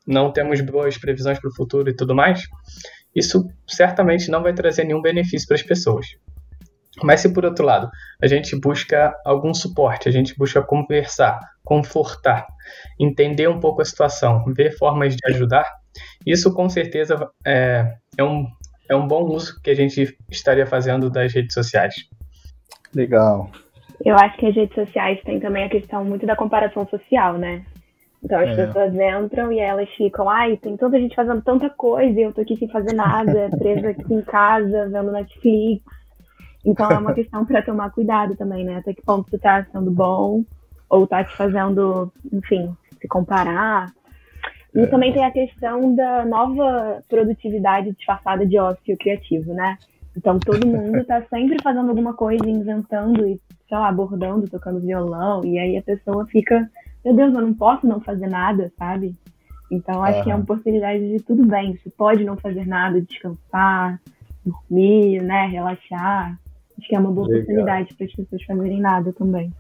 não 0.08 0.32
temos 0.32 0.62
boas 0.62 0.98
previsões 0.98 1.38
para 1.38 1.50
o 1.50 1.54
futuro 1.54 1.90
e 1.90 1.94
tudo 1.94 2.16
mais, 2.16 2.44
isso 3.14 3.46
certamente 3.68 4.32
não 4.32 4.42
vai 4.42 4.54
trazer 4.54 4.86
nenhum 4.86 5.02
benefício 5.02 5.46
para 5.46 5.56
as 5.56 5.64
pessoas. 5.64 6.08
Mas 7.04 7.20
se 7.20 7.30
por 7.34 7.46
outro 7.46 7.66
lado 7.66 7.90
a 8.22 8.26
gente 8.26 8.56
busca 8.56 9.14
algum 9.26 9.54
suporte, 9.54 10.08
a 10.08 10.12
gente 10.12 10.34
busca 10.38 10.62
conversar, 10.64 11.40
confortar, 11.64 12.48
entender 13.00 13.50
um 13.50 13.60
pouco 13.60 13.82
a 13.82 13.86
situação, 13.86 14.46
ver 14.54 14.76
formas 14.78 15.16
de 15.16 15.22
ajudar, 15.30 15.70
isso 16.26 16.54
com 16.54 16.70
certeza 16.70 17.30
é, 17.46 17.94
é, 18.18 18.24
um, 18.24 18.48
é 18.90 18.96
um 18.96 19.08
bom 19.08 19.26
uso 19.26 19.60
que 19.62 19.70
a 19.70 19.76
gente 19.76 20.18
estaria 20.32 20.66
fazendo 20.66 21.10
das 21.10 21.34
redes 21.34 21.54
sociais. 21.54 21.96
Legal. 22.96 23.52
Eu 24.04 24.16
acho 24.16 24.38
que 24.38 24.46
as 24.46 24.56
redes 24.56 24.76
sociais 24.76 25.22
têm 25.24 25.40
também 25.40 25.64
a 25.64 25.70
questão 25.70 26.06
muito 26.06 26.26
da 26.26 26.36
comparação 26.36 26.88
social, 26.88 27.34
né? 27.34 27.66
Então 28.24 28.40
as 28.40 28.50
é. 28.50 28.66
pessoas 28.66 28.94
entram 28.94 29.52
e 29.52 29.60
elas 29.60 29.90
ficam, 29.90 30.30
ai, 30.30 30.58
tem 30.58 30.76
tanta 30.76 31.00
gente 31.00 31.16
fazendo 31.16 31.42
tanta 31.42 31.70
coisa 31.70 32.20
e 32.20 32.24
eu 32.24 32.34
tô 32.34 32.42
aqui 32.42 32.56
sem 32.58 32.68
fazer 32.68 32.94
nada, 32.94 33.50
presa 33.58 33.90
aqui 33.90 34.14
em 34.14 34.22
casa, 34.22 34.90
vendo 34.90 35.12
Netflix. 35.12 35.84
Então 36.66 36.92
é 36.92 36.98
uma 36.98 37.14
questão 37.14 37.46
para 37.46 37.62
tomar 37.62 37.92
cuidado 37.92 38.36
também, 38.36 38.66
né? 38.66 38.78
Até 38.78 38.94
que 38.94 39.02
ponto 39.02 39.30
tu 39.30 39.40
tá 39.40 39.66
sendo 39.72 39.92
bom 39.92 40.44
ou 40.90 41.08
tá 41.08 41.24
te 41.24 41.36
fazendo, 41.36 42.12
enfim, 42.32 42.76
se 43.00 43.08
comparar. 43.08 43.92
E 44.76 44.82
é. 44.82 44.88
também 44.88 45.14
tem 45.14 45.24
a 45.24 45.32
questão 45.32 45.96
da 45.96 46.26
nova 46.26 47.02
produtividade 47.08 47.92
disfarçada 47.94 48.46
de 48.46 48.60
ócio 48.60 48.98
criativo, 48.98 49.54
né? 49.54 49.78
Então 50.16 50.40
todo 50.40 50.68
mundo 50.68 51.04
tá 51.06 51.22
sempre 51.30 51.58
fazendo 51.62 51.90
alguma 51.90 52.14
coisa, 52.14 52.50
inventando 52.50 53.26
e 53.26 53.40
sei 53.68 53.78
lá, 53.78 53.92
bordando, 53.92 54.48
tocando 54.48 54.80
violão, 54.80 55.44
e 55.44 55.60
aí 55.60 55.78
a 55.78 55.82
pessoa 55.82 56.26
fica, 56.26 56.70
meu 57.04 57.16
Deus, 57.16 57.34
eu 57.34 57.42
não 57.42 57.54
posso 57.54 57.86
não 57.86 58.00
fazer 58.00 58.28
nada, 58.28 58.72
sabe? 58.78 59.14
Então 59.70 60.02
acho 60.04 60.20
uhum. 60.20 60.24
que 60.24 60.32
é 60.32 60.36
uma 60.36 60.44
oportunidade 60.44 61.10
de 61.10 61.20
tudo 61.22 61.46
bem, 61.46 61.76
você 61.76 61.90
pode 61.90 62.24
não 62.24 62.38
fazer 62.38 62.66
nada, 62.66 63.02
descansar, 63.02 64.00
dormir, 64.46 65.22
né, 65.22 65.48
relaxar. 65.48 66.40
Acho 66.78 66.88
que 66.88 66.96
é 66.96 67.00
uma 67.00 67.12
boa 67.12 67.28
Legal. 67.28 67.42
oportunidade 67.42 67.94
para 67.94 68.06
as 68.06 68.14
pessoas 68.14 68.44
fazerem 68.44 68.80
nada 68.80 69.12
também. 69.12 69.52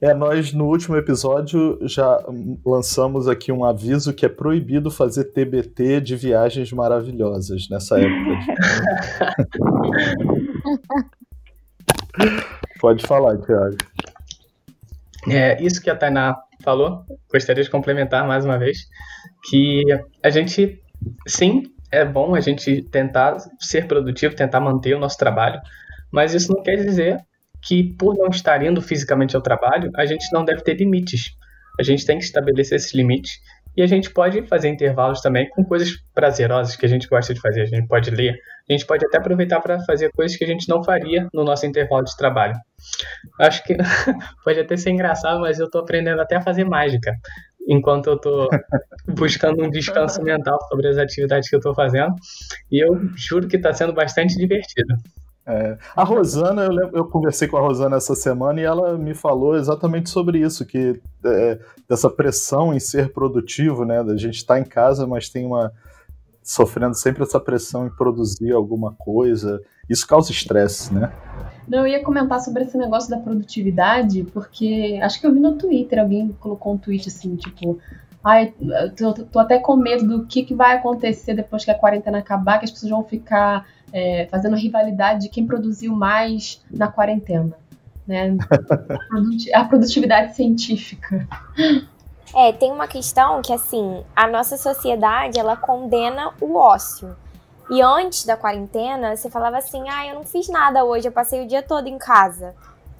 É, 0.00 0.12
nós 0.12 0.52
no 0.52 0.66
último 0.66 0.96
episódio 0.96 1.78
já 1.82 2.18
lançamos 2.66 3.28
aqui 3.28 3.52
um 3.52 3.64
aviso 3.64 4.12
que 4.12 4.26
é 4.26 4.28
proibido 4.28 4.90
fazer 4.90 5.24
TBT 5.24 6.00
de 6.00 6.16
viagens 6.16 6.72
maravilhosas 6.72 7.68
nessa 7.70 8.00
época. 8.00 8.34
Pode 12.84 13.06
falar, 13.06 13.38
Thiago. 13.38 13.78
É, 15.26 15.56
isso 15.62 15.80
que 15.80 15.88
a 15.88 15.96
Tainá 15.96 16.36
falou, 16.62 17.02
gostaria 17.32 17.64
de 17.64 17.70
complementar 17.70 18.28
mais 18.28 18.44
uma 18.44 18.58
vez, 18.58 18.86
que 19.48 19.84
a 20.22 20.28
gente, 20.28 20.82
sim, 21.26 21.62
é 21.90 22.04
bom 22.04 22.34
a 22.34 22.40
gente 22.40 22.82
tentar 22.82 23.38
ser 23.58 23.88
produtivo, 23.88 24.36
tentar 24.36 24.60
manter 24.60 24.94
o 24.94 24.98
nosso 25.00 25.16
trabalho, 25.16 25.58
mas 26.12 26.34
isso 26.34 26.52
não 26.52 26.62
quer 26.62 26.76
dizer 26.76 27.16
que 27.62 27.94
por 27.94 28.14
não 28.18 28.28
estar 28.28 28.62
indo 28.62 28.82
fisicamente 28.82 29.34
ao 29.34 29.40
trabalho, 29.40 29.90
a 29.96 30.04
gente 30.04 30.30
não 30.30 30.44
deve 30.44 30.60
ter 30.60 30.74
limites. 30.74 31.34
A 31.80 31.82
gente 31.82 32.04
tem 32.04 32.18
que 32.18 32.24
estabelecer 32.24 32.76
esses 32.76 32.92
limites 32.92 33.40
e 33.76 33.82
a 33.82 33.86
gente 33.86 34.10
pode 34.10 34.46
fazer 34.46 34.68
intervalos 34.68 35.20
também 35.20 35.48
com 35.50 35.64
coisas 35.64 35.90
prazerosas 36.14 36.76
que 36.76 36.86
a 36.86 36.88
gente 36.88 37.08
gosta 37.08 37.34
de 37.34 37.40
fazer. 37.40 37.62
A 37.62 37.66
gente 37.66 37.88
pode 37.88 38.10
ler, 38.10 38.38
a 38.68 38.72
gente 38.72 38.86
pode 38.86 39.04
até 39.04 39.18
aproveitar 39.18 39.60
para 39.60 39.80
fazer 39.80 40.10
coisas 40.12 40.36
que 40.36 40.44
a 40.44 40.46
gente 40.46 40.68
não 40.68 40.82
faria 40.82 41.28
no 41.32 41.44
nosso 41.44 41.66
intervalo 41.66 42.04
de 42.04 42.16
trabalho. 42.16 42.54
Acho 43.40 43.64
que 43.64 43.76
pode 44.44 44.60
até 44.60 44.76
ser 44.76 44.90
engraçado, 44.90 45.40
mas 45.40 45.58
eu 45.58 45.66
estou 45.66 45.80
aprendendo 45.80 46.20
até 46.20 46.36
a 46.36 46.42
fazer 46.42 46.64
mágica 46.64 47.12
enquanto 47.66 48.08
eu 48.08 48.14
estou 48.14 48.48
buscando 49.08 49.64
um 49.64 49.70
descanso 49.70 50.22
mental 50.22 50.58
sobre 50.68 50.88
as 50.88 50.98
atividades 50.98 51.48
que 51.48 51.56
eu 51.56 51.58
estou 51.58 51.74
fazendo. 51.74 52.14
E 52.70 52.84
eu 52.84 53.00
juro 53.16 53.48
que 53.48 53.56
está 53.56 53.72
sendo 53.72 53.92
bastante 53.92 54.36
divertido. 54.36 54.94
É. 55.46 55.76
A 55.94 56.04
Rosana, 56.04 56.64
eu, 56.64 56.90
eu, 56.92 57.04
conversei 57.04 57.46
com 57.46 57.58
a 57.58 57.60
Rosana 57.60 57.96
essa 57.96 58.14
semana 58.14 58.60
e 58.60 58.64
ela 58.64 58.96
me 58.96 59.14
falou 59.14 59.56
exatamente 59.56 60.08
sobre 60.08 60.38
isso, 60.38 60.64
que 60.64 61.00
é, 61.22 61.58
dessa 61.86 62.08
pressão 62.08 62.72
em 62.72 62.80
ser 62.80 63.12
produtivo, 63.12 63.84
né? 63.84 64.02
Da 64.02 64.16
gente 64.16 64.36
estar 64.36 64.54
tá 64.54 64.60
em 64.60 64.64
casa, 64.64 65.06
mas 65.06 65.28
tem 65.28 65.44
uma 65.44 65.70
sofrendo 66.42 66.94
sempre 66.94 67.22
essa 67.22 67.40
pressão 67.40 67.86
em 67.86 67.90
produzir 67.90 68.52
alguma 68.52 68.92
coisa. 68.92 69.60
Isso 69.88 70.06
causa 70.06 70.30
estresse, 70.30 70.92
né? 70.92 71.12
Não, 71.66 71.80
eu 71.80 71.86
ia 71.86 72.02
comentar 72.02 72.40
sobre 72.40 72.64
esse 72.64 72.76
negócio 72.76 73.10
da 73.10 73.18
produtividade, 73.18 74.24
porque 74.32 74.98
acho 75.02 75.20
que 75.20 75.26
eu 75.26 75.32
vi 75.32 75.40
no 75.40 75.56
Twitter, 75.56 75.98
alguém 75.98 76.28
colocou 76.40 76.74
um 76.74 76.78
tweet 76.78 77.08
assim, 77.08 77.36
tipo, 77.36 77.78
ai, 78.22 78.54
tô, 78.96 79.12
tô 79.12 79.38
até 79.38 79.58
com 79.58 79.76
medo 79.76 80.06
do 80.06 80.26
que, 80.26 80.44
que 80.44 80.54
vai 80.54 80.76
acontecer 80.76 81.34
depois 81.34 81.64
que 81.64 81.70
a 81.70 81.78
quarentena 81.78 82.18
acabar, 82.18 82.58
que 82.58 82.66
as 82.66 82.70
pessoas 82.70 82.90
vão 82.90 83.04
ficar 83.04 83.66
é, 83.94 84.26
fazendo 84.28 84.56
rivalidade 84.56 85.22
de 85.22 85.28
quem 85.28 85.46
produziu 85.46 85.94
mais 85.94 86.60
na 86.68 86.88
quarentena. 86.88 87.56
Né? 88.06 88.36
a 89.54 89.64
produtividade 89.64 90.34
científica. 90.34 91.26
É, 92.34 92.52
tem 92.52 92.72
uma 92.72 92.88
questão 92.88 93.40
que, 93.40 93.52
assim, 93.52 94.02
a 94.14 94.26
nossa 94.26 94.56
sociedade, 94.56 95.38
ela 95.38 95.56
condena 95.56 96.32
o 96.40 96.56
ócio. 96.56 97.16
E 97.70 97.80
antes 97.80 98.26
da 98.26 98.36
quarentena, 98.36 99.16
você 99.16 99.30
falava 99.30 99.56
assim, 99.56 99.88
ah, 99.88 100.06
eu 100.08 100.16
não 100.16 100.24
fiz 100.24 100.48
nada 100.48 100.84
hoje, 100.84 101.08
eu 101.08 101.12
passei 101.12 101.44
o 101.44 101.46
dia 101.46 101.62
todo 101.62 101.86
em 101.86 101.96
casa. 101.96 102.54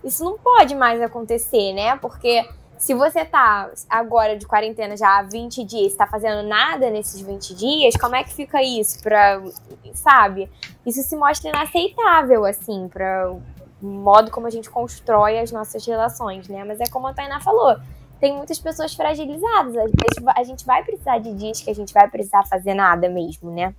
Isso 0.04 0.24
não 0.24 0.38
pode 0.38 0.74
mais 0.74 1.02
acontecer, 1.02 1.72
né? 1.72 1.96
Porque 1.96 2.48
se 2.78 2.94
você 2.94 3.24
tá 3.24 3.70
agora 3.88 4.36
de 4.36 4.46
quarentena 4.46 4.96
já 4.96 5.18
há 5.18 5.22
20 5.22 5.64
dias, 5.64 5.92
está 5.92 6.06
fazendo 6.06 6.46
nada 6.46 6.90
nesses 6.90 7.20
20 7.20 7.54
dias, 7.54 7.94
como 7.96 8.14
é 8.14 8.24
que 8.24 8.34
fica 8.34 8.62
isso 8.62 9.02
para, 9.02 9.42
sabe? 9.94 10.50
Isso 10.84 11.02
se 11.02 11.16
mostra 11.16 11.50
inaceitável 11.50 12.44
assim 12.44 12.88
para 12.88 13.32
o 13.32 13.40
modo 13.80 14.30
como 14.30 14.46
a 14.46 14.50
gente 14.50 14.68
constrói 14.70 15.38
as 15.38 15.52
nossas 15.52 15.86
relações, 15.86 16.48
né? 16.48 16.64
Mas 16.64 16.80
é 16.80 16.86
como 16.90 17.06
a 17.06 17.14
Tainá 17.14 17.40
falou, 17.40 17.76
tem 18.20 18.34
muitas 18.36 18.58
pessoas 18.58 18.94
fragilizadas. 18.94 19.74
A 20.34 20.42
gente 20.44 20.64
vai 20.64 20.82
precisar 20.82 21.18
de 21.18 21.34
dias 21.34 21.60
que 21.60 21.70
a 21.70 21.74
gente 21.74 21.92
vai 21.92 22.08
precisar 22.08 22.44
fazer 22.46 22.74
nada 22.74 23.08
mesmo, 23.08 23.50
né? 23.50 23.74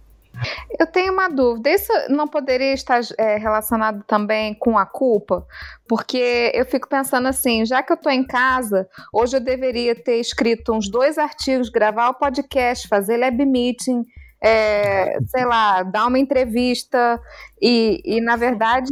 Eu 0.80 0.88
tenho 0.88 1.14
uma 1.14 1.30
dúvida. 1.30 1.70
Isso 1.70 1.92
não 2.10 2.28
poderia 2.28 2.74
estar 2.74 3.02
é, 3.18 3.38
relacionado 3.38 4.04
também 4.04 4.54
com 4.54 4.78
a 4.78 4.86
culpa? 4.86 5.46
Porque 5.88 6.52
eu 6.54 6.66
fico 6.66 6.88
pensando 6.88 7.28
assim, 7.28 7.66
já 7.66 7.82
que 7.82 7.92
eu 7.92 7.96
estou 7.96 8.12
em 8.12 8.26
casa, 8.26 8.88
hoje 9.14 9.38
eu 9.38 9.42
deveria 9.42 9.96
ter 9.96 10.20
escrito 10.20 10.74
uns 10.74 10.90
dois 10.90 11.18
artigos, 11.18 11.70
gravar 11.70 12.10
o 12.10 12.14
podcast, 12.16 12.88
fazer 12.88 13.18
lab 13.18 13.46
meeting, 13.46 14.04
é, 14.42 15.18
sei 15.28 15.46
lá, 15.46 15.84
dar 15.84 16.08
uma 16.08 16.20
entrevista 16.20 17.20
e, 17.62 18.02
e, 18.06 18.22
na 18.22 18.36
verdade, 18.36 18.92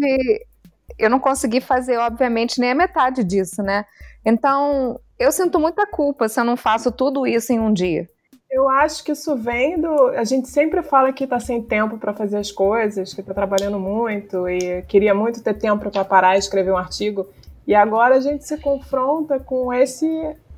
eu 0.97 1.09
não 1.09 1.19
consegui 1.19 1.61
fazer, 1.61 1.97
obviamente, 1.97 2.59
nem 2.59 2.71
a 2.71 2.75
metade 2.75 3.23
disso, 3.23 3.61
né? 3.61 3.85
Então, 4.25 4.99
eu 5.19 5.31
sinto 5.31 5.59
muita 5.59 5.85
culpa 5.85 6.27
se 6.27 6.39
eu 6.39 6.43
não 6.43 6.57
faço 6.57 6.91
tudo 6.91 7.27
isso 7.27 7.51
em 7.51 7.59
um 7.59 7.73
dia. 7.73 8.07
Eu 8.53 8.69
acho 8.69 9.03
que 9.03 9.11
isso 9.11 9.35
vem 9.35 9.81
do. 9.81 10.09
A 10.09 10.23
gente 10.23 10.47
sempre 10.47 10.83
fala 10.83 11.11
que 11.11 11.23
está 11.23 11.39
sem 11.39 11.59
tempo 11.59 11.97
para 11.97 12.13
fazer 12.13 12.37
as 12.37 12.51
coisas, 12.51 13.11
que 13.11 13.19
está 13.19 13.33
trabalhando 13.33 13.79
muito 13.79 14.47
e 14.47 14.83
queria 14.83 15.15
muito 15.15 15.41
ter 15.41 15.55
tempo 15.55 15.89
para 15.89 16.05
parar 16.05 16.35
e 16.35 16.39
escrever 16.39 16.71
um 16.71 16.77
artigo. 16.77 17.27
E 17.65 17.73
agora 17.73 18.15
a 18.15 18.19
gente 18.19 18.45
se 18.45 18.55
confronta 18.59 19.39
com 19.39 19.73
esse 19.73 20.07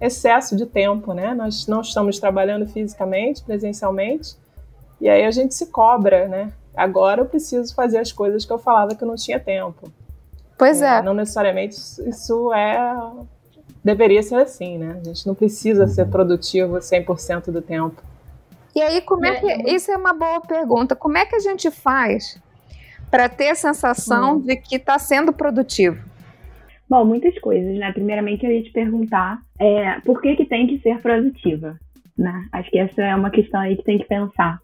excesso 0.02 0.58
de 0.58 0.66
tempo, 0.66 1.14
né? 1.14 1.34
Nós 1.34 1.68
não 1.68 1.80
estamos 1.80 2.20
trabalhando 2.20 2.68
fisicamente, 2.68 3.42
presencialmente, 3.42 4.36
e 5.00 5.08
aí 5.08 5.24
a 5.24 5.32
gente 5.32 5.56
se 5.56 5.68
cobra, 5.68 6.28
né? 6.28 6.52
Agora 6.76 7.22
eu 7.22 7.26
preciso 7.26 7.74
fazer 7.74 8.00
as 8.00 8.12
coisas 8.12 8.44
que 8.44 8.52
eu 8.52 8.60
falava 8.60 8.94
que 8.94 9.06
eu 9.06 9.08
não 9.08 9.16
tinha 9.16 9.40
tempo. 9.40 9.90
Pois 10.58 10.82
é. 10.82 10.98
é. 10.98 11.02
Não 11.02 11.14
necessariamente 11.14 11.78
isso 12.10 12.54
é 12.54 12.94
deveria 13.86 14.24
ser 14.24 14.36
assim, 14.36 14.80
né? 14.80 15.00
A 15.00 15.04
gente 15.04 15.28
não 15.28 15.36
precisa 15.36 15.88
ser 15.88 16.08
produtivo 16.08 16.78
100% 16.78 17.52
do 17.52 17.62
tempo. 17.62 18.02
E 18.76 18.82
aí, 18.82 19.00
como 19.02 19.24
é, 19.26 19.30
é 19.30 19.40
que. 19.40 19.70
Isso 19.70 19.92
é 19.92 19.96
uma 19.96 20.12
boa 20.12 20.42
pergunta. 20.42 20.96
Como 20.96 21.16
é 21.16 21.26
que 21.26 21.36
a 21.36 21.40
gente 21.40 21.70
faz 21.70 22.42
para 23.12 23.30
ter 23.30 23.50
a 23.50 23.56
sensação 23.56 24.38
hum. 24.38 24.42
de 24.42 24.56
que 24.56 24.78
está 24.78 24.98
sendo 24.98 25.32
produtivo? 25.32 26.04
Bom, 26.90 27.06
muitas 27.06 27.38
coisas, 27.40 27.78
né? 27.78 27.92
Primeiramente, 27.94 28.44
eu 28.44 28.52
ia 28.52 28.64
te 28.64 28.72
perguntar 28.72 29.40
é, 29.60 30.00
por 30.02 30.20
que, 30.20 30.36
que 30.36 30.46
tem 30.46 30.68
que 30.68 30.80
ser 30.80 31.00
produtiva, 31.00 31.78
né? 32.18 32.48
Acho 32.52 32.70
que 32.72 32.80
essa 32.80 33.02
é 33.02 33.16
uma 33.16 33.30
questão 33.30 33.62
aí 33.62 33.78
que 33.78 33.84
tem 33.84 34.00
que 34.00 34.06
pensar. 34.06 34.60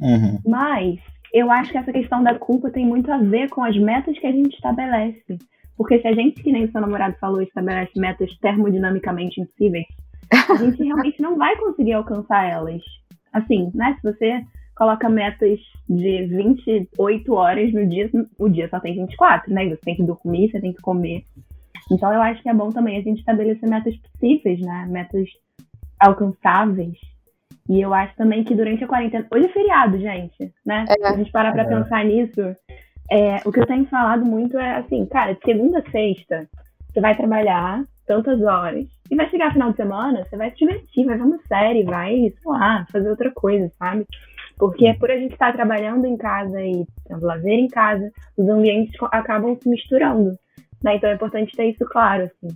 Uhum. 0.00 0.40
Mas 0.46 0.98
eu 1.32 1.50
acho 1.50 1.70
que 1.70 1.78
essa 1.78 1.92
questão 1.92 2.22
da 2.22 2.34
culpa 2.34 2.70
tem 2.70 2.86
muito 2.86 3.12
a 3.12 3.18
ver 3.18 3.50
com 3.50 3.62
as 3.62 3.76
metas 3.76 4.18
que 4.18 4.26
a 4.26 4.32
gente 4.32 4.54
estabelece. 4.54 5.38
Porque 5.76 6.00
se 6.00 6.08
a 6.08 6.12
gente, 6.12 6.42
que 6.42 6.52
nem 6.52 6.64
o 6.64 6.72
seu 6.72 6.80
namorado 6.80 7.16
falou, 7.20 7.42
estabelece 7.42 7.98
metas 7.98 8.36
termodinamicamente 8.38 9.40
impossíveis, 9.40 9.86
a 10.30 10.54
gente 10.56 10.82
realmente 10.82 11.20
não 11.20 11.36
vai 11.36 11.56
conseguir 11.56 11.92
alcançar 11.92 12.48
elas. 12.48 12.82
Assim, 13.32 13.70
né? 13.74 13.96
Se 14.00 14.12
você 14.12 14.44
coloca 14.74 15.08
metas 15.08 15.58
de 15.88 16.26
28 16.26 17.32
horas 17.32 17.72
no 17.72 17.86
dia, 17.86 18.10
o 18.38 18.48
dia 18.48 18.68
só 18.68 18.80
tem 18.80 18.94
24, 18.94 19.52
né? 19.52 19.68
Você 19.68 19.80
tem 19.82 19.96
que 19.96 20.02
dormir, 20.02 20.50
você 20.50 20.60
tem 20.60 20.72
que 20.72 20.80
comer. 20.80 21.24
Então 21.90 22.12
eu 22.12 22.20
acho 22.20 22.42
que 22.42 22.48
é 22.48 22.54
bom 22.54 22.70
também 22.70 22.98
a 22.98 23.02
gente 23.02 23.18
estabelecer 23.18 23.68
metas 23.68 23.96
possíveis, 23.96 24.60
né? 24.60 24.86
Metas 24.88 25.28
alcançáveis. 26.00 26.98
E 27.68 27.80
eu 27.80 27.92
acho 27.92 28.14
também 28.16 28.44
que 28.44 28.54
durante 28.54 28.84
a 28.84 28.88
quarentena. 28.88 29.26
Hoje 29.32 29.46
é 29.46 29.52
feriado, 29.52 29.98
gente, 29.98 30.52
né? 30.64 30.84
É. 30.88 30.94
Se 30.94 31.04
a 31.04 31.16
gente 31.16 31.32
parar 31.32 31.52
pra 31.52 31.62
é. 31.62 31.68
pensar 31.68 32.04
nisso, 32.04 32.40
é, 33.10 33.36
o 33.44 33.52
que 33.52 33.60
eu 33.60 33.66
tenho 33.66 33.86
falado 33.86 34.24
muito 34.24 34.58
é 34.58 34.76
assim, 34.76 35.06
cara, 35.06 35.34
de 35.34 35.40
segunda 35.44 35.78
a 35.78 35.90
sexta, 35.90 36.48
você 36.88 37.00
vai 37.00 37.16
trabalhar 37.16 37.84
tantas 38.06 38.40
horas. 38.42 38.86
E 39.10 39.14
vai 39.14 39.28
chegar 39.30 39.52
final 39.52 39.70
de 39.70 39.76
semana, 39.76 40.24
você 40.24 40.36
vai 40.36 40.50
se 40.50 40.56
divertir, 40.56 41.04
vai 41.04 41.16
ver 41.16 41.22
uma 41.22 41.38
série, 41.46 41.84
vai, 41.84 42.14
sei 42.14 42.32
lá, 42.44 42.86
fazer 42.90 43.08
outra 43.08 43.30
coisa, 43.32 43.70
sabe? 43.78 44.06
Porque 44.58 44.94
por 44.94 45.10
a 45.10 45.16
gente 45.16 45.32
estar 45.32 45.52
trabalhando 45.52 46.06
em 46.06 46.16
casa 46.16 46.60
e 46.60 46.86
tendo 47.06 47.26
lazer 47.26 47.58
em 47.58 47.68
casa, 47.68 48.10
os 48.36 48.48
ambientes 48.48 48.94
acabam 49.12 49.56
se 49.60 49.68
misturando. 49.68 50.32
Né? 50.82 50.96
Então 50.96 51.10
é 51.10 51.14
importante 51.14 51.54
ter 51.54 51.66
isso 51.66 51.84
claro, 51.84 52.24
assim. 52.24 52.48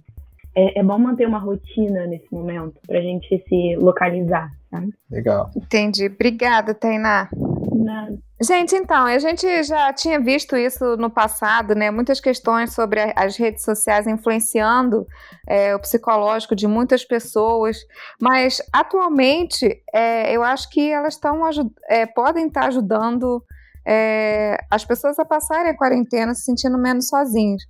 É, 0.54 0.80
é 0.80 0.82
bom 0.82 0.98
manter 0.98 1.26
uma 1.26 1.38
rotina 1.38 2.06
nesse 2.06 2.26
momento, 2.32 2.74
pra 2.86 3.00
gente 3.00 3.44
se 3.48 3.76
localizar, 3.76 4.50
sabe? 4.70 4.92
Legal. 5.10 5.50
Entendi. 5.56 6.06
Obrigada, 6.06 6.74
Tainá. 6.74 7.28
Nada. 7.72 8.18
Gente, 8.42 8.74
então, 8.74 9.04
a 9.06 9.18
gente 9.18 9.62
já 9.64 9.92
tinha 9.92 10.18
visto 10.18 10.56
isso 10.56 10.96
no 10.96 11.10
passado, 11.10 11.74
né? 11.74 11.90
Muitas 11.90 12.20
questões 12.20 12.74
sobre 12.74 13.12
as 13.14 13.36
redes 13.36 13.62
sociais 13.62 14.06
influenciando 14.06 15.06
é, 15.46 15.74
o 15.76 15.78
psicológico 15.78 16.56
de 16.56 16.66
muitas 16.66 17.04
pessoas, 17.04 17.76
mas 18.18 18.62
atualmente 18.72 19.82
é, 19.92 20.34
eu 20.34 20.42
acho 20.42 20.70
que 20.70 20.90
elas 20.90 21.14
estão 21.14 21.42
é, 21.88 22.06
podem 22.06 22.46
estar 22.46 22.66
ajudando 22.66 23.44
é, 23.86 24.58
as 24.70 24.84
pessoas 24.84 25.18
a 25.18 25.24
passarem 25.24 25.70
a 25.70 25.76
quarentena 25.76 26.34
se 26.34 26.42
sentindo 26.42 26.78
menos 26.78 27.08
sozinhas. 27.08 27.62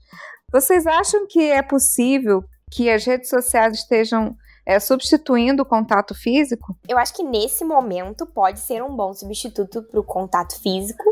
Vocês 0.52 0.86
acham 0.86 1.26
que 1.28 1.50
é 1.50 1.62
possível 1.62 2.44
que 2.70 2.88
as 2.88 3.04
redes 3.04 3.28
sociais 3.28 3.74
estejam 3.74 4.36
é, 4.64 4.78
substituindo 4.78 5.62
o 5.62 5.66
contato 5.66 6.14
físico? 6.14 6.76
Eu 6.88 6.98
acho 6.98 7.14
que 7.14 7.22
nesse 7.22 7.64
momento 7.64 8.24
pode 8.26 8.60
ser 8.60 8.82
um 8.82 8.94
bom 8.94 9.12
substituto 9.12 9.82
para 9.82 10.00
o 10.00 10.04
contato 10.04 10.60
físico, 10.62 11.02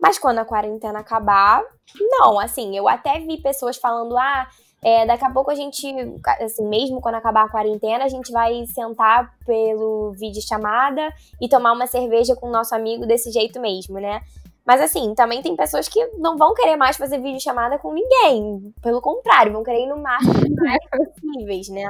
mas 0.00 0.18
quando 0.18 0.38
a 0.38 0.44
quarentena 0.44 1.00
acabar, 1.00 1.62
não. 1.98 2.38
Assim, 2.38 2.76
eu 2.76 2.88
até 2.88 3.18
vi 3.20 3.38
pessoas 3.38 3.76
falando, 3.76 4.16
ah. 4.16 4.46
É, 4.80 5.04
daqui 5.04 5.24
a 5.24 5.30
pouco 5.30 5.50
a 5.50 5.56
gente, 5.56 5.92
assim, 6.40 6.64
mesmo 6.68 7.00
quando 7.00 7.16
acabar 7.16 7.44
a 7.44 7.48
quarentena, 7.48 8.04
a 8.04 8.08
gente 8.08 8.30
vai 8.30 8.64
sentar 8.66 9.34
pelo 9.44 10.12
vídeo 10.12 10.40
chamada 10.40 11.12
e 11.40 11.48
tomar 11.48 11.72
uma 11.72 11.88
cerveja 11.88 12.36
com 12.36 12.46
o 12.46 12.52
nosso 12.52 12.76
amigo 12.76 13.04
desse 13.04 13.32
jeito 13.32 13.58
mesmo, 13.58 13.98
né? 13.98 14.20
Mas 14.68 14.82
assim, 14.82 15.14
também 15.14 15.40
tem 15.40 15.56
pessoas 15.56 15.88
que 15.88 15.98
não 16.18 16.36
vão 16.36 16.52
querer 16.52 16.76
mais 16.76 16.98
fazer 16.98 17.18
vídeo 17.22 17.40
chamada 17.40 17.78
com 17.78 17.94
ninguém. 17.94 18.70
Pelo 18.82 19.00
contrário, 19.00 19.50
vão 19.50 19.64
querer 19.64 19.84
ir 19.84 19.88
no 19.88 19.96
máximo 19.96 20.34
mais 20.60 20.84
possíveis, 20.90 21.68
né? 21.70 21.84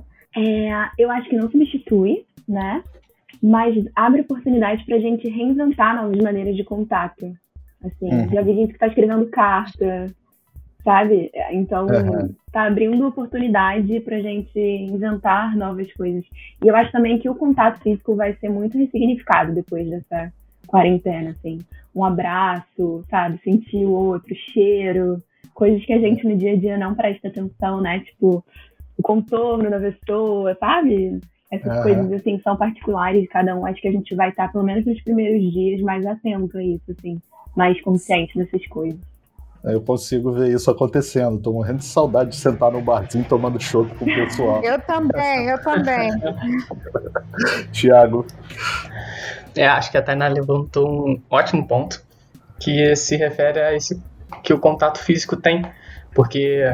É, 0.36 0.70
eu 0.98 1.10
acho 1.10 1.28
que 1.30 1.36
não 1.36 1.50
substitui, 1.50 2.24
né? 2.46 2.84
Mas 3.42 3.74
abre 3.96 4.20
oportunidade 4.20 4.84
pra 4.84 5.00
gente 5.00 5.26
reinventar 5.26 5.96
novas 5.96 6.18
maneiras 6.18 6.54
de 6.54 6.62
contato. 6.62 7.32
Assim, 7.82 8.12
uhum. 8.12 8.28
já 8.28 8.42
vi 8.42 8.54
gente 8.54 8.74
que 8.74 8.78
tá 8.78 8.86
escrevendo 8.86 9.26
carta, 9.30 10.06
sabe? 10.84 11.32
Então, 11.50 11.86
uhum. 11.86 12.34
tá 12.52 12.66
abrindo 12.66 13.08
oportunidade 13.08 13.98
pra 14.00 14.20
gente 14.20 14.60
inventar 14.60 15.56
novas 15.56 15.90
coisas. 15.94 16.24
E 16.62 16.68
eu 16.68 16.76
acho 16.76 16.92
também 16.92 17.18
que 17.18 17.28
o 17.28 17.34
contato 17.34 17.80
físico 17.80 18.14
vai 18.14 18.34
ser 18.34 18.50
muito 18.50 18.76
ressignificado 18.76 19.54
depois 19.54 19.88
dessa 19.88 20.30
quarentena, 20.68 21.30
assim. 21.30 21.58
Um 21.94 22.04
abraço, 22.04 23.02
sabe? 23.10 23.40
Sentir 23.42 23.84
o 23.84 23.90
outro, 23.90 24.34
cheiro, 24.52 25.20
coisas 25.52 25.84
que 25.84 25.92
a 25.92 25.98
gente 25.98 26.24
no 26.24 26.36
dia 26.36 26.52
a 26.52 26.56
dia 26.56 26.78
não 26.78 26.94
presta 26.94 27.26
atenção, 27.26 27.80
né? 27.80 27.98
Tipo, 28.00 28.44
o 28.96 29.02
contorno 29.02 29.68
da 29.68 29.80
pessoa, 29.80 30.56
sabe? 30.60 31.20
Essas 31.50 31.76
uhum. 31.76 31.82
coisas, 31.82 32.12
assim, 32.12 32.38
são 32.40 32.56
particulares 32.56 33.22
de 33.22 33.26
cada 33.26 33.56
um. 33.56 33.66
Acho 33.66 33.80
que 33.80 33.88
a 33.88 33.92
gente 33.92 34.14
vai 34.14 34.28
estar, 34.28 34.52
pelo 34.52 34.64
menos 34.64 34.84
nos 34.86 35.02
primeiros 35.02 35.52
dias, 35.52 35.80
mais 35.80 36.06
atento 36.06 36.58
a 36.58 36.62
isso, 36.62 36.92
assim. 36.96 37.18
Mais 37.56 37.80
consciente 37.80 38.36
dessas 38.38 38.64
coisas. 38.68 39.00
Eu 39.64 39.80
consigo 39.80 40.32
ver 40.32 40.54
isso 40.54 40.70
acontecendo. 40.70 41.38
Tô 41.38 41.52
morrendo 41.52 41.78
de 41.78 41.84
saudade 41.84 42.30
de 42.30 42.36
sentar 42.36 42.70
no 42.70 42.80
barzinho 42.80 43.24
tomando 43.24 43.60
chopp 43.60 43.92
com 43.96 44.04
o 44.04 44.14
pessoal. 44.14 44.62
Eu 44.62 44.80
também, 44.82 45.48
eu 45.48 45.62
também. 45.62 46.10
Tiago. 47.72 48.24
É, 49.56 49.66
acho 49.66 49.90
que 49.90 49.98
a 49.98 50.02
Tainá 50.02 50.28
levantou 50.28 51.08
um 51.08 51.22
ótimo 51.30 51.66
ponto 51.66 52.02
que 52.60 52.94
se 52.96 53.16
refere 53.16 53.60
a 53.60 53.74
esse 53.74 54.00
que 54.42 54.52
o 54.52 54.58
contato 54.58 54.98
físico 54.98 55.36
tem, 55.36 55.64
porque 56.14 56.64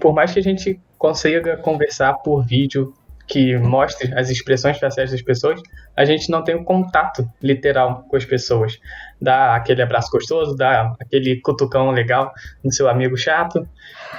por 0.00 0.12
mais 0.12 0.32
que 0.32 0.38
a 0.38 0.42
gente 0.42 0.80
consiga 0.98 1.56
conversar 1.56 2.14
por 2.14 2.44
vídeo 2.44 2.92
que 3.26 3.56
mostre 3.56 4.12
as 4.14 4.28
expressões 4.28 4.78
faciais 4.78 5.10
das 5.10 5.22
pessoas, 5.22 5.60
a 5.96 6.04
gente 6.04 6.30
não 6.30 6.44
tem 6.44 6.54
um 6.54 6.64
contato 6.64 7.26
literal 7.42 8.04
com 8.08 8.16
as 8.16 8.24
pessoas. 8.24 8.78
Dá 9.20 9.54
aquele 9.54 9.82
abraço 9.82 10.10
gostoso, 10.10 10.54
dá 10.56 10.94
aquele 11.00 11.40
cutucão 11.40 11.90
legal 11.90 12.32
no 12.62 12.70
seu 12.72 12.88
amigo 12.88 13.16
chato. 13.16 13.66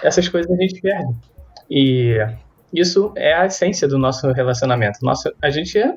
Essas 0.01 0.27
coisas 0.27 0.51
a 0.51 0.55
gente 0.55 0.81
perde. 0.81 1.13
E 1.69 2.17
isso 2.73 3.13
é 3.15 3.33
a 3.33 3.45
essência 3.45 3.87
do 3.87 3.99
nosso 3.99 4.31
relacionamento. 4.31 4.99
Nossa, 5.03 5.33
a 5.41 5.49
gente 5.49 5.77
é 5.77 5.95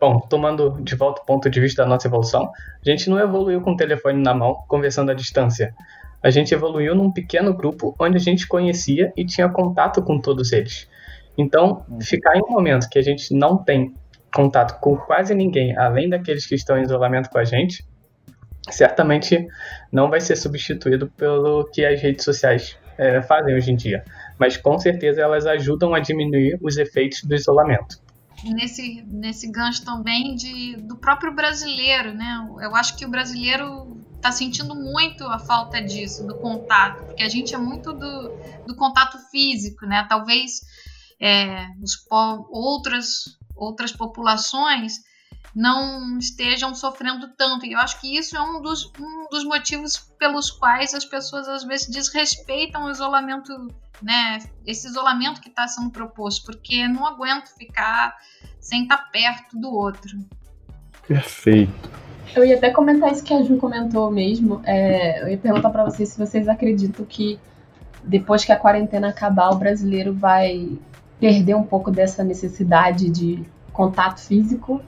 Bom, 0.00 0.18
tomando 0.18 0.80
de 0.80 0.96
volta 0.96 1.20
o 1.20 1.26
ponto 1.26 1.50
de 1.50 1.60
vista 1.60 1.82
da 1.82 1.88
nossa 1.88 2.08
evolução, 2.08 2.50
a 2.54 2.90
gente 2.90 3.10
não 3.10 3.18
evoluiu 3.18 3.60
com 3.60 3.72
o 3.72 3.76
telefone 3.76 4.22
na 4.22 4.32
mão, 4.32 4.54
conversando 4.66 5.10
à 5.10 5.14
distância. 5.14 5.74
A 6.22 6.30
gente 6.30 6.54
evoluiu 6.54 6.94
num 6.94 7.12
pequeno 7.12 7.52
grupo 7.52 7.94
onde 7.98 8.16
a 8.16 8.20
gente 8.20 8.48
conhecia 8.48 9.12
e 9.14 9.26
tinha 9.26 9.46
contato 9.50 10.02
com 10.02 10.18
todos 10.18 10.52
eles. 10.52 10.88
Então, 11.36 11.84
ficar 12.00 12.34
em 12.34 12.40
um 12.40 12.50
momento 12.50 12.88
que 12.88 12.98
a 12.98 13.02
gente 13.02 13.34
não 13.34 13.58
tem 13.58 13.92
contato 14.34 14.80
com 14.80 14.96
quase 14.96 15.34
ninguém, 15.34 15.76
além 15.76 16.08
daqueles 16.08 16.46
que 16.46 16.54
estão 16.54 16.78
em 16.78 16.82
isolamento 16.82 17.28
com 17.28 17.36
a 17.36 17.44
gente, 17.44 17.84
certamente 18.70 19.46
não 19.92 20.08
vai 20.08 20.22
ser 20.22 20.36
substituído 20.36 21.10
pelo 21.10 21.64
que 21.70 21.84
as 21.84 22.00
redes 22.00 22.24
sociais 22.24 22.74
é, 22.96 23.20
fazem 23.20 23.54
hoje 23.54 23.70
em 23.70 23.76
dia. 23.76 24.02
Mas 24.38 24.56
com 24.56 24.78
certeza 24.78 25.20
elas 25.20 25.44
ajudam 25.44 25.92
a 25.94 26.00
diminuir 26.00 26.58
os 26.62 26.78
efeitos 26.78 27.22
do 27.22 27.34
isolamento 27.34 27.98
nesse, 28.44 29.02
nesse 29.02 29.50
gancho 29.50 29.84
também 29.84 30.34
de, 30.34 30.76
do 30.76 30.96
próprio 30.96 31.34
brasileiro, 31.34 32.14
né? 32.14 32.48
Eu 32.60 32.74
acho 32.74 32.96
que 32.96 33.04
o 33.04 33.10
brasileiro 33.10 33.98
está 34.16 34.30
sentindo 34.30 34.74
muito 34.74 35.24
a 35.24 35.38
falta 35.38 35.82
disso, 35.82 36.26
do 36.26 36.36
contato, 36.38 37.04
porque 37.06 37.22
a 37.22 37.28
gente 37.28 37.54
é 37.54 37.58
muito 37.58 37.92
do, 37.92 38.28
do 38.66 38.76
contato 38.76 39.18
físico, 39.30 39.86
né? 39.86 40.06
Talvez 40.08 40.60
é, 41.20 41.66
os 41.82 42.06
outras, 42.50 43.38
outras 43.56 43.92
populações 43.92 45.00
não 45.54 46.18
estejam 46.18 46.74
sofrendo 46.74 47.28
tanto. 47.36 47.66
E 47.66 47.72
eu 47.72 47.78
acho 47.78 48.00
que 48.00 48.16
isso 48.16 48.36
é 48.36 48.40
um 48.40 48.60
dos, 48.60 48.90
um 48.98 49.28
dos 49.30 49.44
motivos 49.44 49.96
pelos 50.18 50.50
quais 50.50 50.94
as 50.94 51.04
pessoas 51.04 51.48
às 51.48 51.64
vezes 51.64 51.88
desrespeitam 51.88 52.84
o 52.84 52.90
isolamento, 52.90 53.52
né? 54.00 54.38
Esse 54.66 54.86
isolamento 54.86 55.40
que 55.40 55.48
está 55.48 55.66
sendo 55.66 55.90
proposto, 55.90 56.44
porque 56.44 56.86
não 56.86 57.06
aguento 57.06 57.48
ficar 57.56 58.16
sem 58.60 58.82
estar 58.82 58.98
tá 58.98 59.04
perto 59.10 59.58
do 59.58 59.72
outro. 59.72 60.18
Perfeito. 61.06 61.90
Eu 62.34 62.44
ia 62.44 62.56
até 62.56 62.70
comentar 62.70 63.10
isso 63.10 63.24
que 63.24 63.34
a 63.34 63.42
Ju 63.42 63.56
comentou 63.56 64.10
mesmo. 64.10 64.62
É, 64.64 65.22
eu 65.22 65.28
ia 65.28 65.38
perguntar 65.38 65.70
para 65.70 65.84
vocês 65.84 66.10
se 66.10 66.18
vocês 66.18 66.48
acreditam 66.48 67.04
que 67.04 67.40
depois 68.04 68.44
que 68.44 68.52
a 68.52 68.56
quarentena 68.56 69.08
acabar, 69.08 69.50
o 69.50 69.56
brasileiro 69.56 70.14
vai 70.14 70.78
perder 71.18 71.54
um 71.54 71.64
pouco 71.64 71.90
dessa 71.90 72.22
necessidade 72.22 73.10
de 73.10 73.44
contato 73.72 74.20
físico, 74.20 74.80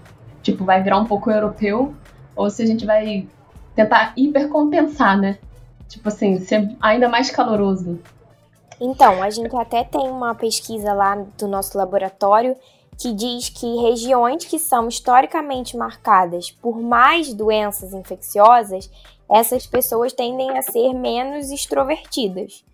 tipo, 0.42 0.64
vai 0.64 0.82
virar 0.82 0.98
um 0.98 1.06
pouco 1.06 1.30
europeu, 1.30 1.94
ou 2.34 2.50
se 2.50 2.62
a 2.62 2.66
gente 2.66 2.84
vai 2.84 3.26
tentar 3.74 4.12
hipercompensar, 4.16 5.18
né? 5.18 5.38
Tipo 5.88 6.08
assim, 6.08 6.38
ser 6.40 6.74
ainda 6.80 7.08
mais 7.08 7.30
caloroso. 7.30 7.98
Então, 8.80 9.22
a 9.22 9.30
gente 9.30 9.54
até 9.54 9.84
tem 9.84 10.08
uma 10.08 10.34
pesquisa 10.34 10.92
lá 10.92 11.16
do 11.38 11.46
nosso 11.46 11.76
laboratório 11.78 12.56
que 12.98 13.12
diz 13.12 13.48
que 13.48 13.76
regiões 13.76 14.44
que 14.44 14.58
são 14.58 14.88
historicamente 14.88 15.76
marcadas 15.76 16.50
por 16.50 16.80
mais 16.80 17.32
doenças 17.32 17.92
infecciosas, 17.92 18.90
essas 19.30 19.66
pessoas 19.66 20.12
tendem 20.12 20.56
a 20.58 20.62
ser 20.62 20.92
menos 20.92 21.50
extrovertidas. 21.50 22.64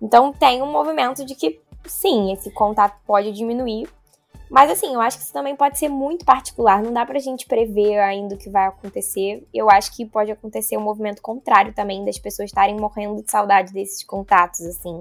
Então 0.00 0.32
tem 0.32 0.62
um 0.62 0.70
movimento 0.70 1.24
de 1.24 1.34
que 1.34 1.60
sim, 1.86 2.32
esse 2.32 2.50
contato 2.50 2.96
pode 3.06 3.32
diminuir. 3.32 3.88
Mas 4.52 4.70
assim, 4.70 4.92
eu 4.92 5.00
acho 5.00 5.16
que 5.16 5.24
isso 5.24 5.32
também 5.32 5.56
pode 5.56 5.78
ser 5.78 5.88
muito 5.88 6.26
particular. 6.26 6.82
Não 6.82 6.92
dá 6.92 7.06
pra 7.06 7.18
gente 7.18 7.46
prever 7.46 7.98
ainda 7.98 8.34
o 8.34 8.38
que 8.38 8.50
vai 8.50 8.66
acontecer. 8.66 9.48
Eu 9.52 9.70
acho 9.70 9.96
que 9.96 10.04
pode 10.04 10.30
acontecer 10.30 10.76
um 10.76 10.82
movimento 10.82 11.22
contrário 11.22 11.72
também, 11.72 12.04
das 12.04 12.18
pessoas 12.18 12.50
estarem 12.50 12.76
morrendo 12.76 13.22
de 13.22 13.30
saudade 13.30 13.72
desses 13.72 14.04
contatos, 14.04 14.60
assim. 14.60 15.00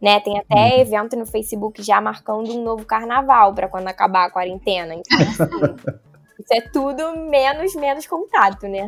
Né? 0.00 0.20
Tem 0.20 0.38
até 0.38 0.76
uhum. 0.76 0.80
evento 0.80 1.16
no 1.16 1.26
Facebook 1.26 1.82
já 1.82 2.00
marcando 2.00 2.52
um 2.52 2.62
novo 2.62 2.84
carnaval 2.84 3.52
para 3.52 3.66
quando 3.66 3.88
acabar 3.88 4.26
a 4.26 4.30
quarentena. 4.30 4.94
Então, 4.94 5.18
assim, 5.18 5.98
Isso 6.38 6.52
é 6.52 6.60
tudo 6.60 7.16
menos, 7.30 7.74
menos 7.74 8.06
contato, 8.06 8.66
né? 8.66 8.86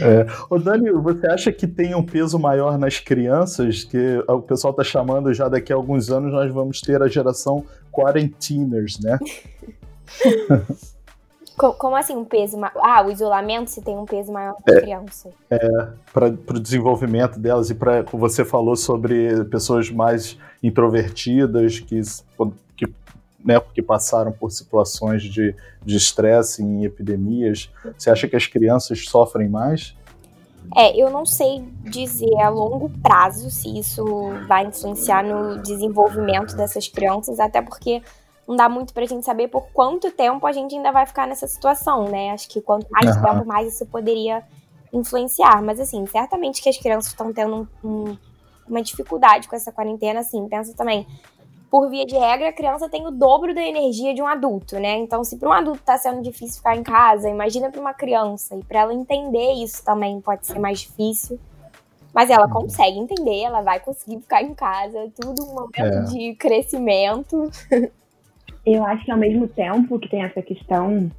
É. 0.00 0.26
Ô 0.48 0.58
Dani, 0.58 0.90
você 0.90 1.26
acha 1.26 1.52
que 1.52 1.66
tem 1.66 1.94
um 1.94 2.04
peso 2.04 2.38
maior 2.38 2.78
nas 2.78 2.98
crianças? 2.98 3.84
Que 3.84 4.22
o 4.28 4.40
pessoal 4.40 4.70
está 4.70 4.84
chamando 4.84 5.32
já 5.34 5.48
daqui 5.48 5.72
a 5.72 5.76
alguns 5.76 6.10
anos 6.10 6.32
nós 6.32 6.52
vamos 6.52 6.80
ter 6.80 7.02
a 7.02 7.08
geração 7.08 7.64
quarentiners, 7.90 8.98
né? 9.00 9.18
Como 11.56 11.94
assim 11.94 12.16
um 12.16 12.24
peso 12.24 12.58
maior? 12.58 12.80
Ah, 12.82 13.04
o 13.06 13.10
isolamento 13.10 13.70
se 13.70 13.82
tem 13.82 13.96
um 13.96 14.06
peso 14.06 14.32
maior 14.32 14.56
para 14.64 14.74
é, 14.74 14.80
criança. 14.80 15.30
É, 15.50 15.58
para 16.12 16.26
o 16.28 16.60
desenvolvimento 16.60 17.38
delas 17.38 17.70
e 17.70 17.74
para 17.74 18.02
você 18.12 18.44
falou 18.44 18.74
sobre 18.74 19.44
pessoas 19.44 19.90
mais 19.90 20.36
introvertidas 20.62 21.78
que 21.78 22.00
né, 23.44 23.58
porque 23.58 23.82
passaram 23.82 24.32
por 24.32 24.50
situações 24.50 25.22
de 25.22 25.54
estresse 25.86 26.62
em 26.62 26.84
epidemias. 26.84 27.70
Você 27.96 28.10
acha 28.10 28.28
que 28.28 28.36
as 28.36 28.46
crianças 28.46 29.04
sofrem 29.06 29.48
mais? 29.48 29.96
É, 30.76 30.96
eu 30.96 31.10
não 31.10 31.26
sei 31.26 31.64
dizer 31.82 32.40
a 32.40 32.48
longo 32.48 32.88
prazo 33.02 33.50
se 33.50 33.78
isso 33.78 34.04
vai 34.46 34.66
influenciar 34.66 35.24
no 35.24 35.60
desenvolvimento 35.60 36.56
dessas 36.56 36.88
crianças, 36.88 37.40
até 37.40 37.60
porque 37.60 38.00
não 38.46 38.56
dá 38.56 38.68
muito 38.68 38.92
pra 38.92 39.04
gente 39.06 39.24
saber 39.24 39.48
por 39.48 39.68
quanto 39.72 40.10
tempo 40.10 40.46
a 40.46 40.52
gente 40.52 40.74
ainda 40.74 40.90
vai 40.90 41.06
ficar 41.06 41.26
nessa 41.26 41.46
situação, 41.46 42.08
né? 42.08 42.30
Acho 42.30 42.48
que 42.48 42.60
quanto 42.60 42.86
mais 42.90 43.16
uhum. 43.16 43.22
tempo, 43.22 43.46
mais 43.46 43.74
isso 43.74 43.86
poderia 43.86 44.42
influenciar. 44.92 45.62
Mas, 45.62 45.80
assim, 45.80 46.04
certamente 46.06 46.62
que 46.62 46.68
as 46.68 46.76
crianças 46.76 47.12
estão 47.12 47.32
tendo 47.32 47.68
um, 47.82 47.88
um, 47.88 48.18
uma 48.68 48.82
dificuldade 48.82 49.48
com 49.48 49.56
essa 49.56 49.72
quarentena, 49.72 50.20
assim. 50.20 50.46
Pensa 50.48 50.74
também, 50.74 51.06
por 51.72 51.88
via 51.88 52.04
de 52.04 52.14
regra, 52.14 52.50
a 52.50 52.52
criança 52.52 52.86
tem 52.86 53.06
o 53.06 53.10
dobro 53.10 53.54
da 53.54 53.62
energia 53.62 54.12
de 54.12 54.20
um 54.20 54.26
adulto, 54.26 54.78
né? 54.78 54.98
Então, 54.98 55.24
se 55.24 55.38
para 55.38 55.48
um 55.48 55.52
adulto 55.52 55.80
está 55.80 55.96
sendo 55.96 56.20
difícil 56.20 56.58
ficar 56.58 56.76
em 56.76 56.82
casa, 56.82 57.30
imagina 57.30 57.70
para 57.70 57.80
uma 57.80 57.94
criança. 57.94 58.54
E 58.54 58.62
para 58.62 58.80
ela 58.80 58.92
entender 58.92 59.54
isso 59.54 59.82
também 59.82 60.20
pode 60.20 60.46
ser 60.46 60.58
mais 60.58 60.80
difícil. 60.80 61.40
Mas 62.12 62.28
ela 62.28 62.44
uhum. 62.44 62.52
consegue 62.52 62.98
entender, 62.98 63.44
ela 63.44 63.62
vai 63.62 63.80
conseguir 63.80 64.20
ficar 64.20 64.42
em 64.42 64.52
casa. 64.52 64.98
É 64.98 65.08
tudo 65.18 65.44
um 65.44 65.54
momento 65.54 65.78
é. 65.78 66.02
de 66.02 66.34
crescimento. 66.34 67.50
Eu 68.66 68.84
acho 68.84 69.06
que 69.06 69.10
ao 69.10 69.16
mesmo 69.16 69.48
tempo 69.48 69.98
que 69.98 70.10
tem 70.10 70.24
essa 70.24 70.42
questão 70.42 71.10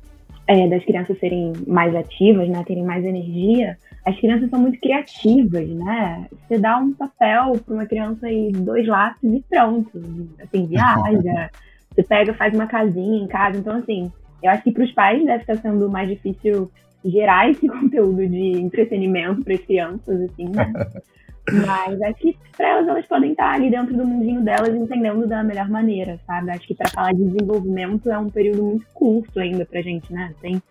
é, 0.48 0.68
das 0.68 0.84
crianças 0.84 1.18
serem 1.20 1.54
mais 1.68 1.96
ativas, 1.96 2.48
né, 2.50 2.64
terem 2.66 2.84
mais 2.84 3.04
energia, 3.04 3.78
as 4.06 4.20
crianças 4.20 4.50
são 4.50 4.60
muito 4.60 4.80
criativas, 4.80 5.68
né? 5.70 6.28
Você 6.32 6.58
dá 6.58 6.78
um 6.78 6.94
papel 6.94 7.54
para 7.66 7.74
uma 7.74 7.86
criança 7.86 8.30
e 8.30 8.52
dois 8.52 8.86
lápis 8.86 9.32
e 9.32 9.44
pronto. 9.50 10.02
Assim, 10.42 10.66
viaja, 10.66 11.50
você 11.90 12.04
pega, 12.04 12.34
faz 12.34 12.54
uma 12.54 12.68
casinha 12.68 13.24
em 13.24 13.28
casa. 13.28 13.58
Então, 13.58 13.78
assim, 13.78 14.12
eu 14.42 14.52
acho 14.52 14.64
que 14.64 14.72
para 14.72 14.84
os 14.84 14.92
pais 14.92 15.26
deve 15.26 15.42
estar 15.42 15.56
sendo 15.58 15.90
mais 15.90 16.10
difícil 16.10 16.70
gerar 17.06 17.50
esse 17.50 17.66
conteúdo 17.70 18.28
de 18.28 18.60
entretenimento 18.60 19.42
para 19.42 19.54
as 19.54 19.62
crianças, 19.62 20.22
assim, 20.22 20.50
né? 20.50 20.74
Mas 21.52 22.02
acho 22.02 22.20
que 22.20 22.38
para 22.56 22.70
elas, 22.70 22.88
elas 22.88 23.06
podem 23.06 23.32
estar 23.32 23.52
ali 23.52 23.70
dentro 23.70 23.96
do 23.96 24.06
mundinho 24.06 24.42
delas, 24.42 24.74
entendendo 24.74 25.28
da 25.28 25.44
melhor 25.44 25.70
maneira, 25.70 26.20
sabe? 26.26 26.52
Acho 26.52 26.68
que 26.68 26.76
para 26.76 26.90
falar 26.90 27.14
de 27.14 27.24
desenvolvimento 27.26 28.10
é 28.10 28.18
um 28.18 28.30
período 28.30 28.64
muito 28.64 28.86
curto 28.94 29.40
ainda 29.40 29.66
pra 29.66 29.82
gente, 29.82 30.12
né? 30.14 30.34
Tem, 30.42 30.62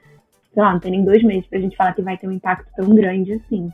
sei 0.53 0.63
lá, 0.63 0.73
não 0.73 0.81
tem 0.81 0.93
nem 0.93 1.05
dois 1.05 1.23
meses 1.23 1.47
pra 1.47 1.61
gente 1.61 1.77
falar 1.77 1.93
que 1.93 2.03
vai 2.03 2.17
ter 2.17 2.27
um 2.27 2.33
impacto 2.33 2.69
tão 2.75 2.95
grande 2.95 3.35
assim. 3.35 3.71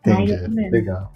Entendi, 0.00 0.32
é 0.32 0.70
legal. 0.70 1.12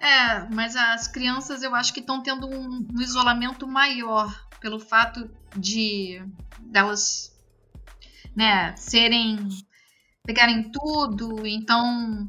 É, 0.00 0.48
mas 0.52 0.74
as 0.74 1.06
crianças 1.06 1.62
eu 1.62 1.74
acho 1.76 1.94
que 1.94 2.00
estão 2.00 2.20
tendo 2.20 2.48
um, 2.48 2.84
um, 2.92 3.00
isolamento 3.00 3.68
maior 3.68 4.48
pelo 4.60 4.80
fato 4.80 5.30
de 5.56 6.20
delas, 6.58 7.32
né, 8.34 8.74
serem 8.76 9.48
pegarem 10.24 10.70
tudo, 10.72 11.46
então 11.46 12.28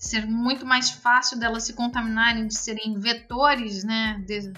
ser 0.00 0.26
muito 0.26 0.64
mais 0.64 0.88
fácil 0.90 1.38
delas 1.38 1.64
se 1.64 1.74
contaminarem, 1.74 2.46
de 2.46 2.56
serem 2.56 2.98
vetores, 2.98 3.84
né, 3.84 4.24
de 4.26 4.50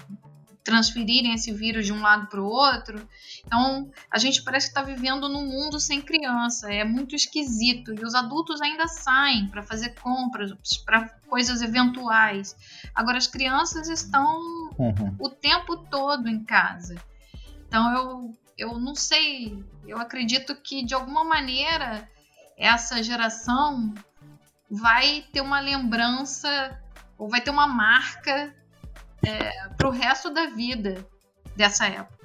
transferirem 0.62 1.34
esse 1.34 1.50
vírus 1.52 1.84
de 1.84 1.92
um 1.92 2.00
lado 2.00 2.28
para 2.28 2.40
o 2.40 2.46
outro. 2.46 3.06
Então, 3.44 3.90
a 4.08 4.18
gente 4.18 4.40
parece 4.44 4.68
que 4.68 4.78
está 4.78 4.82
vivendo 4.82 5.28
num 5.28 5.44
mundo 5.44 5.80
sem 5.80 6.00
criança, 6.00 6.72
é 6.72 6.84
muito 6.84 7.16
esquisito. 7.16 7.92
E 7.92 8.04
os 8.04 8.14
adultos 8.14 8.60
ainda 8.60 8.86
saem 8.86 9.48
para 9.48 9.64
fazer 9.64 9.96
compras, 10.00 10.52
para 10.86 11.08
coisas 11.28 11.60
eventuais. 11.60 12.54
Agora, 12.94 13.18
as 13.18 13.26
crianças 13.26 13.88
estão 13.88 14.38
uhum. 14.78 15.16
o 15.18 15.28
tempo 15.28 15.76
todo 15.76 16.28
em 16.28 16.44
casa. 16.44 16.94
Então, 17.66 17.92
eu, 17.92 18.36
eu 18.56 18.78
não 18.78 18.94
sei, 18.94 19.60
eu 19.88 19.98
acredito 19.98 20.54
que 20.54 20.84
de 20.84 20.94
alguma 20.94 21.24
maneira 21.24 22.08
essa 22.56 23.02
geração 23.02 23.92
vai 24.72 25.22
ter 25.30 25.42
uma 25.42 25.60
lembrança 25.60 26.80
ou 27.18 27.28
vai 27.28 27.42
ter 27.42 27.50
uma 27.50 27.66
marca 27.66 28.54
é, 29.24 29.68
para 29.76 29.86
o 29.86 29.90
resto 29.90 30.30
da 30.30 30.46
vida 30.46 31.06
dessa 31.54 31.86
época. 31.86 32.22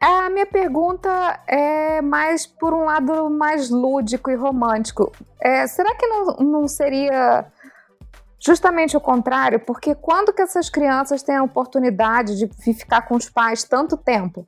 A 0.00 0.30
minha 0.30 0.46
pergunta 0.46 1.10
é 1.46 2.00
mais 2.00 2.46
por 2.46 2.72
um 2.72 2.84
lado 2.84 3.28
mais 3.28 3.68
lúdico 3.68 4.30
e 4.30 4.34
romântico. 4.36 5.12
É, 5.40 5.66
será 5.66 5.94
que 5.94 6.06
não, 6.06 6.36
não 6.36 6.68
seria 6.68 7.44
justamente 8.40 8.96
o 8.96 9.00
contrário? 9.00 9.60
Porque 9.60 9.94
quando 9.94 10.32
que 10.32 10.40
essas 10.40 10.70
crianças 10.70 11.22
têm 11.22 11.36
a 11.36 11.42
oportunidade 11.42 12.36
de 12.36 12.48
ficar 12.74 13.02
com 13.02 13.14
os 13.14 13.28
pais 13.28 13.62
tanto 13.62 13.96
tempo? 13.96 14.46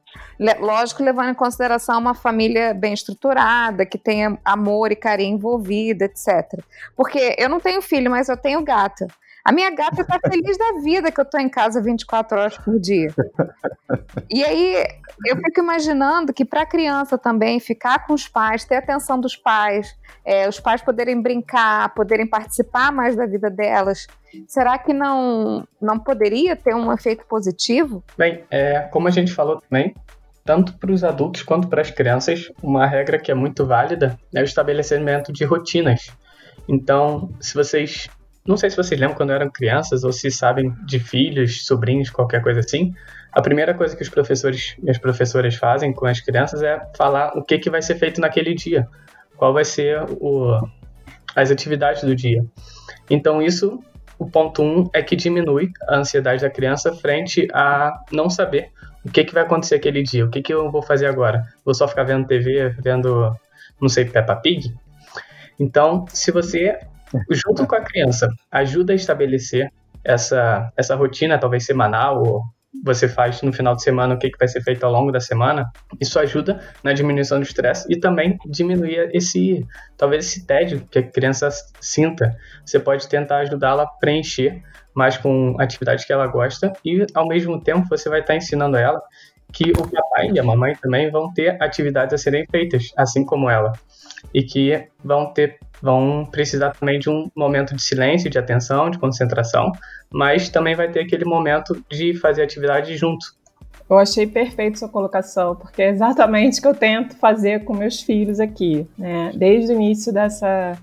Lógico, 0.59 1.03
levando 1.03 1.31
em 1.31 1.35
consideração 1.35 2.01
uma 2.01 2.15
família 2.15 2.73
bem 2.73 2.95
estruturada, 2.95 3.85
que 3.85 3.99
tenha 3.99 4.39
amor 4.45 4.91
e 4.91 4.97
carinho 4.97 5.37
envolvido, 5.37 6.05
etc. 6.05 6.65
Porque 6.97 7.37
eu 7.39 7.49
não 7.49 7.61
tenho 7.61 7.83
filho, 7.83 8.11
mas 8.11 8.29
eu 8.29 8.37
tenho 8.37 8.63
gata. 8.63 9.07
A 9.45 9.51
minha 9.51 9.71
gata 9.75 10.05
tá 10.05 10.19
feliz 10.29 10.57
da 10.57 10.81
vida 10.83 11.11
que 11.11 11.21
eu 11.21 11.25
tô 11.25 11.39
em 11.39 11.49
casa 11.49 11.83
24 11.83 12.39
horas 12.39 12.59
por 12.59 12.79
dia. 12.79 13.13
E 14.31 14.45
aí 14.45 14.85
eu 15.27 15.37
fico 15.37 15.61
imaginando 15.61 16.33
que 16.33 16.45
para 16.45 16.63
a 16.63 16.67
criança 16.67 17.19
também 17.19 17.59
ficar 17.59 18.07
com 18.07 18.15
os 18.15 18.29
pais, 18.29 18.65
ter 18.65 18.77
atenção 18.77 19.21
dos 19.21 19.37
pais, 19.37 19.97
é, 20.25 20.49
os 20.49 20.61
pais 20.61 20.81
poderem 20.81 21.21
brincar, 21.21 21.93
poderem 21.95 22.27
participar 22.27 22.93
mais 22.93 23.17
da 23.17 23.27
vida 23.27 23.51
delas, 23.51 24.07
será 24.47 24.79
que 24.79 24.93
não, 24.93 25.67
não 25.81 25.99
poderia 25.99 26.57
ter 26.57 26.75
um 26.75 26.93
efeito 26.93 27.25
positivo? 27.27 28.03
Bem, 28.17 28.45
é, 28.51 28.81
como 28.93 29.09
a 29.09 29.11
gente 29.11 29.33
falou 29.33 29.61
também, 29.61 29.95
tanto 30.45 30.77
para 30.79 30.93
os 30.93 31.05
adultos 31.05 31.43
quanto 31.43 31.69
para 31.69 31.83
as 31.83 31.91
crianças, 31.91 32.51
uma 32.63 32.87
regra 32.87 33.19
que 33.19 33.31
é 33.31 33.35
muito 33.35 33.67
válida 33.67 34.19
é 34.35 34.41
o 34.41 34.45
estabelecimento 34.45 35.33
de 35.33 35.45
rotinas. 35.45 36.11
Então, 36.69 37.31
se 37.41 37.55
vocês 37.55 38.09
não 38.47 38.57
sei 38.57 38.71
se 38.71 38.77
vocês 38.77 39.01
lembram 39.01 39.17
quando 39.17 39.31
eram 39.31 39.51
crianças 39.51 40.03
ou 40.03 40.13
se 40.13 40.31
sabem 40.31 40.75
de 40.85 40.99
filhos, 40.99 41.65
sobrinhos, 41.65 42.11
qualquer 42.11 42.43
coisa 42.43 42.61
assim. 42.61 42.93
A 43.31 43.41
primeira 43.41 43.73
coisa 43.73 43.97
que 43.97 44.03
os 44.03 44.09
professores 44.09 44.77
e 44.83 44.91
as 44.91 44.99
professoras 44.99 45.55
fazem 45.55 45.93
com 45.93 46.07
as 46.07 46.21
crianças 46.21 46.63
é 46.63 46.81
falar 46.97 47.37
o 47.37 47.43
que, 47.43 47.59
que 47.59 47.71
vai 47.71 47.81
ser 47.81 47.95
feito 47.95 48.21
naquele 48.21 48.55
dia, 48.55 48.89
qual 49.37 49.53
vai 49.53 49.65
ser 49.65 50.03
o, 50.21 50.59
as 51.37 51.51
atividades 51.51 52.03
do 52.03 52.17
dia. 52.17 52.45
Então, 53.09 53.41
isso, 53.41 53.79
o 54.19 54.29
ponto 54.29 54.63
um, 54.63 54.91
é 54.93 55.03
que 55.03 55.15
diminui 55.15 55.71
a 55.89 55.99
ansiedade 55.99 56.43
da 56.43 56.51
criança 56.51 56.93
frente 56.93 57.47
a 57.53 57.97
não 58.11 58.29
saber 58.29 58.71
o 59.05 59.11
que, 59.11 59.25
que 59.25 59.35
vai 59.35 59.45
acontecer 59.45 59.77
aquele 59.77 60.03
dia, 60.03 60.25
o 60.27 60.31
que, 60.31 60.43
que 60.43 60.53
eu 60.53 60.71
vou 60.71 60.83
fazer 60.83 61.07
agora. 61.07 61.45
Vou 61.65 61.75
só 61.75 61.87
ficar 61.87 62.05
vendo 62.05 62.27
TV, 62.27 62.75
vendo, 62.81 63.35
não 63.81 63.89
sei, 63.89 64.05
Peppa 64.05 64.35
Pig? 64.37 64.75
Então, 65.59 66.05
se 66.09 66.31
você 66.31 66.79
junto 67.31 67.67
com 67.67 67.75
a 67.75 67.81
criança, 67.81 68.29
ajuda 68.51 68.93
a 68.93 68.97
estabelecer 68.97 69.71
essa, 70.05 70.73
essa 70.77 70.95
rotina, 70.95 71.39
talvez 71.39 71.65
semanal, 71.65 72.23
ou 72.23 72.43
você 72.85 73.07
faz 73.07 73.43
no 73.43 73.53
final 73.53 73.77
de 73.77 73.83
semana 73.83 74.15
o 74.15 74.19
que, 74.19 74.31
que 74.31 74.39
vai 74.39 74.49
ser 74.49 74.63
feito 74.63 74.85
ao 74.85 74.91
longo 74.91 75.13
da 75.13 75.21
semana, 75.21 75.71
isso 76.01 76.19
ajuda 76.19 76.61
na 76.83 76.93
diminuição 76.93 77.39
do 77.39 77.45
estresse 77.45 77.87
e 77.91 78.01
também 78.01 78.39
diminuir 78.47 79.11
esse, 79.13 79.67
talvez 79.97 80.27
esse 80.27 80.47
tédio 80.47 80.87
que 80.91 80.99
a 80.99 81.03
criança 81.03 81.49
sinta. 81.81 82.35
Você 82.65 82.81
pode 82.81 83.07
tentar 83.09 83.39
ajudá-la 83.39 83.83
a 83.83 83.87
preencher 83.87 84.63
mais 84.95 85.17
com 85.17 85.57
atividades 85.59 86.05
que 86.05 86.13
ela 86.13 86.27
gosta 86.27 86.73
e 86.85 87.07
ao 87.15 87.29
mesmo 87.29 87.61
tempo 87.61 87.87
você 87.89 88.09
vai 88.09 88.21
estar 88.21 88.37
ensinando 88.37 88.77
ela 88.77 89.01
que 89.53 89.71
o 89.71 89.87
papai 89.89 90.31
e 90.33 90.41
a 90.41 90.43
mamãe 90.43 90.75
também 90.77 91.11
vão 91.11 91.33
ter 91.33 91.63
atividades 91.63 92.15
a 92.15 92.19
serem 92.19 92.47
feitas, 92.51 92.91
assim 92.97 93.23
como 93.25 93.51
ela, 93.51 93.73
e 94.33 94.43
que 94.43 94.89
vão 95.05 95.31
ter 95.33 95.59
vão 95.83 96.25
precisar 96.25 96.71
também 96.71 96.99
de 96.99 97.11
um 97.11 97.29
momento 97.35 97.75
de 97.75 97.83
silêncio, 97.83 98.31
de 98.31 98.39
atenção, 98.39 98.89
de 98.89 98.99
concentração, 98.99 99.73
mas 100.09 100.49
também 100.49 100.77
vai 100.77 100.89
ter 100.91 101.01
aquele 101.01 101.25
momento 101.25 101.85
de 101.91 102.15
fazer 102.15 102.43
atividade 102.43 102.97
junto. 102.97 103.27
Eu 103.91 103.99
achei 103.99 104.27
perfeito 104.27 104.79
sua 104.79 104.89
colocação, 104.89 105.57
porque 105.57 105.83
é 105.83 105.91
exatamente 105.91 106.61
o 106.61 106.63
que 106.63 106.69
eu 106.69 106.75
tento 106.75 107.17
fazer 107.17 107.65
com 107.65 107.75
meus 107.75 108.01
filhos 108.01 108.41
aqui. 108.41 108.87
Né? 108.97 109.33
Desde 109.35 109.73
o 109.73 109.75
início 109.75 110.13
dessa 110.13 110.79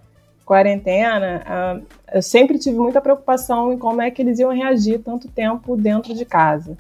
quarentena, 0.46 1.44
uh, 1.48 1.86
eu 2.14 2.22
sempre 2.22 2.60
tive 2.60 2.78
muita 2.78 3.00
preocupação 3.00 3.72
em 3.72 3.78
como 3.78 4.02
é 4.02 4.12
que 4.12 4.22
eles 4.22 4.40
iam 4.40 4.52
reagir 4.52 5.00
tanto 5.00 5.28
tempo 5.28 5.78
dentro 5.78 6.14
de 6.14 6.26
casa. 6.26 6.78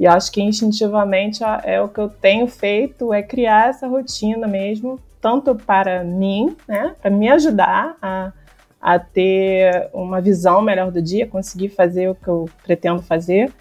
E 0.00 0.06
acho 0.06 0.30
que 0.32 0.40
instintivamente 0.40 1.42
é 1.64 1.80
o 1.80 1.88
que 1.88 1.98
eu 1.98 2.08
tenho 2.08 2.46
feito, 2.46 3.12
é 3.12 3.20
criar 3.22 3.70
essa 3.70 3.86
rotina 3.88 4.46
mesmo, 4.46 4.98
tanto 5.20 5.54
para 5.54 6.04
mim, 6.04 6.56
né, 6.66 6.94
para 7.00 7.10
me 7.10 7.28
ajudar 7.28 7.96
a, 8.00 8.32
a 8.80 8.98
ter 8.98 9.90
uma 9.92 10.20
visão 10.20 10.62
melhor 10.62 10.90
do 10.90 11.02
dia, 11.02 11.26
conseguir 11.26 11.68
fazer 11.70 12.08
o 12.08 12.14
que 12.14 12.28
eu 12.28 12.48
pretendo 12.64 13.02
fazer, 13.02 13.52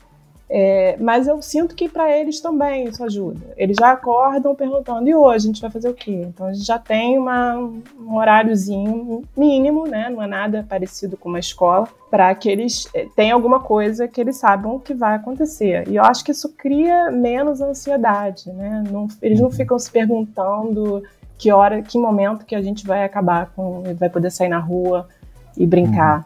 é, 0.50 0.96
mas 0.98 1.28
eu 1.28 1.42
sinto 1.42 1.76
que 1.76 1.90
para 1.90 2.10
eles 2.18 2.40
também 2.40 2.88
isso 2.88 3.04
ajuda. 3.04 3.54
Eles 3.58 3.76
já 3.78 3.92
acordam 3.92 4.56
perguntando: 4.56 5.08
e 5.08 5.14
hoje 5.14 5.36
a 5.36 5.48
gente 5.48 5.62
vai 5.62 5.70
fazer 5.70 5.90
o 5.90 5.94
quê? 5.94 6.24
Então 6.26 6.48
a 6.48 6.54
gente 6.54 6.66
já 6.66 6.80
tem 6.80 7.18
uma, 7.18 7.58
um 7.58 8.16
horáriozinho 8.16 9.24
mínimo, 9.36 9.86
né? 9.86 10.10
Não 10.10 10.24
é 10.24 10.28
nada 10.28 10.66
parecido 10.68 11.18
com 11.18 11.28
uma 11.28 11.40
escola, 11.40 11.90
para 12.10 12.34
que 12.34 12.50
eles 12.50 12.88
é, 12.94 13.08
tenham 13.14 13.36
alguma 13.36 13.60
coisa 13.60 14.08
que 14.08 14.22
eles 14.22 14.38
saibam 14.38 14.80
que 14.80 14.94
vai 14.94 15.16
acontecer. 15.16 15.86
E 15.90 15.98
eu 15.98 16.04
acho 16.04 16.24
que 16.24 16.32
isso 16.32 16.54
cria 16.58 17.12
menos 17.12 17.60
ansiedade, 17.60 18.50
né? 18.54 18.86
Não, 18.90 19.08
eles 19.22 19.42
não 19.42 19.52
ficam 19.52 19.78
se 19.78 19.92
perguntando 19.92 21.04
que 21.38 21.52
hora, 21.52 21.82
que 21.82 21.98
momento 21.98 22.46
que 22.46 22.56
a 22.56 22.62
gente 22.62 22.86
vai 22.86 23.04
acabar 23.04 23.52
com, 23.56 23.84
vai 23.96 24.10
poder 24.10 24.32
sair 24.32 24.50
na 24.50 24.60
rua 24.60 25.08
e 25.56 25.66
brincar. 25.66 26.26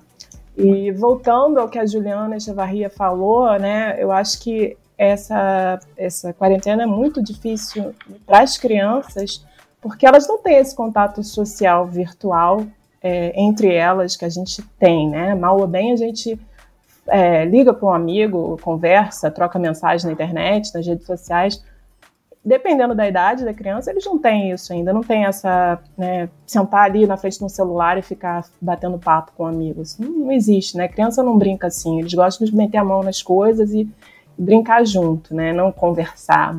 Uhum. 0.58 0.76
E 0.76 0.92
voltando 0.92 1.60
ao 1.60 1.68
que 1.68 1.80
a 1.80 1.86
Juliana 1.86 2.38
Echevarria 2.38 2.90
falou, 2.90 3.58
né, 3.60 3.96
eu 3.98 4.12
acho 4.12 4.40
que 4.42 4.78
essa, 4.98 5.80
essa 5.98 6.32
quarentena 6.34 6.84
é 6.84 6.86
muito 6.86 7.24
difícil 7.24 7.96
para 8.26 8.42
as 8.42 8.58
crianças, 8.58 9.44
porque 9.82 10.06
elas 10.06 10.28
não 10.28 10.38
têm 10.38 10.58
esse 10.58 10.76
contato 10.76 11.24
social 11.24 11.88
virtual 11.88 12.64
é, 13.02 13.34
entre 13.36 13.74
elas 13.74 14.16
que 14.16 14.26
a 14.26 14.30
gente 14.30 14.62
tem, 14.78 15.10
né? 15.10 15.34
Mal 15.34 15.60
ou 15.60 15.66
bem 15.66 15.92
a 15.92 15.96
gente 15.96 16.40
é, 17.08 17.44
liga 17.46 17.74
para 17.74 17.88
um 17.88 17.94
amigo, 17.94 18.60
conversa, 18.62 19.32
troca 19.32 19.58
mensagem 19.58 20.06
na 20.06 20.14
internet, 20.14 20.72
nas 20.74 20.86
redes 20.86 21.08
sociais, 21.08 21.64
dependendo 22.44 22.96
da 22.96 23.08
idade 23.08 23.46
da 23.46 23.54
criança, 23.54 23.92
eles 23.92 24.06
não 24.06 24.18
têm 24.18 24.52
isso 24.52 24.74
ainda, 24.74 24.92
não 24.92 25.02
tem 25.02 25.26
essa, 25.26 25.80
né, 25.98 26.28
sentar 26.46 26.86
ali 26.86 27.06
na 27.06 27.18
frente 27.18 27.38
de 27.38 27.46
um 27.46 27.50
celular 27.50 27.98
e 27.98 28.02
ficar 28.02 28.46
batendo 28.60 28.98
papo 28.98 29.32
com 29.38 29.46
amigos. 29.46 29.98
Não, 29.98 30.10
não, 30.10 30.32
existe, 30.32 30.76
né? 30.76 30.88
Criança 30.88 31.22
não 31.22 31.38
brinca 31.38 31.68
assim, 31.68 32.00
eles 32.00 32.14
gostam 32.14 32.46
de 32.46 32.56
meter 32.56 32.78
a 32.78 32.84
mão 32.84 33.04
nas 33.04 33.22
coisas 33.22 33.72
e, 33.74 33.88
brincar 34.38 34.86
junto, 34.86 35.36
né? 35.36 35.54
Não 35.54 35.72
conversar. 35.72 36.58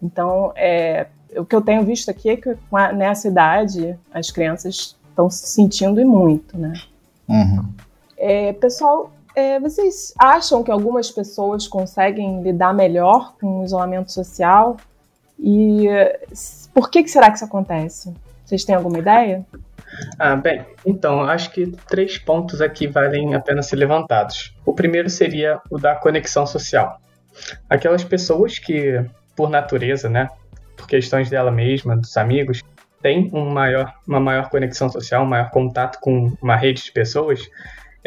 Então, 0.00 0.52
é, 0.54 1.08
o 1.36 1.44
que 1.44 1.54
eu 1.54 1.60
tenho 1.60 1.82
visto 1.82 2.10
aqui 2.10 2.30
é 2.30 2.36
que 2.36 2.56
nessa 2.94 3.28
idade 3.28 3.98
as 4.12 4.30
crianças 4.30 4.96
estão 5.08 5.28
se 5.28 5.48
sentindo 5.48 6.00
e 6.00 6.04
muito, 6.04 6.56
né? 6.56 6.72
Uhum. 7.28 7.64
É, 8.16 8.52
pessoal, 8.52 9.10
é, 9.34 9.58
vocês 9.58 10.14
acham 10.18 10.62
que 10.62 10.70
algumas 10.70 11.10
pessoas 11.10 11.66
conseguem 11.66 12.42
lidar 12.42 12.72
melhor 12.72 13.34
com 13.40 13.60
o 13.60 13.64
isolamento 13.64 14.12
social? 14.12 14.76
E 15.38 15.86
por 16.74 16.90
que, 16.90 17.02
que 17.02 17.10
será 17.10 17.30
que 17.30 17.36
isso 17.36 17.44
acontece? 17.44 18.12
Vocês 18.44 18.64
têm 18.64 18.74
alguma 18.74 18.98
ideia? 18.98 19.44
Ah, 20.18 20.36
bem, 20.36 20.64
então, 20.84 21.22
acho 21.22 21.50
que 21.50 21.66
três 21.88 22.18
pontos 22.18 22.60
aqui 22.60 22.86
valem 22.86 23.34
a 23.34 23.40
pena 23.40 23.62
ser 23.62 23.76
levantados. 23.76 24.54
O 24.64 24.74
primeiro 24.74 25.08
seria 25.08 25.60
o 25.70 25.78
da 25.78 25.94
conexão 25.94 26.46
social. 26.46 27.00
Aquelas 27.68 28.04
pessoas 28.04 28.58
que, 28.58 29.02
por 29.36 29.48
natureza, 29.48 30.08
né, 30.08 30.28
por 30.76 30.86
questões 30.86 31.30
dela 31.30 31.50
mesma, 31.50 31.96
dos 31.96 32.16
amigos, 32.16 32.62
têm 33.00 33.30
um 33.32 33.50
maior, 33.50 33.94
uma 34.06 34.20
maior 34.20 34.50
conexão 34.50 34.88
social, 34.88 35.22
um 35.22 35.28
maior 35.28 35.50
contato 35.50 35.98
com 36.00 36.32
uma 36.42 36.56
rede 36.56 36.84
de 36.84 36.92
pessoas, 36.92 37.48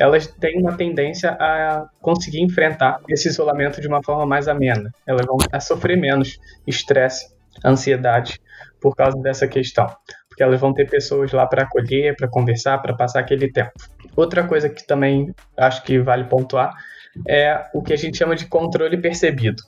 elas 0.01 0.25
têm 0.25 0.59
uma 0.59 0.75
tendência 0.75 1.37
a 1.39 1.87
conseguir 2.01 2.41
enfrentar 2.41 2.99
esse 3.07 3.27
isolamento 3.27 3.79
de 3.79 3.87
uma 3.87 4.01
forma 4.03 4.25
mais 4.25 4.47
amena. 4.47 4.91
Elas 5.05 5.27
vão 5.27 5.37
sofrer 5.59 5.95
menos 5.95 6.39
estresse, 6.65 7.31
ansiedade 7.63 8.41
por 8.81 8.95
causa 8.95 9.15
dessa 9.21 9.47
questão, 9.47 9.85
porque 10.27 10.41
elas 10.41 10.59
vão 10.59 10.73
ter 10.73 10.89
pessoas 10.89 11.31
lá 11.31 11.45
para 11.45 11.63
acolher, 11.63 12.15
para 12.15 12.27
conversar, 12.27 12.79
para 12.79 12.95
passar 12.95 13.19
aquele 13.19 13.51
tempo. 13.51 13.73
Outra 14.15 14.43
coisa 14.43 14.67
que 14.69 14.85
também 14.85 15.31
acho 15.55 15.83
que 15.83 15.99
vale 15.99 16.23
pontuar 16.23 16.73
é 17.27 17.63
o 17.71 17.83
que 17.83 17.93
a 17.93 17.97
gente 17.97 18.17
chama 18.17 18.35
de 18.35 18.47
controle 18.47 18.97
percebido. 18.97 19.61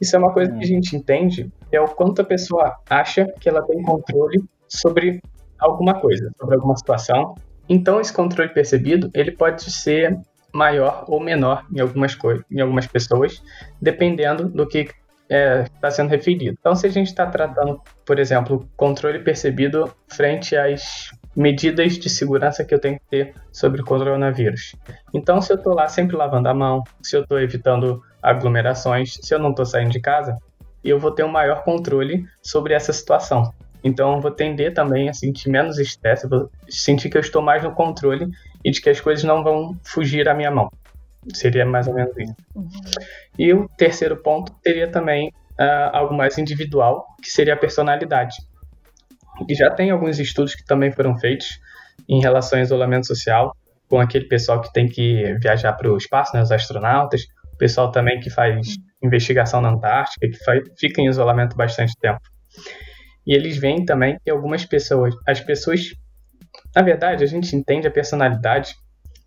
Isso 0.00 0.14
é 0.14 0.18
uma 0.20 0.32
coisa 0.32 0.52
que 0.52 0.62
a 0.62 0.66
gente 0.66 0.94
entende, 0.94 1.50
é 1.72 1.80
o 1.80 1.88
quanto 1.88 2.22
a 2.22 2.24
pessoa 2.24 2.76
acha 2.88 3.26
que 3.40 3.48
ela 3.48 3.62
tem 3.66 3.82
controle 3.82 4.44
sobre 4.68 5.20
alguma 5.58 6.00
coisa, 6.00 6.30
sobre 6.38 6.54
alguma 6.54 6.76
situação, 6.76 7.34
então, 7.72 8.00
esse 8.00 8.12
controle 8.12 8.50
percebido, 8.50 9.08
ele 9.14 9.30
pode 9.30 9.70
ser 9.70 10.18
maior 10.52 11.04
ou 11.06 11.20
menor 11.20 11.64
em 11.72 11.78
algumas, 11.78 12.18
em 12.50 12.60
algumas 12.60 12.84
pessoas, 12.84 13.40
dependendo 13.80 14.48
do 14.48 14.66
que 14.66 14.78
está 14.78 14.94
é, 15.30 15.64
tá 15.80 15.88
sendo 15.88 16.08
referido. 16.08 16.56
Então, 16.58 16.74
se 16.74 16.88
a 16.88 16.90
gente 16.90 17.06
está 17.06 17.24
tratando, 17.26 17.80
por 18.04 18.18
exemplo, 18.18 18.68
controle 18.76 19.20
percebido 19.20 19.94
frente 20.08 20.56
às 20.56 21.10
medidas 21.36 21.96
de 21.96 22.10
segurança 22.10 22.64
que 22.64 22.74
eu 22.74 22.80
tenho 22.80 22.98
que 22.98 23.06
ter 23.08 23.34
sobre 23.52 23.82
o 23.82 23.84
coronavírus. 23.84 24.74
Então, 25.14 25.40
se 25.40 25.52
eu 25.52 25.56
estou 25.56 25.72
lá 25.72 25.86
sempre 25.86 26.16
lavando 26.16 26.48
a 26.48 26.54
mão, 26.54 26.82
se 27.00 27.16
eu 27.16 27.22
estou 27.22 27.38
evitando 27.38 28.02
aglomerações, 28.20 29.14
se 29.22 29.32
eu 29.32 29.38
não 29.38 29.50
estou 29.50 29.64
saindo 29.64 29.92
de 29.92 30.00
casa, 30.00 30.36
eu 30.82 30.98
vou 30.98 31.12
ter 31.12 31.22
um 31.22 31.28
maior 31.28 31.62
controle 31.62 32.26
sobre 32.42 32.74
essa 32.74 32.92
situação. 32.92 33.54
Então 33.82 34.14
eu 34.14 34.20
vou 34.20 34.30
tender 34.30 34.74
também 34.74 35.08
a 35.08 35.12
sentir 35.12 35.48
menos 35.48 35.78
estresse, 35.78 36.28
vou 36.28 36.50
sentir 36.68 37.08
que 37.08 37.16
eu 37.16 37.20
estou 37.20 37.42
mais 37.42 37.62
no 37.62 37.72
controle 37.72 38.28
e 38.64 38.70
de 38.70 38.80
que 38.80 38.90
as 38.90 39.00
coisas 39.00 39.24
não 39.24 39.42
vão 39.42 39.76
fugir 39.84 40.28
à 40.28 40.34
minha 40.34 40.50
mão. 40.50 40.70
Seria 41.34 41.66
mais 41.66 41.86
ou 41.86 41.94
menos 41.94 42.16
isso. 42.16 42.34
Uhum. 42.54 42.70
E 43.38 43.52
o 43.52 43.68
terceiro 43.76 44.16
ponto 44.16 44.54
seria 44.62 44.90
também 44.90 45.28
uh, 45.28 45.90
algo 45.92 46.14
mais 46.14 46.38
individual, 46.38 47.06
que 47.22 47.30
seria 47.30 47.54
a 47.54 47.56
personalidade. 47.56 48.36
E 49.48 49.54
já 49.54 49.70
tem 49.70 49.90
alguns 49.90 50.18
estudos 50.18 50.54
que 50.54 50.64
também 50.64 50.90
foram 50.90 51.18
feitos 51.18 51.60
em 52.08 52.20
relação 52.20 52.58
ao 52.58 52.62
isolamento 52.62 53.06
social, 53.06 53.54
com 53.88 54.00
aquele 54.00 54.26
pessoal 54.26 54.60
que 54.60 54.72
tem 54.72 54.88
que 54.88 55.34
viajar 55.40 55.72
para 55.72 55.90
o 55.90 55.96
espaço, 55.96 56.34
né, 56.34 56.42
os 56.42 56.52
astronautas, 56.52 57.22
o 57.52 57.56
pessoal 57.56 57.90
também 57.90 58.20
que 58.20 58.30
faz 58.30 58.76
investigação 59.02 59.60
na 59.60 59.70
Antártica, 59.70 60.28
que 60.28 60.44
faz, 60.44 60.62
fica 60.78 61.00
em 61.00 61.08
isolamento 61.08 61.56
bastante 61.56 61.92
tempo. 61.98 62.20
E 63.30 63.32
eles 63.32 63.56
veem 63.56 63.84
também 63.84 64.18
que 64.24 64.28
algumas 64.28 64.64
pessoas, 64.64 65.14
as 65.24 65.38
pessoas, 65.38 65.94
na 66.74 66.82
verdade, 66.82 67.22
a 67.22 67.26
gente 67.28 67.54
entende 67.54 67.86
a 67.86 67.90
personalidade 67.90 68.74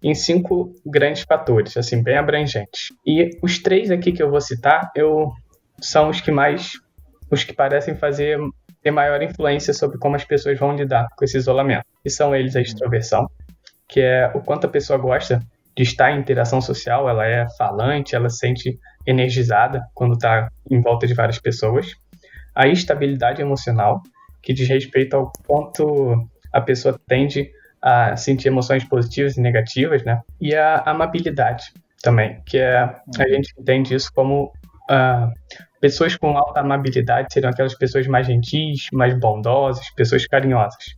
em 0.03 0.13
cinco 0.13 0.73
grandes 0.85 1.23
fatores, 1.23 1.77
assim, 1.77 2.03
bem 2.03 2.17
abrangentes. 2.17 2.89
E 3.07 3.29
os 3.41 3.59
três 3.59 3.89
aqui 3.89 4.11
que 4.11 4.21
eu 4.21 4.29
vou 4.29 4.41
citar, 4.41 4.91
eu 4.93 5.31
são 5.79 6.09
os 6.09 6.19
que 6.19 6.31
mais, 6.31 6.71
os 7.31 7.45
que 7.45 7.53
parecem 7.53 7.95
fazer 7.95 8.37
ter 8.81 8.91
maior 8.91 9.21
influência 9.21 9.73
sobre 9.73 9.97
como 9.97 10.17
as 10.17 10.25
pessoas 10.25 10.59
vão 10.59 10.75
lidar 10.75 11.07
com 11.15 11.23
esse 11.23 11.37
isolamento. 11.37 11.85
E 12.03 12.09
são 12.09 12.35
eles 12.35 12.57
a 12.57 12.61
extroversão, 12.61 13.25
que 13.87 14.01
é 14.01 14.29
o 14.35 14.41
quanto 14.41 14.67
a 14.67 14.69
pessoa 14.69 14.99
gosta 14.99 15.39
de 15.77 15.83
estar 15.83 16.11
em 16.11 16.19
interação 16.19 16.59
social, 16.59 17.07
ela 17.07 17.25
é 17.25 17.47
falante, 17.57 18.17
ela 18.17 18.29
se 18.29 18.39
sente 18.39 18.77
energizada 19.07 19.81
quando 19.93 20.15
está 20.15 20.49
em 20.69 20.81
volta 20.81 21.07
de 21.07 21.13
várias 21.13 21.39
pessoas 21.39 21.95
a 22.55 22.67
estabilidade 22.67 23.41
emocional, 23.41 24.01
que 24.41 24.53
diz 24.53 24.67
respeito 24.67 25.15
ao 25.15 25.31
quanto 25.45 26.27
a 26.51 26.61
pessoa 26.61 26.99
tende 27.07 27.51
a 27.81 28.15
sentir 28.15 28.47
emoções 28.47 28.83
positivas 28.83 29.37
e 29.37 29.41
negativas, 29.41 30.03
né? 30.03 30.21
E 30.39 30.55
a 30.55 30.83
amabilidade 30.85 31.65
também, 32.01 32.41
que 32.45 32.57
é 32.57 32.77
a 32.79 33.29
gente 33.29 33.53
entende 33.57 33.95
isso 33.95 34.11
como 34.13 34.51
uh, 34.89 35.31
pessoas 35.81 36.15
com 36.15 36.37
alta 36.37 36.61
amabilidade 36.61 37.33
seriam 37.33 37.51
aquelas 37.51 37.75
pessoas 37.75 38.07
mais 38.07 38.27
gentis, 38.27 38.87
mais 38.93 39.17
bondosas, 39.19 39.89
pessoas 39.91 40.25
carinhosas. 40.25 40.95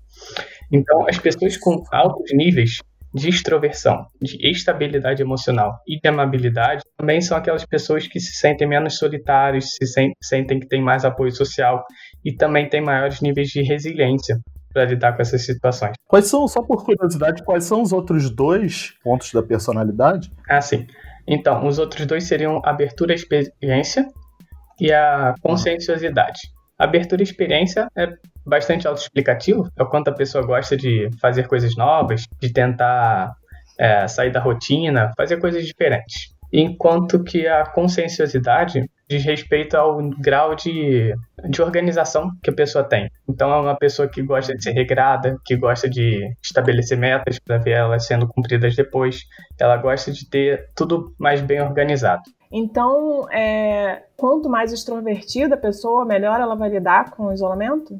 Então, 0.71 1.07
as 1.07 1.17
pessoas 1.17 1.57
com 1.57 1.83
altos 1.91 2.31
níveis 2.33 2.79
de 3.15 3.29
extroversão, 3.29 4.05
de 4.21 4.37
estabilidade 4.45 5.21
emocional 5.21 5.79
e 5.87 5.97
de 5.97 6.09
amabilidade 6.09 6.83
também 6.97 7.21
são 7.21 7.37
aquelas 7.37 7.65
pessoas 7.65 8.05
que 8.05 8.19
se 8.19 8.33
sentem 8.33 8.67
menos 8.67 8.97
solitários, 8.97 9.69
se 9.71 9.85
sentem 10.21 10.59
que 10.59 10.67
têm 10.67 10.81
mais 10.81 11.05
apoio 11.05 11.31
social 11.31 11.85
e 12.25 12.35
também 12.35 12.67
têm 12.67 12.81
maiores 12.81 13.21
níveis 13.21 13.47
de 13.47 13.61
resiliência 13.61 14.37
para 14.73 14.83
lidar 14.83 15.15
com 15.15 15.21
essas 15.21 15.45
situações. 15.45 15.93
Quais 16.05 16.27
são, 16.27 16.45
só 16.49 16.61
por 16.61 16.83
curiosidade, 16.83 17.41
quais 17.45 17.63
são 17.63 17.81
os 17.81 17.93
outros 17.93 18.29
dois 18.29 18.93
pontos 19.01 19.31
da 19.31 19.41
personalidade? 19.41 20.29
Ah, 20.49 20.59
sim. 20.59 20.85
Então, 21.25 21.65
os 21.65 21.79
outros 21.79 22.05
dois 22.05 22.25
seriam 22.25 22.61
abertura 22.65 23.13
à 23.13 23.15
experiência 23.15 24.05
e 24.77 24.91
a 24.91 25.33
conscienciosidade. 25.41 26.41
Abertura 26.77 27.21
à 27.21 27.23
experiência 27.23 27.87
é 27.97 28.07
bastante 28.45 28.87
autoexplicativo, 28.87 29.69
é 29.77 29.83
o 29.83 29.87
quanto 29.87 30.09
a 30.09 30.13
pessoa 30.13 30.45
gosta 30.45 30.77
de 30.77 31.09
fazer 31.19 31.47
coisas 31.47 31.75
novas, 31.75 32.25
de 32.39 32.51
tentar 32.51 33.33
é, 33.77 34.07
sair 34.07 34.31
da 34.31 34.39
rotina, 34.39 35.11
fazer 35.17 35.37
coisas 35.37 35.65
diferentes. 35.65 36.33
Enquanto 36.53 37.23
que 37.23 37.47
a 37.47 37.65
conscienciosidade 37.65 38.89
diz 39.09 39.23
respeito 39.23 39.75
ao 39.75 39.97
grau 40.19 40.55
de, 40.55 41.13
de 41.49 41.61
organização 41.61 42.29
que 42.41 42.49
a 42.49 42.53
pessoa 42.53 42.83
tem. 42.83 43.09
Então, 43.29 43.51
é 43.51 43.59
uma 43.59 43.75
pessoa 43.75 44.07
que 44.07 44.21
gosta 44.21 44.55
de 44.55 44.63
ser 44.63 44.71
regrada, 44.71 45.37
que 45.45 45.55
gosta 45.55 45.89
de 45.89 46.21
estabelecer 46.43 46.97
metas 46.97 47.37
para 47.39 47.57
ver 47.57 47.71
elas 47.71 48.05
sendo 48.05 48.27
cumpridas 48.27 48.75
depois. 48.75 49.21
Ela 49.59 49.77
gosta 49.77 50.11
de 50.11 50.27
ter 50.29 50.69
tudo 50.75 51.13
mais 51.19 51.41
bem 51.41 51.61
organizado. 51.61 52.23
Então, 52.51 53.29
é, 53.31 54.03
quanto 54.15 54.49
mais 54.49 54.71
extrovertida 54.71 55.55
a 55.55 55.59
pessoa, 55.59 56.05
melhor 56.05 56.39
ela 56.39 56.55
vai 56.55 56.69
lidar 56.69 57.11
com 57.11 57.25
o 57.25 57.33
isolamento? 57.33 57.99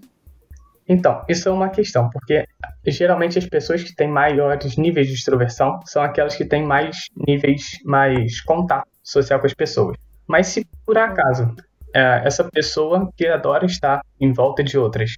Então, 0.88 1.24
isso 1.28 1.50
é 1.50 1.52
uma 1.52 1.70
questão, 1.70 2.10
porque 2.10 2.46
geralmente 2.86 3.40
as 3.40 3.46
pessoas 3.46 3.84
que 3.84 3.96
têm 3.96 4.08
maiores 4.08 4.78
níveis 4.78 5.08
de 5.08 5.14
extroversão 5.14 5.80
são 5.86 6.04
aquelas 6.04 6.36
que 6.36 6.46
têm 6.46 6.64
mais 6.64 7.08
níveis, 7.28 7.80
mais 7.84 8.40
contato 8.42 8.88
social 9.04 9.40
com 9.40 9.48
as 9.48 9.54
pessoas. 9.54 9.98
Mas 10.28 10.48
se 10.48 10.66
por 10.86 10.98
acaso 10.98 11.56
é, 11.94 12.22
essa 12.26 12.44
pessoa 12.44 13.10
que 13.16 13.26
adora 13.26 13.66
estar 13.66 14.02
em 14.20 14.32
volta 14.32 14.64
de 14.64 14.78
outras 14.78 15.16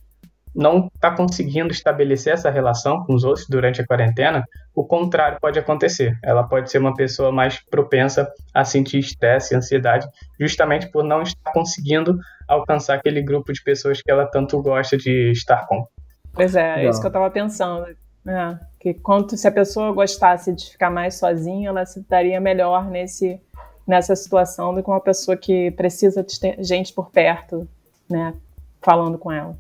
não 0.58 0.88
está 0.88 1.12
conseguindo 1.12 1.72
estabelecer 1.72 2.34
essa 2.34 2.50
relação 2.50 3.06
com 3.06 3.14
os 3.14 3.24
outros 3.24 3.46
durante 3.48 3.80
a 3.80 3.86
quarentena, 3.86 4.44
o 4.74 4.84
contrário 4.84 5.38
pode 5.40 5.60
acontecer. 5.60 6.18
Ela 6.24 6.44
pode 6.44 6.72
ser 6.72 6.80
uma 6.80 6.96
pessoa 6.96 7.32
mais 7.32 7.64
propensa 7.70 8.28
a 8.52 8.66
sentir 8.66 8.98
estresse 8.98 9.54
e 9.54 9.58
ansiedade, 9.58 10.08
justamente 10.40 10.88
por 10.92 11.04
não 11.04 11.22
estar 11.22 11.52
conseguindo 11.54 12.18
alcançar 12.48 12.96
aquele 12.96 13.22
grupo 13.22 13.54
de 13.54 13.64
pessoas 13.64 14.02
que 14.02 14.10
ela 14.10 14.26
tanto 14.26 14.60
gosta 14.60 14.98
de 14.98 15.32
estar 15.32 15.68
com. 15.68 15.86
Pois 16.34 16.56
é, 16.56 16.86
é 16.86 16.90
isso 16.90 17.00
que 17.00 17.06
eu 17.06 17.10
estava 17.10 17.30
pensando. 17.30 17.86
É, 18.28 18.58
que 18.80 18.96
quanto 18.96 19.38
se 19.38 19.48
a 19.48 19.52
pessoa 19.52 19.94
gostasse 19.94 20.54
de 20.54 20.72
ficar 20.72 20.90
mais 20.90 21.16
sozinha, 21.16 21.70
ela 21.70 21.86
se 21.86 22.04
daria 22.10 22.42
melhor 22.42 22.90
nesse, 22.90 23.40
nessa 23.88 24.16
situação 24.16 24.74
do 24.74 24.82
que 24.82 24.90
uma 24.90 25.00
pessoa 25.00 25.38
que 25.38 25.70
precisa 25.72 26.24
de 26.24 26.64
gente 26.64 26.92
por 26.94 27.12
perto, 27.12 27.68
né, 28.10 28.34
falando 28.82 29.20
com 29.20 29.32
ela. 29.32 29.56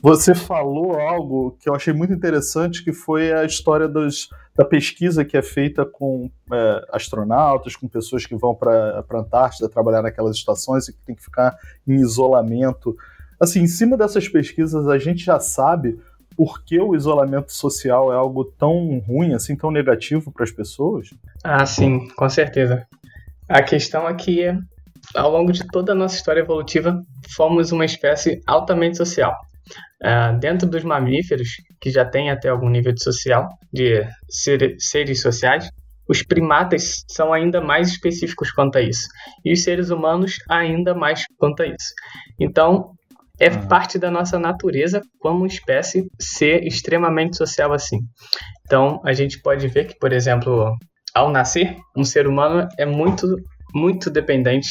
Você 0.00 0.34
falou 0.34 0.98
algo 0.98 1.56
que 1.60 1.68
eu 1.68 1.74
achei 1.74 1.92
muito 1.92 2.12
interessante, 2.12 2.82
que 2.82 2.92
foi 2.92 3.32
a 3.32 3.44
história 3.44 3.86
dos, 3.86 4.28
da 4.54 4.64
pesquisa 4.64 5.24
que 5.24 5.36
é 5.36 5.42
feita 5.42 5.84
com 5.84 6.30
é, 6.52 6.86
astronautas, 6.92 7.76
com 7.76 7.86
pessoas 7.86 8.26
que 8.26 8.34
vão 8.34 8.54
para 8.54 9.04
a 9.08 9.16
Antártida 9.16 9.68
trabalhar 9.68 10.02
naquelas 10.02 10.36
estações 10.36 10.88
e 10.88 10.92
que 10.92 10.98
tem 11.06 11.14
que 11.14 11.22
ficar 11.22 11.56
em 11.86 11.94
isolamento. 11.94 12.96
Assim, 13.38 13.60
em 13.60 13.66
cima 13.66 13.96
dessas 13.96 14.28
pesquisas, 14.28 14.88
a 14.88 14.98
gente 14.98 15.24
já 15.24 15.38
sabe 15.38 15.98
por 16.36 16.64
que 16.64 16.80
o 16.80 16.94
isolamento 16.94 17.52
social 17.52 18.12
é 18.12 18.16
algo 18.16 18.44
tão 18.44 18.98
ruim, 19.06 19.34
assim, 19.34 19.54
tão 19.54 19.70
negativo 19.70 20.32
para 20.32 20.44
as 20.44 20.50
pessoas? 20.50 21.10
Ah, 21.44 21.64
sim, 21.66 22.08
com 22.16 22.28
certeza. 22.28 22.86
A 23.48 23.62
questão 23.62 24.08
é 24.08 24.14
que, 24.14 24.46
ao 25.14 25.30
longo 25.30 25.52
de 25.52 25.66
toda 25.68 25.92
a 25.92 25.94
nossa 25.94 26.16
história 26.16 26.40
evolutiva, 26.40 27.02
fomos 27.34 27.70
uma 27.70 27.84
espécie 27.84 28.40
altamente 28.46 28.96
social. 28.96 29.36
Uh, 30.04 30.36
dentro 30.40 30.68
dos 30.68 30.82
mamíferos, 30.82 31.48
que 31.80 31.90
já 31.90 32.04
têm 32.04 32.30
até 32.30 32.48
algum 32.48 32.68
nível 32.68 32.92
de 32.92 33.02
social, 33.02 33.48
de 33.72 34.02
ser, 34.28 34.74
seres 34.78 35.22
sociais, 35.22 35.70
os 36.08 36.22
primatas 36.22 37.04
são 37.08 37.32
ainda 37.32 37.60
mais 37.60 37.88
específicos 37.88 38.50
quanto 38.50 38.76
a 38.76 38.82
isso. 38.82 39.06
E 39.44 39.52
os 39.52 39.62
seres 39.62 39.90
humanos 39.90 40.36
ainda 40.48 40.94
mais 40.94 41.24
quanto 41.38 41.62
a 41.62 41.66
isso. 41.66 41.94
Então, 42.38 42.90
é 43.38 43.48
parte 43.50 43.98
da 43.98 44.10
nossa 44.10 44.38
natureza 44.38 45.00
como 45.18 45.46
espécie 45.46 46.06
ser 46.20 46.64
extremamente 46.66 47.36
social 47.36 47.72
assim. 47.72 47.98
Então, 48.66 49.00
a 49.04 49.12
gente 49.12 49.40
pode 49.40 49.66
ver 49.68 49.86
que, 49.86 49.98
por 49.98 50.12
exemplo, 50.12 50.76
ao 51.14 51.30
nascer, 51.30 51.76
um 51.96 52.04
ser 52.04 52.26
humano 52.26 52.68
é 52.78 52.84
muito, 52.84 53.26
muito 53.74 54.10
dependente 54.10 54.68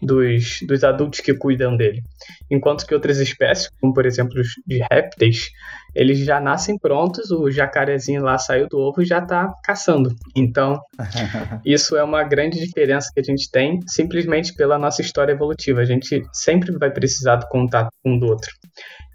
dos, 0.00 0.60
dos 0.66 0.84
adultos 0.84 1.20
que 1.20 1.34
cuidam 1.34 1.76
dele. 1.76 2.02
Enquanto 2.50 2.86
que 2.86 2.94
outras 2.94 3.18
espécies, 3.18 3.68
como 3.80 3.92
por 3.92 4.06
exemplo 4.06 4.40
os 4.40 4.48
de 4.66 4.80
répteis, 4.90 5.50
eles 5.94 6.18
já 6.18 6.40
nascem 6.40 6.78
prontos, 6.78 7.30
o 7.30 7.50
jacarezinho 7.50 8.22
lá 8.22 8.38
saiu 8.38 8.68
do 8.68 8.78
ovo 8.78 9.02
e 9.02 9.06
já 9.06 9.18
está 9.18 9.52
caçando. 9.64 10.14
Então, 10.36 10.78
isso 11.64 11.96
é 11.96 12.02
uma 12.02 12.22
grande 12.22 12.58
diferença 12.58 13.10
que 13.12 13.20
a 13.20 13.22
gente 13.22 13.50
tem 13.50 13.80
simplesmente 13.86 14.54
pela 14.54 14.78
nossa 14.78 15.02
história 15.02 15.32
evolutiva. 15.32 15.80
A 15.80 15.84
gente 15.84 16.22
sempre 16.32 16.72
vai 16.78 16.90
precisar 16.90 17.36
do 17.36 17.48
contato 17.48 17.90
um 18.04 18.18
do 18.18 18.26
outro. 18.26 18.50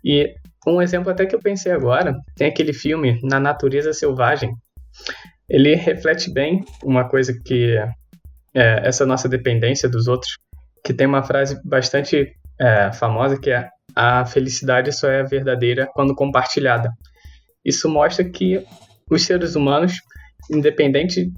E 0.03 0.33
um 0.67 0.81
exemplo 0.81 1.11
até 1.11 1.25
que 1.25 1.35
eu 1.35 1.39
pensei 1.39 1.71
agora, 1.71 2.15
tem 2.35 2.47
aquele 2.47 2.73
filme 2.73 3.19
Na 3.23 3.39
Natureza 3.39 3.93
Selvagem. 3.93 4.51
Ele 5.49 5.75
reflete 5.75 6.31
bem 6.31 6.63
uma 6.83 7.07
coisa 7.07 7.33
que 7.45 7.77
é, 8.55 8.87
essa 8.87 9.05
nossa 9.05 9.27
dependência 9.27 9.89
dos 9.89 10.07
outros 10.07 10.37
que 10.83 10.93
tem 10.93 11.07
uma 11.07 11.23
frase 11.23 11.59
bastante 11.63 12.33
é, 12.59 12.91
famosa 12.91 13.39
que 13.39 13.49
é 13.49 13.69
a 13.95 14.25
felicidade 14.25 14.91
só 14.91 15.07
é 15.09 15.23
verdadeira 15.23 15.87
quando 15.93 16.15
compartilhada. 16.15 16.89
Isso 17.63 17.89
mostra 17.89 18.23
que 18.23 18.63
os 19.09 19.23
seres 19.23 19.55
humanos, 19.55 19.93
independente, 20.51 21.31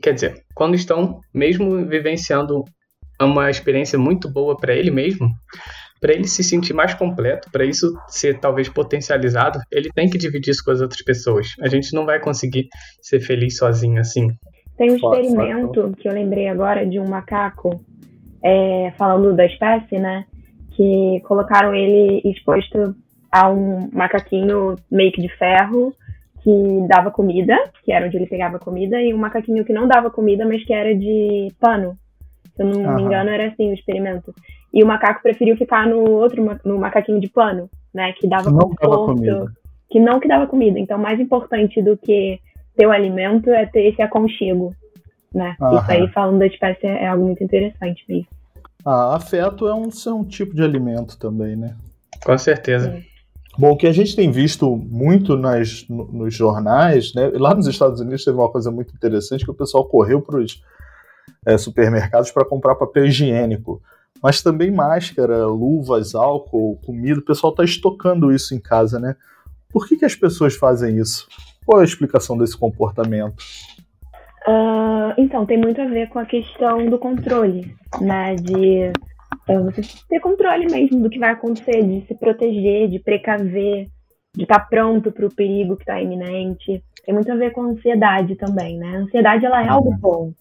quer 0.00 0.14
dizer, 0.14 0.44
quando 0.54 0.74
estão 0.74 1.20
mesmo 1.34 1.86
vivenciando 1.86 2.64
uma 3.20 3.50
experiência 3.50 3.98
muito 3.98 4.28
boa 4.28 4.56
para 4.56 4.74
ele 4.74 4.90
mesmo, 4.90 5.28
para 6.00 6.12
ele 6.12 6.26
se 6.26 6.42
sentir 6.42 6.72
mais 6.72 6.94
completo, 6.94 7.48
para 7.50 7.64
isso 7.64 7.92
ser 8.08 8.38
talvez 8.40 8.68
potencializado, 8.68 9.60
ele 9.70 9.88
tem 9.94 10.10
que 10.10 10.18
dividir 10.18 10.50
isso 10.50 10.64
com 10.64 10.72
as 10.72 10.80
outras 10.80 11.02
pessoas. 11.02 11.48
A 11.60 11.68
gente 11.68 11.94
não 11.94 12.04
vai 12.04 12.20
conseguir 12.20 12.68
ser 13.00 13.20
feliz 13.20 13.56
sozinho 13.56 14.00
assim. 14.00 14.28
Tem 14.76 14.90
um 14.90 14.96
experimento 14.96 15.92
que 15.98 16.08
eu 16.08 16.12
lembrei 16.12 16.48
agora 16.48 16.84
de 16.84 16.98
um 16.98 17.06
macaco 17.06 17.80
é, 18.42 18.92
falando 18.96 19.34
da 19.34 19.46
espécie, 19.46 19.98
né? 19.98 20.24
Que 20.72 21.20
colocaram 21.24 21.74
ele 21.74 22.20
exposto 22.24 22.94
a 23.30 23.50
um 23.50 23.88
macaquinho 23.92 24.76
meio 24.90 25.12
que 25.12 25.22
de 25.22 25.28
ferro 25.36 25.94
que 26.42 26.86
dava 26.88 27.10
comida, 27.10 27.56
que 27.84 27.92
era 27.92 28.06
onde 28.06 28.16
ele 28.16 28.26
pegava 28.26 28.58
comida, 28.58 29.00
e 29.00 29.14
um 29.14 29.18
macaquinho 29.18 29.64
que 29.64 29.72
não 29.72 29.86
dava 29.86 30.10
comida, 30.10 30.44
mas 30.44 30.64
que 30.64 30.72
era 30.72 30.92
de 30.94 31.48
pano. 31.60 31.96
Se 32.56 32.62
eu 32.62 32.66
não 32.66 32.82
uhum. 32.82 32.94
me 32.96 33.02
engano, 33.02 33.30
era 33.30 33.46
assim 33.46 33.70
o 33.70 33.74
experimento. 33.74 34.34
E 34.74 34.82
o 34.82 34.86
macaco 34.86 35.22
preferiu 35.22 35.56
ficar 35.56 35.86
no 35.86 36.10
outro, 36.10 36.44
no 36.64 36.78
macaquinho 36.78 37.20
de 37.20 37.28
pano, 37.28 37.70
né? 37.94 38.12
Que 38.18 38.28
dava 38.28 38.50
não 38.50 38.58
conforto. 38.58 39.22
Dava 39.22 39.52
que 39.88 40.00
não 40.00 40.18
que 40.18 40.26
dava 40.26 40.46
comida. 40.46 40.78
Então, 40.78 40.98
mais 40.98 41.20
importante 41.20 41.80
do 41.82 41.96
que 41.96 42.40
ter 42.74 42.86
o 42.86 42.90
alimento 42.90 43.50
é 43.50 43.66
ter 43.66 43.88
esse 43.88 44.00
aconchego 44.00 44.74
né? 45.34 45.56
Aham. 45.60 45.80
Isso 45.80 45.90
aí, 45.90 46.08
falando 46.08 46.38
da 46.38 46.46
espécie, 46.46 46.86
é 46.86 47.06
algo 47.06 47.24
muito 47.24 47.42
interessante 47.42 48.04
mesmo. 48.08 48.28
Ah, 48.84 49.16
afeto 49.16 49.68
é 49.68 49.74
um, 49.74 49.88
é 49.88 50.10
um 50.10 50.24
tipo 50.24 50.54
de 50.54 50.62
alimento 50.62 51.16
também, 51.18 51.56
né? 51.56 51.76
Com 52.24 52.36
certeza. 52.36 52.88
É. 52.90 53.12
Bom, 53.58 53.72
o 53.72 53.76
que 53.76 53.86
a 53.86 53.92
gente 53.92 54.16
tem 54.16 54.30
visto 54.30 54.76
muito 54.76 55.36
nas, 55.36 55.86
nos 55.88 56.34
jornais, 56.34 57.12
né? 57.14 57.30
Lá 57.34 57.54
nos 57.54 57.66
Estados 57.66 58.00
Unidos 58.00 58.24
teve 58.24 58.36
uma 58.36 58.50
coisa 58.50 58.70
muito 58.70 58.94
interessante 58.94 59.44
que 59.44 59.50
o 59.50 59.54
pessoal 59.54 59.84
correu 59.84 60.22
para 60.22 60.38
os 60.38 60.62
é, 61.44 61.58
supermercados 61.58 62.30
para 62.30 62.46
comprar 62.46 62.74
papel 62.76 63.06
higiênico. 63.06 63.82
Mas 64.22 64.40
também 64.40 64.70
máscara, 64.70 65.46
luvas, 65.46 66.14
álcool, 66.14 66.78
comida. 66.86 67.20
O 67.20 67.24
pessoal 67.24 67.52
está 67.52 67.64
estocando 67.64 68.32
isso 68.32 68.54
em 68.54 68.60
casa, 68.60 68.98
né? 68.98 69.16
Por 69.68 69.86
que, 69.86 69.96
que 69.96 70.04
as 70.04 70.14
pessoas 70.14 70.54
fazem 70.54 70.98
isso? 70.98 71.26
Qual 71.66 71.80
é 71.80 71.82
a 71.82 71.86
explicação 71.86 72.38
desse 72.38 72.56
comportamento? 72.56 73.34
Uh, 74.46 75.14
então, 75.16 75.46
tem 75.46 75.56
muito 75.56 75.80
a 75.80 75.86
ver 75.86 76.08
com 76.08 76.18
a 76.18 76.26
questão 76.26 76.86
do 76.86 76.98
controle, 76.98 77.74
né? 78.00 78.34
De 78.34 78.90
uh, 79.48 79.64
você 79.64 79.82
ter 80.08 80.20
controle 80.20 80.66
mesmo 80.66 81.00
do 81.00 81.10
que 81.10 81.18
vai 81.18 81.30
acontecer, 81.30 81.82
de 81.82 82.06
se 82.06 82.14
proteger, 82.14 82.88
de 82.88 82.98
precaver, 82.98 83.86
de 84.34 84.42
estar 84.42 84.60
tá 84.60 84.66
pronto 84.68 85.12
para 85.12 85.26
o 85.26 85.34
perigo 85.34 85.76
que 85.76 85.82
está 85.82 86.00
iminente. 86.00 86.82
Tem 87.04 87.14
muito 87.14 87.30
a 87.30 87.36
ver 87.36 87.52
com 87.52 87.62
a 87.62 87.66
ansiedade 87.66 88.34
também, 88.34 88.78
né? 88.78 88.96
A 88.96 89.00
ansiedade, 89.00 89.46
ela 89.46 89.64
é 89.64 89.68
algo 89.68 89.90
uhum. 89.90 89.98
bom. 89.98 90.32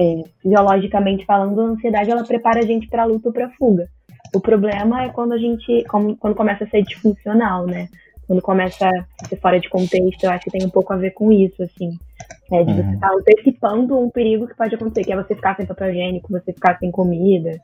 É, 0.00 0.22
fisiologicamente 0.40 1.26
falando, 1.26 1.60
a 1.60 1.64
ansiedade, 1.64 2.10
ela 2.10 2.22
prepara 2.22 2.60
a 2.60 2.66
gente 2.66 2.86
para 2.86 3.02
a 3.02 3.06
luta 3.06 3.28
ou 3.28 3.32
para 3.32 3.46
a 3.46 3.50
fuga. 3.50 3.88
O 4.32 4.40
problema 4.40 5.02
é 5.02 5.08
quando 5.08 5.32
a 5.32 5.38
gente, 5.38 5.84
quando 5.88 6.36
começa 6.36 6.62
a 6.62 6.68
ser 6.68 6.82
disfuncional, 6.82 7.66
né? 7.66 7.88
Quando 8.24 8.40
começa 8.40 8.88
a 8.88 9.26
ser 9.26 9.36
fora 9.40 9.58
de 9.58 9.68
contexto, 9.68 10.22
eu 10.22 10.30
acho 10.30 10.44
que 10.44 10.50
tem 10.50 10.64
um 10.64 10.70
pouco 10.70 10.92
a 10.92 10.96
ver 10.96 11.10
com 11.10 11.32
isso, 11.32 11.60
assim 11.62 11.98
É, 12.50 12.64
de 12.64 12.70
uhum. 12.70 12.76
você 12.76 12.94
estar 12.94 13.08
tá 13.08 13.14
antecipando 13.14 13.98
um 13.98 14.10
perigo 14.10 14.46
que 14.46 14.54
pode 14.54 14.74
acontecer, 14.74 15.04
que 15.04 15.12
é 15.12 15.16
você 15.16 15.34
ficar 15.34 15.56
sem 15.56 15.66
papel 15.66 15.90
higiênico, 15.90 16.32
você 16.32 16.52
ficar 16.52 16.78
sem 16.78 16.90
comida. 16.90 17.60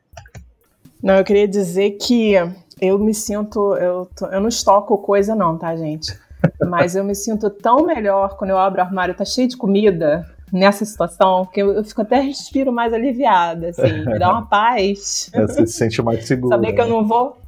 Não, 1.02 1.14
eu 1.16 1.24
queria 1.24 1.48
dizer 1.48 1.92
que 1.92 2.34
eu 2.80 2.98
me 2.98 3.14
sinto. 3.14 3.74
Eu, 3.76 4.08
tô, 4.16 4.26
eu 4.26 4.40
não 4.40 4.48
estoco 4.48 4.98
coisa, 4.98 5.34
não, 5.34 5.56
tá, 5.56 5.74
gente? 5.76 6.18
Mas 6.66 6.94
eu 6.94 7.04
me 7.04 7.14
sinto 7.14 7.48
tão 7.50 7.86
melhor 7.86 8.36
quando 8.36 8.50
eu 8.50 8.58
abro 8.58 8.80
o 8.80 8.84
armário, 8.84 9.14
tá 9.14 9.24
cheio 9.24 9.48
de 9.48 9.56
comida 9.56 10.26
nessa 10.52 10.84
situação, 10.84 11.44
que 11.46 11.60
eu, 11.60 11.72
eu 11.72 11.84
fico 11.84 12.02
até 12.02 12.20
respiro 12.20 12.72
mais 12.72 12.92
aliviada, 12.92 13.70
assim, 13.70 14.06
me 14.06 14.18
dá 14.18 14.30
uma 14.30 14.46
paz. 14.48 15.30
É, 15.32 15.42
você 15.42 15.66
se 15.66 15.72
sente 15.72 16.00
mais 16.02 16.26
segura. 16.26 16.54
Saber 16.54 16.72
que 16.72 16.80
eu 16.80 16.84
né? 16.84 16.90
não 16.90 17.04
vou. 17.04 17.38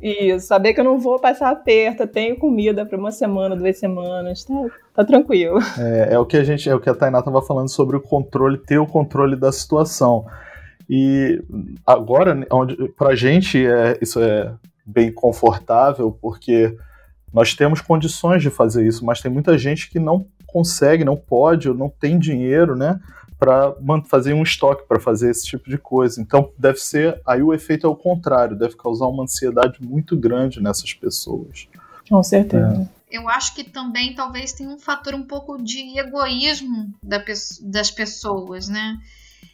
Isso, 0.00 0.46
saber 0.46 0.72
que 0.72 0.80
eu 0.80 0.84
não 0.84 0.98
vou 0.98 1.18
passar 1.18 1.50
aperto, 1.50 2.06
tenho 2.06 2.38
comida 2.38 2.86
para 2.86 2.98
uma 2.98 3.10
semana, 3.10 3.56
duas 3.56 3.76
semanas, 3.78 4.44
tá, 4.44 4.54
tá 5.00 5.04
tranquilo. 5.04 5.58
É, 5.78 6.14
é, 6.14 6.18
o 6.18 6.26
que 6.26 6.36
a 6.36 6.44
gente, 6.44 6.68
é 6.68 6.74
o 6.74 6.80
que 6.80 6.90
a 6.90 6.94
Tainá 6.94 7.18
estava 7.18 7.42
falando 7.42 7.68
sobre 7.68 7.96
o 7.96 8.00
controle, 8.00 8.58
ter 8.58 8.78
o 8.78 8.86
controle 8.86 9.36
da 9.36 9.50
situação. 9.50 10.26
E 10.88 11.42
agora, 11.86 12.46
onde, 12.50 12.76
pra 12.90 13.14
gente, 13.14 13.64
é, 13.64 13.98
isso 14.00 14.20
é 14.20 14.52
bem 14.84 15.12
confortável, 15.12 16.16
porque 16.20 16.76
nós 17.32 17.54
temos 17.54 17.80
condições 17.80 18.42
de 18.42 18.50
fazer 18.50 18.86
isso, 18.86 19.04
mas 19.04 19.20
tem 19.20 19.30
muita 19.30 19.56
gente 19.56 19.88
que 19.88 20.00
não 20.00 20.26
consegue, 20.46 21.04
não 21.04 21.16
pode, 21.16 21.68
ou 21.68 21.74
não 21.74 21.88
tem 21.88 22.18
dinheiro, 22.18 22.74
né, 22.74 22.98
para 23.38 23.72
fazer 24.06 24.34
um 24.34 24.42
estoque 24.42 24.86
para 24.86 24.98
fazer 24.98 25.30
esse 25.30 25.46
tipo 25.46 25.70
de 25.70 25.78
coisa. 25.78 26.20
Então 26.20 26.50
deve 26.58 26.78
ser, 26.78 27.20
aí 27.24 27.42
o 27.42 27.54
efeito 27.54 27.86
é 27.86 27.90
o 27.90 27.94
contrário, 27.94 28.58
deve 28.58 28.76
causar 28.76 29.06
uma 29.06 29.22
ansiedade 29.22 29.78
muito 29.80 30.16
grande 30.16 30.60
nessas 30.60 30.92
pessoas. 30.92 31.68
Com 32.08 32.22
certeza. 32.22 32.88
É. 32.96 32.99
Eu 33.10 33.28
acho 33.28 33.54
que 33.54 33.64
também 33.64 34.14
talvez 34.14 34.52
tenha 34.52 34.70
um 34.70 34.78
fator 34.78 35.14
um 35.14 35.24
pouco 35.24 35.60
de 35.62 35.98
egoísmo 35.98 36.94
da, 37.02 37.22
das 37.62 37.90
pessoas, 37.90 38.68
né? 38.68 38.98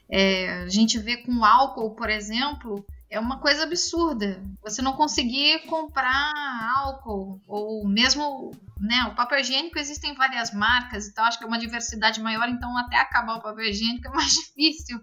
É, 0.09 0.62
a 0.62 0.68
gente 0.68 0.98
vê 0.98 1.16
com 1.16 1.44
álcool, 1.44 1.90
por 1.94 2.11
exemplo, 2.11 2.84
é 3.11 3.18
uma 3.18 3.38
coisa 3.38 3.64
absurda. 3.64 4.40
Você 4.62 4.82
não 4.82 4.92
conseguir 4.92 5.66
comprar 5.66 6.32
álcool 6.76 7.40
ou 7.46 7.86
mesmo, 7.86 8.52
né, 8.78 9.04
o 9.11 9.14
papel 9.14 9.40
higiênico 9.40 9.78
existem 9.78 10.14
várias 10.14 10.52
marcas, 10.52 11.09
então 11.09 11.24
acho 11.24 11.38
que 11.38 11.44
é 11.44 11.48
uma 11.48 11.59
diversidade 11.59 12.20
maior, 12.20 12.48
então 12.48 12.76
até 12.76 12.96
acabar 12.96 13.36
o 13.36 13.42
papel 13.42 13.64
higiênico 13.64 14.09
é 14.09 14.11
mais 14.11 14.32
difícil. 14.34 15.00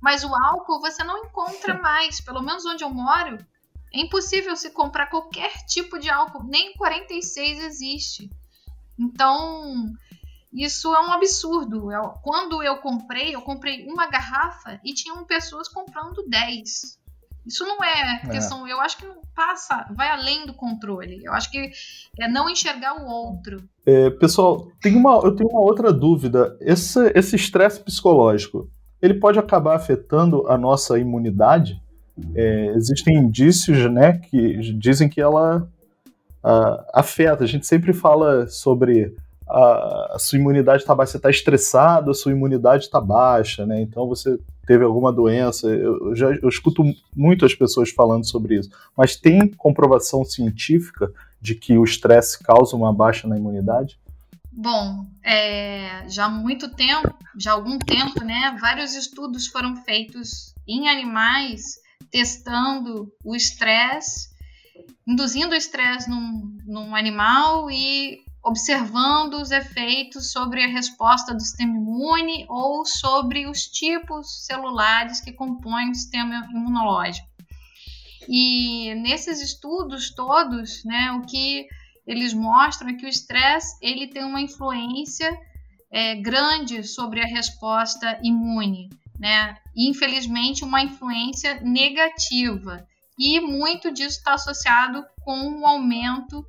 Mas 0.00 0.22
o 0.22 0.34
álcool 0.34 0.80
você 0.80 1.02
não 1.02 1.18
encontra 1.18 1.80
mais, 1.80 2.20
pelo 2.20 2.42
menos 2.42 2.64
onde 2.66 2.84
eu 2.84 2.90
moro, 2.90 3.38
é 3.94 4.00
impossível 4.00 4.56
se 4.56 4.70
comprar 4.70 5.06
qualquer 5.06 5.52
tipo 5.66 5.98
de 6.00 6.10
álcool, 6.10 6.42
nem 6.42 6.74
46 6.74 7.60
existe. 7.60 8.28
Então, 8.98 9.92
isso 10.52 10.92
é 10.92 11.00
um 11.00 11.12
absurdo. 11.12 11.92
Eu, 11.92 12.10
quando 12.22 12.60
eu 12.60 12.76
comprei, 12.78 13.34
eu 13.34 13.40
comprei 13.40 13.86
uma 13.86 14.08
garrafa 14.08 14.80
e 14.84 14.92
tinham 14.92 15.24
pessoas 15.24 15.68
comprando 15.68 16.24
10. 16.28 16.98
Isso 17.46 17.64
não 17.64 17.84
é, 17.84 18.24
é 18.24 18.28
questão. 18.28 18.66
É. 18.66 18.72
Eu 18.72 18.80
acho 18.80 18.96
que 18.96 19.06
não 19.06 19.20
passa, 19.34 19.86
vai 19.94 20.08
além 20.10 20.44
do 20.44 20.54
controle. 20.54 21.20
Eu 21.22 21.32
acho 21.32 21.50
que 21.50 21.70
é 22.18 22.26
não 22.26 22.50
enxergar 22.50 23.00
o 23.00 23.06
outro. 23.06 23.62
É, 23.86 24.10
pessoal, 24.10 24.72
tem 24.80 24.96
uma, 24.96 25.20
eu 25.22 25.36
tenho 25.36 25.50
uma 25.50 25.60
outra 25.60 25.92
dúvida. 25.92 26.56
Esse 26.60 27.36
estresse 27.36 27.80
psicológico, 27.80 28.68
ele 29.00 29.14
pode 29.14 29.38
acabar 29.38 29.76
afetando 29.76 30.48
a 30.48 30.58
nossa 30.58 30.98
imunidade? 30.98 31.80
É, 32.34 32.66
existem 32.76 33.16
indícios, 33.16 33.90
né, 33.90 34.18
que 34.18 34.72
dizem 34.74 35.08
que 35.08 35.20
ela 35.20 35.68
afeta. 36.92 37.44
A 37.44 37.46
gente 37.46 37.66
sempre 37.66 37.92
fala 37.92 38.46
sobre 38.46 39.14
a, 39.48 40.14
a 40.14 40.18
sua 40.18 40.38
imunidade 40.38 40.82
está 40.82 40.94
baixa, 40.94 41.12
você 41.12 41.16
está 41.16 41.30
estressado, 41.30 42.10
a 42.10 42.14
sua 42.14 42.32
imunidade 42.32 42.84
está 42.84 43.00
baixa, 43.00 43.64
né? 43.66 43.80
Então 43.80 44.06
você 44.06 44.38
teve 44.66 44.84
alguma 44.84 45.12
doença. 45.12 45.68
Eu, 45.68 46.08
eu 46.08 46.16
já 46.16 46.30
eu 46.30 46.48
escuto 46.48 46.82
muito 47.14 47.44
as 47.44 47.54
pessoas 47.54 47.90
falando 47.90 48.26
sobre 48.26 48.58
isso. 48.58 48.70
Mas 48.96 49.16
tem 49.16 49.48
comprovação 49.48 50.24
científica 50.24 51.10
de 51.40 51.54
que 51.54 51.76
o 51.76 51.84
estresse 51.84 52.42
causa 52.42 52.76
uma 52.76 52.92
baixa 52.92 53.28
na 53.28 53.36
imunidade? 53.36 53.98
Bom, 54.50 55.04
é, 55.22 56.08
já 56.08 56.26
há 56.26 56.28
muito 56.28 56.68
tempo, 56.74 57.12
já 57.36 57.50
há 57.50 57.54
algum 57.54 57.78
tempo, 57.78 58.24
né? 58.24 58.56
Vários 58.60 58.94
estudos 58.94 59.46
foram 59.48 59.76
feitos 59.76 60.54
em 60.66 60.88
animais 60.88 61.83
testando 62.14 63.12
o 63.24 63.34
estresse, 63.34 64.28
induzindo 65.04 65.52
o 65.52 65.56
estresse 65.56 66.08
num, 66.08 66.56
num 66.64 66.94
animal 66.94 67.68
e 67.68 68.20
observando 68.40 69.34
os 69.34 69.50
efeitos 69.50 70.30
sobre 70.30 70.62
a 70.62 70.68
resposta 70.68 71.34
do 71.34 71.40
sistema 71.40 71.76
imune 71.76 72.46
ou 72.48 72.86
sobre 72.86 73.48
os 73.48 73.66
tipos 73.66 74.46
celulares 74.46 75.20
que 75.20 75.32
compõem 75.32 75.90
o 75.90 75.94
sistema 75.96 76.46
imunológico. 76.52 77.26
E 78.28 78.94
nesses 78.94 79.40
estudos 79.40 80.14
todos, 80.14 80.84
né, 80.84 81.10
o 81.20 81.22
que 81.22 81.66
eles 82.06 82.32
mostram 82.32 82.90
é 82.90 82.94
que 82.94 83.06
o 83.06 83.08
estresse 83.08 83.76
ele 83.82 84.06
tem 84.06 84.22
uma 84.22 84.40
influência 84.40 85.36
é, 85.90 86.14
grande 86.14 86.84
sobre 86.84 87.20
a 87.20 87.26
resposta 87.26 88.20
imune, 88.22 88.88
né? 89.18 89.56
infelizmente 89.74 90.64
uma 90.64 90.82
influência 90.82 91.60
negativa. 91.60 92.86
E 93.18 93.40
muito 93.40 93.92
disso 93.92 94.18
está 94.18 94.34
associado 94.34 95.04
com 95.20 95.60
o 95.60 95.66
aumento 95.66 96.44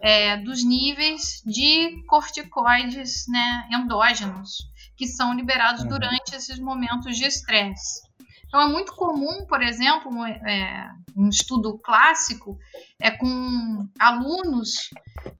é, 0.00 0.36
dos 0.38 0.64
níveis 0.64 1.42
de 1.44 2.02
corticoides 2.06 3.26
né, 3.28 3.68
endógenos 3.70 4.68
que 4.96 5.06
são 5.06 5.32
liberados 5.32 5.82
uhum. 5.82 5.88
durante 5.88 6.34
esses 6.34 6.58
momentos 6.58 7.16
de 7.16 7.24
estresse. 7.24 8.02
Então 8.48 8.60
é 8.60 8.68
muito 8.68 8.94
comum, 8.94 9.46
por 9.46 9.62
exemplo, 9.62 10.24
é, 10.24 10.90
um 11.14 11.28
estudo 11.28 11.78
clássico 11.78 12.58
é 13.00 13.10
com 13.10 13.88
alunos 13.98 14.90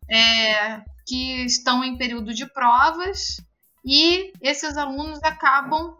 é, 0.09 0.83
que 1.07 1.45
estão 1.45 1.83
em 1.83 1.97
período 1.97 2.33
de 2.35 2.47
provas 2.47 3.41
e 3.85 4.33
esses 4.43 4.77
alunos 4.77 5.23
acabam 5.23 5.97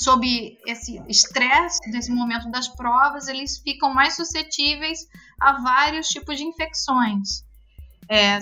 sob 0.00 0.58
esse 0.66 0.98
estresse 1.08 1.78
nesse 1.90 2.10
momento 2.10 2.50
das 2.50 2.68
provas, 2.68 3.28
eles 3.28 3.58
ficam 3.58 3.92
mais 3.92 4.16
suscetíveis 4.16 5.06
a 5.38 5.60
vários 5.60 6.08
tipos 6.08 6.38
de 6.38 6.44
infecções 6.44 7.44
é, 8.08 8.38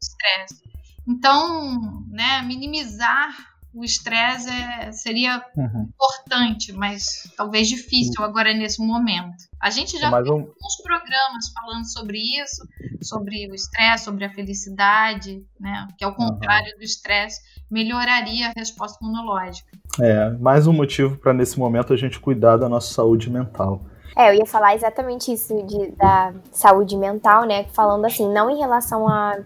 estresse. 0.00 0.62
Então, 1.06 2.04
né, 2.08 2.40
minimizar 2.42 3.55
o 3.76 3.84
estresse 3.84 4.48
é, 4.48 4.90
seria 4.90 5.44
uhum. 5.54 5.88
importante, 5.94 6.72
mas 6.72 7.30
talvez 7.36 7.68
difícil 7.68 8.24
agora 8.24 8.54
nesse 8.54 8.84
momento. 8.84 9.36
A 9.60 9.68
gente 9.68 9.98
já 9.98 10.10
fez 10.10 10.28
um... 10.28 10.32
alguns 10.32 10.76
programas 10.82 11.48
falando 11.52 11.84
sobre 11.84 12.18
isso, 12.18 12.66
sobre 13.02 13.50
o 13.50 13.54
estresse, 13.54 14.04
sobre 14.04 14.24
a 14.24 14.32
felicidade, 14.32 15.44
né, 15.60 15.86
que 15.98 16.04
ao 16.04 16.14
contrário 16.14 16.72
uhum. 16.72 16.78
do 16.78 16.84
estresse 16.84 17.42
melhoraria 17.70 18.48
a 18.48 18.52
resposta 18.56 18.98
imunológica. 19.04 19.68
É, 20.00 20.30
mais 20.30 20.66
um 20.66 20.72
motivo 20.72 21.18
para 21.18 21.34
nesse 21.34 21.58
momento 21.58 21.92
a 21.92 21.96
gente 21.96 22.18
cuidar 22.18 22.56
da 22.56 22.70
nossa 22.70 22.94
saúde 22.94 23.28
mental. 23.28 23.82
É, 24.16 24.30
eu 24.30 24.38
ia 24.38 24.46
falar 24.46 24.74
exatamente 24.74 25.30
isso 25.30 25.54
de, 25.66 25.90
da 25.96 26.32
saúde 26.50 26.96
mental, 26.96 27.44
né? 27.44 27.64
Falando 27.74 28.06
assim, 28.06 28.32
não 28.32 28.48
em 28.48 28.58
relação 28.58 29.06
à 29.06 29.36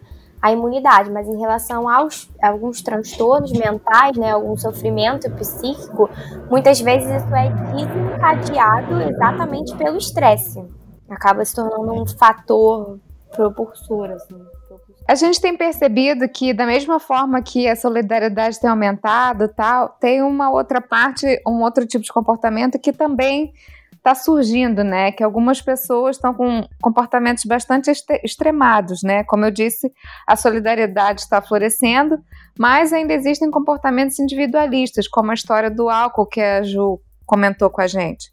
a, 0.41 0.53
imunidade, 0.53 1.11
mas 1.11 1.27
em 1.27 1.39
relação 1.39 1.89
aos 1.89 2.31
alguns 2.43 2.83
transtornos 2.83 3.53
mentais, 3.53 4.17
né? 4.17 4.33
Algum 4.33 4.57
sofrimento 4.57 5.31
psíquico, 5.33 6.09
muitas 6.51 6.81
vezes 6.81 7.09
isso 7.09 7.35
é 7.35 7.51
desencadeado 7.75 9.03
exatamente 9.03 9.77
pelo 9.77 9.97
estresse. 9.97 10.65
Acaba 11.09 11.45
se 11.45 11.55
tornando 11.55 11.93
um 11.93 12.07
fator 12.07 12.99
propulsor, 13.35 14.11
assim. 14.11 14.41
A 15.09 15.15
gente 15.17 15.41
tem 15.41 15.57
percebido 15.57 16.29
que, 16.29 16.53
da 16.55 16.65
mesma 16.65 17.01
forma 17.01 17.43
que 17.43 17.67
a 17.67 17.75
solidariedade 17.75 18.61
tem 18.61 18.71
aumentado, 18.71 19.49
tal, 19.49 19.89
tem 20.01 20.23
uma 20.23 20.51
outra 20.51 20.81
parte, 20.81 21.27
um 21.47 21.63
outro 21.63 21.85
tipo 21.85 22.05
de 22.05 22.13
comportamento 22.13 22.79
que 22.79 22.93
também 22.93 23.53
está 24.01 24.15
surgindo, 24.15 24.83
né? 24.83 25.13
Que 25.13 25.23
algumas 25.23 25.61
pessoas 25.61 26.17
estão 26.17 26.35
com 26.35 26.67
comportamentos 26.81 27.45
bastante 27.45 27.93
extremados, 28.25 29.03
né? 29.03 29.23
Como 29.25 29.45
eu 29.45 29.51
disse, 29.51 29.93
a 30.27 30.37
solidariedade 30.37 31.21
está 31.21 31.41
florescendo, 31.41 32.19
mas 32.59 32.93
ainda 32.93 33.13
existem 33.13 33.51
comportamentos 33.51 34.19
individualistas, 34.19 35.07
como 35.07 35.31
a 35.31 35.35
história 35.35 35.71
do 35.71 35.89
álcool 35.89 36.27
que 36.27 36.41
a 36.41 36.63
Ju 36.63 37.01
comentou 37.27 37.71
com 37.71 37.83
a 37.83 37.87
gente. 37.87 38.29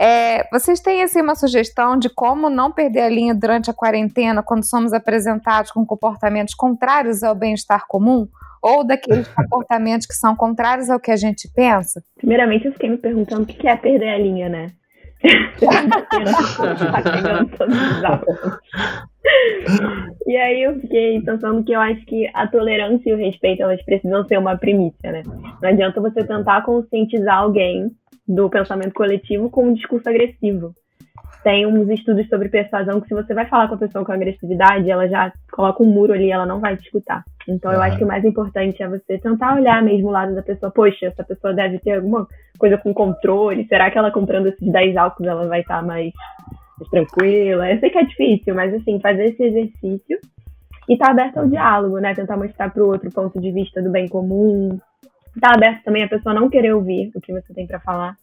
É, 0.00 0.48
vocês 0.50 0.80
têm 0.80 1.02
assim, 1.02 1.20
uma 1.20 1.34
sugestão 1.34 1.98
de 1.98 2.08
como 2.08 2.48
não 2.48 2.70
perder 2.70 3.00
a 3.00 3.08
linha 3.08 3.34
durante 3.34 3.68
a 3.68 3.74
quarentena 3.74 4.42
quando 4.42 4.64
somos 4.64 4.92
apresentados 4.92 5.72
com 5.72 5.84
comportamentos 5.84 6.54
contrários 6.54 7.22
ao 7.22 7.34
bem-estar 7.34 7.84
comum? 7.86 8.26
Ou 8.62 8.84
daqueles 8.84 9.28
comportamentos 9.34 10.06
que 10.06 10.14
são 10.14 10.34
contrários 10.34 10.88
ao 10.88 11.00
que 11.00 11.10
a 11.10 11.16
gente 11.16 11.48
pensa? 11.52 12.02
Primeiramente, 12.16 12.66
eu 12.66 12.72
fiquei 12.72 12.88
me 12.88 12.96
perguntando 12.96 13.42
o 13.42 13.46
que 13.46 13.66
é 13.66 13.76
perder 13.76 14.08
a 14.08 14.18
linha, 14.18 14.48
né? 14.48 14.72
E 20.26 20.36
aí 20.36 20.62
eu 20.62 20.78
fiquei 20.80 21.20
pensando 21.22 21.64
que 21.64 21.72
eu 21.72 21.80
acho 21.80 22.04
que 22.06 22.30
a 22.32 22.46
tolerância 22.46 23.10
e 23.10 23.12
o 23.12 23.16
respeito 23.16 23.62
elas 23.62 23.82
precisam 23.84 24.24
ser 24.26 24.38
uma 24.38 24.56
primícia, 24.56 25.10
né? 25.10 25.22
Não 25.60 25.68
adianta 25.68 26.00
você 26.00 26.24
tentar 26.24 26.62
conscientizar 26.62 27.38
alguém 27.38 27.90
do 28.26 28.48
pensamento 28.48 28.94
coletivo 28.94 29.50
com 29.50 29.66
um 29.66 29.74
discurso 29.74 30.08
agressivo 30.08 30.72
tem 31.42 31.66
uns 31.66 31.88
estudos 31.88 32.28
sobre 32.28 32.48
persuasão 32.48 33.00
que 33.00 33.08
se 33.08 33.14
você 33.14 33.32
vai 33.32 33.46
falar 33.46 33.68
com 33.68 33.74
a 33.74 33.78
pessoa 33.78 34.04
com 34.04 34.12
agressividade, 34.12 34.90
ela 34.90 35.08
já 35.08 35.32
coloca 35.50 35.82
um 35.82 35.86
muro 35.86 36.12
ali, 36.12 36.30
ela 36.30 36.44
não 36.44 36.60
vai 36.60 36.76
te 36.76 36.84
escutar. 36.84 37.24
Então 37.48 37.72
eu 37.72 37.80
acho 37.80 37.96
que 37.96 38.04
o 38.04 38.06
mais 38.06 38.24
importante 38.24 38.82
é 38.82 38.88
você 38.88 39.18
tentar 39.18 39.56
olhar 39.56 39.82
mesmo 39.82 40.08
o 40.08 40.12
lado 40.12 40.34
da 40.34 40.42
pessoa. 40.42 40.70
Poxa, 40.70 41.06
essa 41.06 41.24
pessoa 41.24 41.54
deve 41.54 41.78
ter 41.78 41.92
alguma 41.92 42.26
coisa 42.58 42.76
com 42.76 42.92
controle. 42.92 43.66
Será 43.66 43.90
que 43.90 43.96
ela 43.96 44.10
comprando 44.10 44.48
esses 44.48 44.70
10 44.70 44.96
álcools 44.96 45.28
ela 45.28 45.46
vai 45.46 45.60
estar 45.60 45.82
mais, 45.82 46.12
mais 46.78 46.90
tranquila? 46.90 47.70
Eu 47.70 47.78
sei 47.78 47.90
que 47.90 47.98
é 47.98 48.04
difícil, 48.04 48.54
mas 48.54 48.74
assim, 48.74 49.00
fazer 49.00 49.26
esse 49.26 49.42
exercício 49.42 50.18
e 50.88 50.94
estar 50.94 51.06
tá 51.06 51.12
aberto 51.12 51.38
ao 51.38 51.48
diálogo, 51.48 51.98
né? 51.98 52.14
Tentar 52.14 52.36
mostrar 52.36 52.70
para 52.70 52.82
o 52.82 52.88
outro 52.88 53.10
ponto 53.10 53.40
de 53.40 53.52
vista 53.52 53.80
do 53.80 53.90
bem 53.90 54.08
comum. 54.08 54.78
Estar 55.34 55.52
tá 55.52 55.54
aberto 55.54 55.84
também 55.84 56.02
a 56.02 56.08
pessoa 56.08 56.34
não 56.34 56.50
querer 56.50 56.74
ouvir 56.74 57.10
o 57.14 57.20
que 57.20 57.32
você 57.32 57.54
tem 57.54 57.66
para 57.66 57.80
falar 57.80 58.16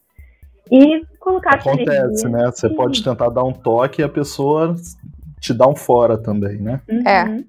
e 0.72 1.04
colocar 1.20 1.56
Acontece, 1.56 2.28
né? 2.28 2.46
Você 2.46 2.68
Sim. 2.68 2.76
pode 2.76 3.04
tentar 3.04 3.30
dar 3.30 3.44
um 3.44 3.54
toque 3.54 4.02
e 4.02 4.06
a 4.06 4.10
pessoa 4.10 4.76
te 5.40 5.54
dá 5.54 5.68
um 5.68 5.76
fora 5.76 6.18
também, 6.18 6.58
né? 6.58 6.82
Uhum. 6.90 7.08
É. 7.08 7.44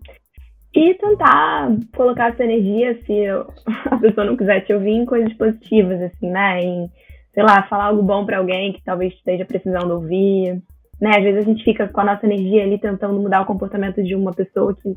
E 0.75 0.95
tentar 0.95 1.71
colocar 1.95 2.31
essa 2.31 2.45
energia, 2.45 2.99
se 3.07 3.27
a 3.91 3.97
pessoa 3.97 4.27
não 4.27 4.37
quiser 4.37 4.61
te 4.61 4.73
ouvir, 4.73 4.93
em 4.93 5.07
coisas 5.07 5.33
positivas, 5.35 6.01
assim, 6.03 6.29
né? 6.29 6.63
Em, 6.63 6.91
sei 7.33 7.43
lá, 7.43 7.63
falar 7.63 7.87
algo 7.87 8.03
bom 8.03 8.27
para 8.27 8.39
alguém 8.39 8.73
que 8.73 8.83
talvez 8.85 9.15
esteja 9.15 9.45
precisando 9.45 9.93
ouvir. 9.93 10.61
Né? 11.01 11.11
Às 11.11 11.23
vezes 11.23 11.41
a 11.41 11.49
gente 11.49 11.63
fica 11.63 11.89
com 11.89 12.01
a 12.01 12.05
nossa 12.05 12.27
energia 12.27 12.63
ali 12.63 12.79
tentando 12.79 13.21
mudar 13.21 13.43
o 13.43 13.47
comportamento 13.47 14.03
de 14.03 14.15
uma 14.15 14.33
pessoa 14.33 14.75
que 14.75 14.97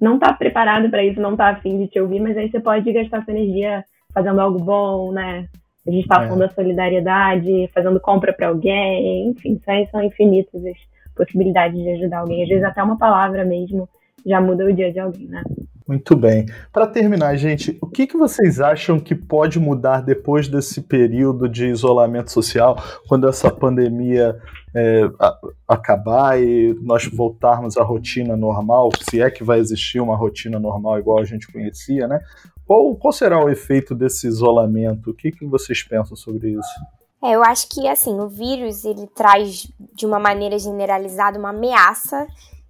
não 0.00 0.18
tá 0.18 0.32
preparada 0.32 0.88
para 0.88 1.04
isso, 1.04 1.20
não 1.20 1.36
tá 1.36 1.50
afim 1.50 1.78
de 1.78 1.88
te 1.88 2.00
ouvir, 2.00 2.20
mas 2.20 2.36
aí 2.36 2.50
você 2.50 2.58
pode 2.58 2.92
gastar 2.92 3.18
essa 3.18 3.30
energia 3.30 3.84
fazendo 4.12 4.40
algo 4.40 4.58
bom, 4.58 5.12
né? 5.12 5.46
A 5.86 5.90
gente 5.90 6.02
está 6.02 6.22
é. 6.22 6.26
falando 6.26 6.40
da 6.40 6.48
solidariedade, 6.50 7.70
fazendo 7.72 8.00
compra 8.00 8.32
para 8.32 8.48
alguém, 8.48 9.28
enfim, 9.28 9.60
são 9.90 10.02
infinitas 10.02 10.64
as 10.64 10.76
possibilidades 11.14 11.80
de 11.80 11.88
ajudar 11.90 12.18
alguém. 12.18 12.42
Às 12.42 12.48
vezes 12.48 12.64
até 12.64 12.82
uma 12.82 12.98
palavra 12.98 13.44
mesmo 13.44 13.88
já 14.24 14.40
muda 14.40 14.64
o 14.64 14.72
dia 14.72 14.92
de 14.92 14.98
alguém, 14.98 15.26
né? 15.28 15.42
Muito 15.86 16.16
bem. 16.16 16.46
Para 16.72 16.86
terminar, 16.86 17.36
gente, 17.36 17.78
o 17.80 17.86
que, 17.86 18.08
que 18.08 18.16
vocês 18.16 18.60
acham 18.60 18.98
que 18.98 19.14
pode 19.14 19.60
mudar 19.60 20.00
depois 20.00 20.48
desse 20.48 20.80
período 20.80 21.48
de 21.48 21.66
isolamento 21.66 22.32
social, 22.32 22.76
quando 23.08 23.28
essa 23.28 23.52
pandemia 23.52 24.36
é, 24.74 25.08
a, 25.20 25.38
acabar 25.68 26.42
e 26.42 26.76
nós 26.82 27.06
voltarmos 27.06 27.76
à 27.76 27.84
rotina 27.84 28.36
normal, 28.36 28.90
se 29.08 29.20
é 29.20 29.30
que 29.30 29.44
vai 29.44 29.60
existir 29.60 30.00
uma 30.00 30.16
rotina 30.16 30.58
normal 30.58 30.98
igual 30.98 31.20
a 31.20 31.24
gente 31.24 31.50
conhecia, 31.52 32.08
né? 32.08 32.20
Qual, 32.66 32.96
qual 32.96 33.12
será 33.12 33.42
o 33.42 33.48
efeito 33.48 33.94
desse 33.94 34.26
isolamento? 34.26 35.10
O 35.10 35.14
que, 35.14 35.30
que 35.30 35.46
vocês 35.46 35.84
pensam 35.84 36.16
sobre 36.16 36.50
isso? 36.50 36.80
É, 37.22 37.36
eu 37.36 37.44
acho 37.44 37.68
que 37.68 37.86
assim, 37.86 38.18
o 38.18 38.28
vírus 38.28 38.84
ele 38.84 39.06
traz 39.14 39.68
de 39.94 40.04
uma 40.04 40.18
maneira 40.18 40.58
generalizada 40.58 41.38
uma 41.38 41.50
ameaça 41.50 42.26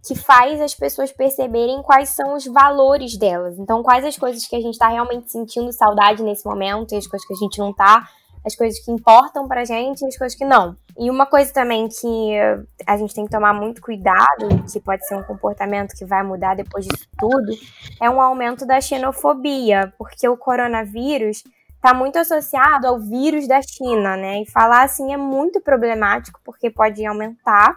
que 0.07 0.15
faz 0.15 0.61
as 0.61 0.75
pessoas 0.75 1.11
perceberem 1.11 1.83
quais 1.83 2.11
são 2.11 2.35
os 2.35 2.47
valores 2.47 3.17
delas. 3.19 3.59
Então, 3.59 3.83
quais 3.83 4.05
as 4.05 4.17
coisas 4.17 4.47
que 4.47 4.55
a 4.55 4.61
gente 4.61 4.75
está 4.75 4.89
realmente 4.89 5.33
sentindo 5.33 5.73
saudade 5.73 6.23
nesse 6.23 6.47
momento 6.47 6.95
e 6.95 6.99
as 6.99 7.07
coisas 7.07 7.27
que 7.27 7.35
a 7.35 7.37
gente 7.37 7.59
não 7.59 7.71
está 7.71 8.09
as 8.47 8.55
coisas 8.55 8.79
que 8.79 8.93
importam 8.93 9.49
pra 9.49 9.65
gente 9.65 10.03
e 10.03 10.07
as 10.07 10.17
coisas 10.17 10.39
que 10.39 10.45
não. 10.45 10.77
E 10.97 11.11
uma 11.11 11.27
coisa 11.27 11.53
também 11.53 11.89
que 11.89 12.33
a 12.87 12.97
gente 12.97 13.13
tem 13.13 13.25
que 13.25 13.31
tomar 13.31 13.53
muito 13.53 13.83
cuidado, 13.83 14.63
que 14.73 14.79
pode 14.79 15.05
ser 15.05 15.17
um 15.17 15.23
comportamento 15.25 15.97
que 15.97 16.05
vai 16.05 16.23
mudar 16.23 16.55
depois 16.55 16.87
disso 16.87 17.09
tudo, 17.19 17.53
é 18.01 18.09
um 18.09 18.21
aumento 18.21 18.65
da 18.65 18.81
xenofobia, 18.81 19.93
porque 19.99 20.29
o 20.29 20.37
coronavírus 20.37 21.43
está 21.75 21.93
muito 21.93 22.19
associado 22.21 22.87
ao 22.87 23.01
vírus 23.01 23.49
da 23.49 23.61
China, 23.61 24.17
né? 24.17 24.43
E 24.43 24.51
falar 24.51 24.85
assim 24.85 25.13
é 25.13 25.17
muito 25.17 25.61
problemático, 25.61 26.41
porque 26.45 26.71
pode 26.71 27.05
aumentar 27.05 27.77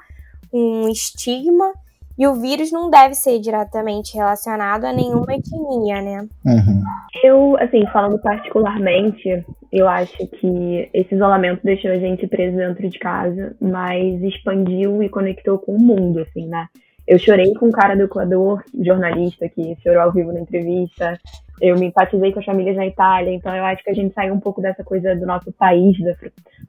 um 0.53 0.88
estigma 0.88 1.73
e 2.20 2.28
o 2.28 2.34
vírus 2.34 2.70
não 2.70 2.89
deve 2.89 3.15
ser 3.15 3.39
diretamente 3.39 4.13
relacionado 4.13 4.84
a 4.84 4.91
nenhuma 4.91 5.34
etnia, 5.34 6.01
né? 6.01 6.28
Uhum. 6.45 6.84
Eu, 7.24 7.57
assim, 7.57 7.86
falando 7.93 8.20
particularmente, 8.20 9.45
eu 9.72 9.88
acho 9.88 10.17
que 10.28 10.89
esse 10.93 11.15
isolamento 11.15 11.61
deixou 11.63 11.89
a 11.91 11.97
gente 11.97 12.28
preso 12.28 12.57
dentro 12.57 12.89
de 12.89 12.99
casa, 12.99 13.55
mas 13.61 14.22
expandiu 14.22 15.01
e 15.01 15.07
conectou 15.07 15.59
com 15.59 15.72
o 15.72 15.80
mundo, 15.80 16.20
assim, 16.20 16.45
né? 16.45 16.67
Eu 17.07 17.17
chorei 17.17 17.53
com 17.53 17.70
o 17.70 17.72
cara 17.72 17.95
do 17.95 18.03
Equador, 18.03 18.65
jornalista 18.78 19.47
que 19.47 19.78
chorou 19.82 20.01
ao 20.01 20.11
vivo 20.11 20.34
na 20.34 20.41
entrevista. 20.41 21.17
Eu 21.61 21.80
me 21.80 21.86
empatizei 21.86 22.34
com 22.34 22.39
as 22.39 22.45
famílias 22.45 22.76
na 22.76 22.86
Itália, 22.86 23.34
então 23.34 23.55
eu 23.55 23.63
acho 23.63 23.82
que 23.82 23.89
a 23.89 23.95
gente 23.95 24.13
saiu 24.13 24.34
um 24.34 24.41
pouco 24.41 24.61
dessa 24.61 24.84
coisa 24.84 25.15
do 25.15 25.26
nosso 25.26 25.53
país, 25.53 25.97
da, 26.03 26.13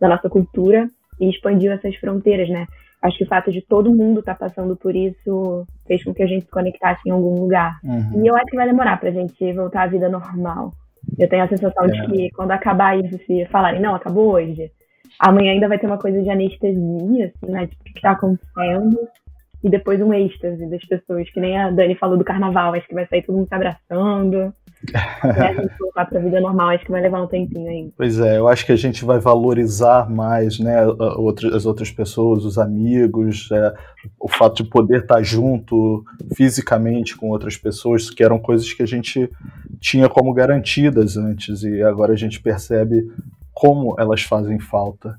da 0.00 0.08
nossa 0.10 0.30
cultura, 0.30 0.88
e 1.20 1.28
expandiu 1.28 1.72
essas 1.72 1.96
fronteiras, 1.96 2.48
né? 2.48 2.66
Acho 3.02 3.18
que 3.18 3.24
o 3.24 3.28
fato 3.28 3.50
de 3.50 3.62
todo 3.62 3.94
mundo 3.94 4.20
estar 4.20 4.34
tá 4.34 4.46
passando 4.46 4.76
por 4.76 4.94
isso 4.94 5.66
fez 5.86 6.04
com 6.04 6.12
que 6.12 6.22
a 6.22 6.26
gente 6.26 6.44
se 6.44 6.50
conectasse 6.50 7.00
em 7.06 7.10
algum 7.10 7.40
lugar. 7.40 7.78
Uhum. 7.82 8.24
E 8.24 8.26
eu 8.26 8.36
acho 8.36 8.46
que 8.46 8.56
vai 8.56 8.66
demorar 8.66 8.98
pra 8.98 9.10
gente 9.10 9.52
voltar 9.52 9.82
à 9.82 9.86
vida 9.86 10.08
normal. 10.08 10.72
Eu 11.18 11.28
tenho 11.28 11.44
a 11.44 11.48
sensação 11.48 11.84
é. 11.84 11.88
de 11.88 12.06
que 12.06 12.30
quando 12.30 12.50
acabar 12.50 12.98
isso, 12.98 13.18
se 13.26 13.46
falarem, 13.46 13.80
não, 13.80 13.94
acabou 13.94 14.34
hoje, 14.34 14.70
amanhã 15.18 15.52
ainda 15.52 15.68
vai 15.68 15.78
ter 15.78 15.86
uma 15.86 15.98
coisa 15.98 16.22
de 16.22 16.30
anestesia, 16.30 17.32
assim, 17.34 17.52
né? 17.52 17.66
Tipo, 17.66 17.82
o 17.82 17.84
que 17.84 18.00
tá 18.00 18.10
acontecendo? 18.12 18.98
E 19.62 19.68
depois 19.68 20.00
um 20.00 20.14
êxtase 20.14 20.66
das 20.70 20.84
pessoas, 20.84 21.28
que 21.30 21.40
nem 21.40 21.58
a 21.58 21.70
Dani 21.70 21.94
falou 21.94 22.16
do 22.16 22.24
carnaval, 22.24 22.74
acho 22.74 22.86
que 22.86 22.94
vai 22.94 23.06
sair 23.06 23.22
todo 23.22 23.36
mundo 23.36 23.48
se 23.48 23.54
abraçando. 23.54 24.54
É, 24.88 25.28
a 25.28 25.52
gente 25.52 25.78
voltar 25.78 26.06
para 26.06 26.18
a 26.18 26.22
vida 26.22 26.40
normal, 26.40 26.70
acho 26.70 26.84
que 26.84 26.90
vai 26.90 27.02
levar 27.02 27.22
um 27.22 27.26
tempinho 27.26 27.68
ainda. 27.68 27.92
Pois 27.96 28.18
é, 28.18 28.38
eu 28.38 28.48
acho 28.48 28.64
que 28.64 28.72
a 28.72 28.76
gente 28.76 29.04
vai 29.04 29.18
valorizar 29.18 30.08
mais 30.08 30.58
né, 30.58 30.76
as 31.54 31.66
outras 31.66 31.90
pessoas, 31.90 32.44
os 32.44 32.58
amigos, 32.58 33.48
é, 33.52 33.74
o 34.18 34.28
fato 34.28 34.62
de 34.62 34.70
poder 34.70 35.02
estar 35.02 35.22
junto 35.22 36.04
fisicamente 36.34 37.16
com 37.16 37.28
outras 37.28 37.56
pessoas, 37.56 38.10
que 38.10 38.24
eram 38.24 38.38
coisas 38.38 38.72
que 38.72 38.82
a 38.82 38.86
gente 38.86 39.30
tinha 39.78 40.08
como 40.08 40.32
garantidas 40.32 41.16
antes, 41.16 41.62
e 41.62 41.82
agora 41.82 42.12
a 42.12 42.16
gente 42.16 42.40
percebe 42.40 43.10
como 43.52 43.94
elas 43.98 44.22
fazem 44.22 44.58
falta. 44.58 45.18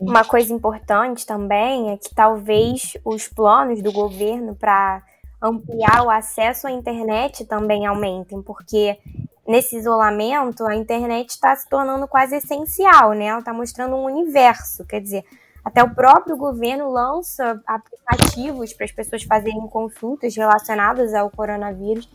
Uma 0.00 0.24
coisa 0.24 0.52
importante 0.52 1.26
também 1.26 1.90
é 1.90 1.96
que 1.96 2.14
talvez 2.14 2.96
os 3.04 3.28
planos 3.28 3.82
do 3.82 3.92
governo 3.92 4.54
para 4.54 5.02
ampliar 5.44 6.02
o 6.02 6.10
acesso 6.10 6.66
à 6.66 6.70
internet 6.70 7.44
também 7.44 7.84
aumentem, 7.84 8.40
porque 8.42 8.98
nesse 9.46 9.76
isolamento 9.76 10.64
a 10.64 10.74
internet 10.74 11.30
está 11.30 11.54
se 11.54 11.68
tornando 11.68 12.08
quase 12.08 12.36
essencial, 12.36 13.12
né? 13.12 13.26
Ela 13.26 13.40
está 13.40 13.52
mostrando 13.52 13.94
um 13.94 14.04
universo, 14.04 14.84
quer 14.86 15.00
dizer, 15.00 15.24
até 15.62 15.82
o 15.82 15.94
próprio 15.94 16.36
governo 16.36 16.90
lança 16.90 17.60
aplicativos 17.66 18.72
para 18.72 18.86
as 18.86 18.92
pessoas 18.92 19.22
fazerem 19.22 19.66
consultas 19.68 20.34
relacionadas 20.34 21.12
ao 21.12 21.30
coronavírus. 21.30 22.08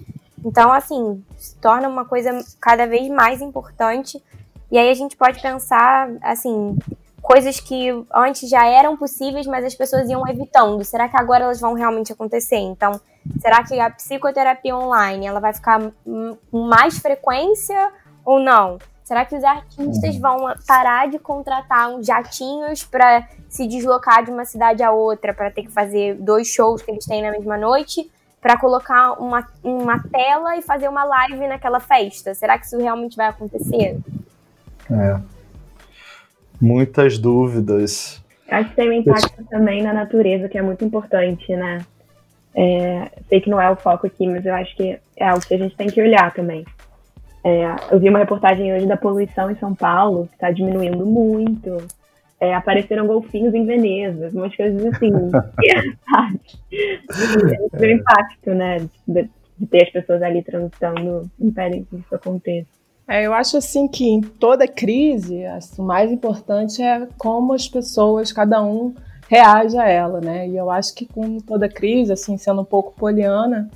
Então, 0.43 0.71
assim, 0.71 1.23
se 1.37 1.55
torna 1.57 1.87
uma 1.87 2.05
coisa 2.05 2.31
cada 2.59 2.87
vez 2.87 3.09
mais 3.09 3.41
importante. 3.41 4.23
E 4.71 4.77
aí 4.77 4.89
a 4.89 4.93
gente 4.93 5.17
pode 5.17 5.41
pensar, 5.41 6.09
assim, 6.21 6.77
coisas 7.21 7.59
que 7.59 7.89
antes 8.13 8.49
já 8.49 8.65
eram 8.65 8.95
possíveis, 8.95 9.45
mas 9.47 9.65
as 9.65 9.75
pessoas 9.75 10.07
iam 10.09 10.27
evitando. 10.27 10.83
Será 10.83 11.09
que 11.09 11.17
agora 11.17 11.43
elas 11.43 11.59
vão 11.59 11.73
realmente 11.73 12.13
acontecer? 12.13 12.57
Então, 12.57 12.99
será 13.39 13.63
que 13.63 13.79
a 13.79 13.89
psicoterapia 13.89 14.75
online 14.75 15.27
ela 15.27 15.39
vai 15.39 15.53
ficar 15.53 15.79
com 16.03 16.37
mais 16.51 16.97
frequência 16.99 17.91
ou 18.25 18.39
não? 18.39 18.77
Será 19.03 19.25
que 19.25 19.35
os 19.35 19.43
artistas 19.43 20.15
uhum. 20.15 20.21
vão 20.21 20.53
parar 20.67 21.09
de 21.09 21.17
contratar 21.17 21.89
uns 21.89 22.05
jatinhos 22.05 22.83
para 22.83 23.27
se 23.49 23.65
deslocar 23.65 24.23
de 24.23 24.29
uma 24.29 24.45
cidade 24.45 24.83
a 24.83 24.91
outra, 24.91 25.33
para 25.33 25.49
ter 25.49 25.63
que 25.63 25.71
fazer 25.71 26.15
dois 26.15 26.47
shows 26.47 26.81
que 26.81 26.91
eles 26.91 27.05
têm 27.05 27.21
na 27.23 27.31
mesma 27.31 27.57
noite, 27.57 28.09
para 28.39 28.57
colocar 28.57 29.13
uma, 29.13 29.47
uma 29.63 29.99
tela 30.03 30.55
e 30.57 30.61
fazer 30.61 30.87
uma 30.87 31.03
live 31.03 31.47
naquela 31.47 31.79
festa? 31.79 32.35
Será 32.35 32.57
que 32.59 32.67
isso 32.67 32.77
realmente 32.77 33.17
vai 33.17 33.27
acontecer? 33.27 33.97
É 34.91 35.19
muitas 36.59 37.17
dúvidas. 37.17 38.21
Acho 38.49 38.69
que 38.69 38.75
tem 38.75 38.89
um 38.89 38.93
impacto 38.93 39.43
também 39.49 39.81
na 39.81 39.93
natureza, 39.93 40.49
que 40.49 40.57
é 40.57 40.61
muito 40.61 40.83
importante, 40.83 41.55
né? 41.55 41.85
É, 42.55 43.11
sei 43.27 43.41
que 43.41 43.49
não 43.49 43.61
é 43.61 43.69
o 43.69 43.75
foco 43.75 44.07
aqui, 44.07 44.27
mas 44.27 44.45
eu 44.45 44.53
acho 44.53 44.75
que 44.75 44.97
é 45.17 45.27
algo 45.27 45.45
que 45.45 45.53
a 45.53 45.57
gente 45.57 45.75
tem 45.75 45.87
que 45.87 46.01
olhar 46.01 46.33
também. 46.33 46.65
É, 47.43 47.75
eu 47.91 47.99
vi 47.99 48.09
uma 48.09 48.19
reportagem 48.19 48.73
hoje 48.73 48.85
da 48.85 48.97
poluição 48.97 49.49
em 49.49 49.55
São 49.55 49.73
Paulo, 49.73 50.27
que 50.27 50.33
está 50.33 50.51
diminuindo 50.51 51.05
muito. 51.05 51.77
É, 52.39 52.53
apareceram 52.53 53.05
golfinhos 53.05 53.53
em 53.53 53.65
Veneza, 53.65 54.29
umas 54.33 54.55
coisas 54.55 54.85
assim. 54.85 55.11
é, 55.65 55.81
o 57.73 57.85
impacto, 57.85 58.51
né? 58.51 58.79
De, 59.07 59.29
de, 59.57 59.67
ter 59.67 59.83
as 59.83 59.89
pessoas 59.89 60.21
ali 60.21 60.41
transitando 60.41 61.29
impedem 61.39 61.83
que 61.83 61.97
isso 61.97 62.15
aconteça. 62.15 62.67
É, 63.07 63.25
eu 63.25 63.33
acho 63.33 63.57
assim 63.57 63.87
que 63.87 64.07
em 64.07 64.21
toda 64.21 64.67
crise, 64.67 65.43
o 65.77 65.83
mais 65.83 66.11
importante 66.11 66.81
é 66.81 67.07
como 67.17 67.53
as 67.53 67.67
pessoas, 67.67 68.31
cada 68.31 68.61
um 68.63 68.93
reage 69.29 69.77
a 69.77 69.87
ela, 69.87 70.19
né? 70.19 70.47
E 70.47 70.57
eu 70.57 70.69
acho 70.69 70.93
que 70.93 71.05
com 71.05 71.39
toda 71.39 71.69
crise, 71.69 72.11
assim, 72.11 72.37
sendo 72.37 72.61
um 72.61 72.65
pouco 72.65 72.91
poliana, 72.91 73.69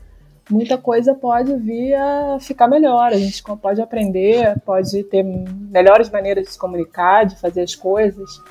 muita 0.49 0.77
coisa 0.77 1.13
pode 1.13 1.55
vir 1.55 1.93
a 1.93 2.38
ficar 2.41 2.67
melhor. 2.67 3.13
A 3.13 3.17
gente 3.17 3.41
pode 3.61 3.81
aprender, 3.81 4.59
pode 4.65 5.03
ter 5.03 5.23
melhores 5.23 6.09
maneiras 6.09 6.45
de 6.45 6.51
se 6.51 6.59
comunicar, 6.59 7.25
de 7.25 7.39
fazer 7.39 7.61
as 7.61 7.75
coisas. 7.75 8.41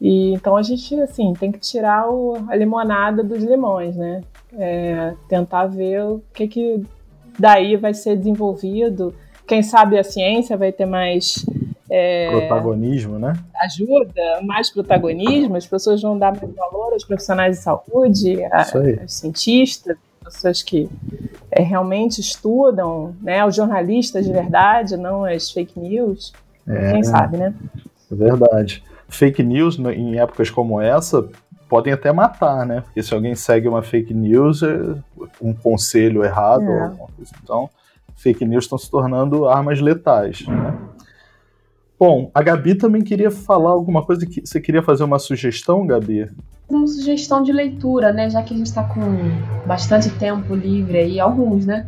E 0.00 0.34
então 0.34 0.56
a 0.56 0.62
gente 0.62 1.00
assim 1.00 1.32
tem 1.32 1.52
que 1.52 1.60
tirar 1.60 2.10
o, 2.10 2.36
a 2.48 2.56
limonada 2.56 3.22
dos 3.22 3.42
limões, 3.42 3.96
né? 3.96 4.22
É, 4.58 5.14
tentar 5.28 5.66
ver 5.66 6.02
o 6.02 6.22
que 6.34 6.48
que 6.48 6.84
daí 7.38 7.76
vai 7.76 7.94
ser 7.94 8.16
desenvolvido 8.16 9.14
quem 9.46 9.62
sabe 9.62 9.98
a 9.98 10.04
ciência 10.04 10.56
vai 10.56 10.72
ter 10.72 10.86
mais 10.86 11.44
é, 11.94 12.30
protagonismo, 12.30 13.18
né? 13.18 13.34
Ajuda, 13.54 14.40
mais 14.42 14.70
protagonismo, 14.70 15.56
as 15.56 15.66
pessoas 15.66 16.00
vão 16.00 16.18
dar 16.18 16.34
mais 16.34 16.54
valor 16.54 16.94
aos 16.94 17.04
profissionais 17.04 17.58
de 17.58 17.62
saúde, 17.62 18.42
a, 18.44 18.60
aos 19.02 19.12
cientistas, 19.12 19.98
pessoas 20.24 20.62
que 20.62 20.88
é, 21.50 21.62
realmente 21.62 22.18
estudam, 22.18 23.14
né? 23.20 23.44
Os 23.44 23.54
jornalistas 23.54 24.24
de 24.24 24.32
verdade, 24.32 24.96
não 24.96 25.26
as 25.26 25.50
fake 25.50 25.78
news. 25.78 26.32
É, 26.66 26.92
quem 26.92 27.02
sabe, 27.02 27.36
né? 27.36 27.54
É 28.10 28.14
verdade. 28.14 28.82
Fake 29.06 29.42
news 29.42 29.78
em 29.78 30.18
épocas 30.18 30.48
como 30.48 30.80
essa 30.80 31.28
podem 31.68 31.92
até 31.92 32.10
matar, 32.10 32.64
né? 32.64 32.80
Porque 32.80 33.02
se 33.02 33.12
alguém 33.12 33.34
segue 33.34 33.68
uma 33.68 33.82
fake 33.82 34.14
news, 34.14 34.62
é 34.62 34.94
um 35.42 35.52
conselho 35.52 36.24
errado, 36.24 36.70
é. 36.70 36.92
então 37.42 37.68
fake 38.16 38.46
news 38.46 38.64
estão 38.64 38.78
se 38.78 38.90
tornando 38.90 39.46
armas 39.46 39.80
letais. 39.80 40.46
Né? 40.46 40.74
Bom, 42.04 42.32
a 42.34 42.42
Gabi 42.42 42.74
também 42.74 43.00
queria 43.00 43.30
falar 43.30 43.70
alguma 43.70 44.04
coisa. 44.04 44.26
Que, 44.26 44.44
você 44.44 44.60
queria 44.60 44.82
fazer 44.82 45.04
uma 45.04 45.20
sugestão, 45.20 45.86
Gabi? 45.86 46.28
Uma 46.68 46.84
sugestão 46.84 47.44
de 47.44 47.52
leitura, 47.52 48.12
né? 48.12 48.28
Já 48.28 48.42
que 48.42 48.52
a 48.52 48.56
gente 48.56 48.66
está 48.66 48.82
com 48.82 49.00
bastante 49.64 50.10
tempo 50.10 50.52
livre 50.52 50.98
aí, 50.98 51.20
alguns, 51.20 51.64
né? 51.64 51.86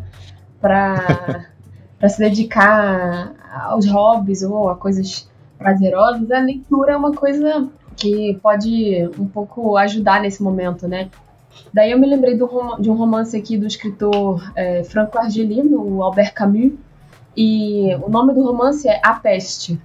Para 0.60 1.48
se 2.08 2.20
dedicar 2.20 3.34
aos 3.66 3.88
hobbies 3.88 4.44
ou 4.44 4.68
a 4.68 4.76
coisas 4.76 5.28
prazerosas, 5.58 6.30
a 6.30 6.38
leitura 6.38 6.92
é 6.92 6.96
uma 6.96 7.12
coisa 7.12 7.68
que 7.96 8.38
pode 8.40 9.10
um 9.18 9.26
pouco 9.26 9.76
ajudar 9.76 10.20
nesse 10.20 10.40
momento, 10.44 10.86
né? 10.86 11.10
Daí 11.72 11.90
eu 11.90 11.98
me 11.98 12.06
lembrei 12.06 12.38
do, 12.38 12.76
de 12.78 12.88
um 12.88 12.94
romance 12.94 13.36
aqui 13.36 13.58
do 13.58 13.66
escritor 13.66 14.48
é, 14.54 14.84
franco-argelino, 14.84 15.82
o 15.82 16.04
Albert 16.04 16.32
Camus, 16.34 16.74
e 17.36 17.92
o 17.96 18.08
nome 18.08 18.32
do 18.32 18.44
romance 18.44 18.86
é 18.86 19.00
A 19.02 19.14
Peste. 19.14 19.76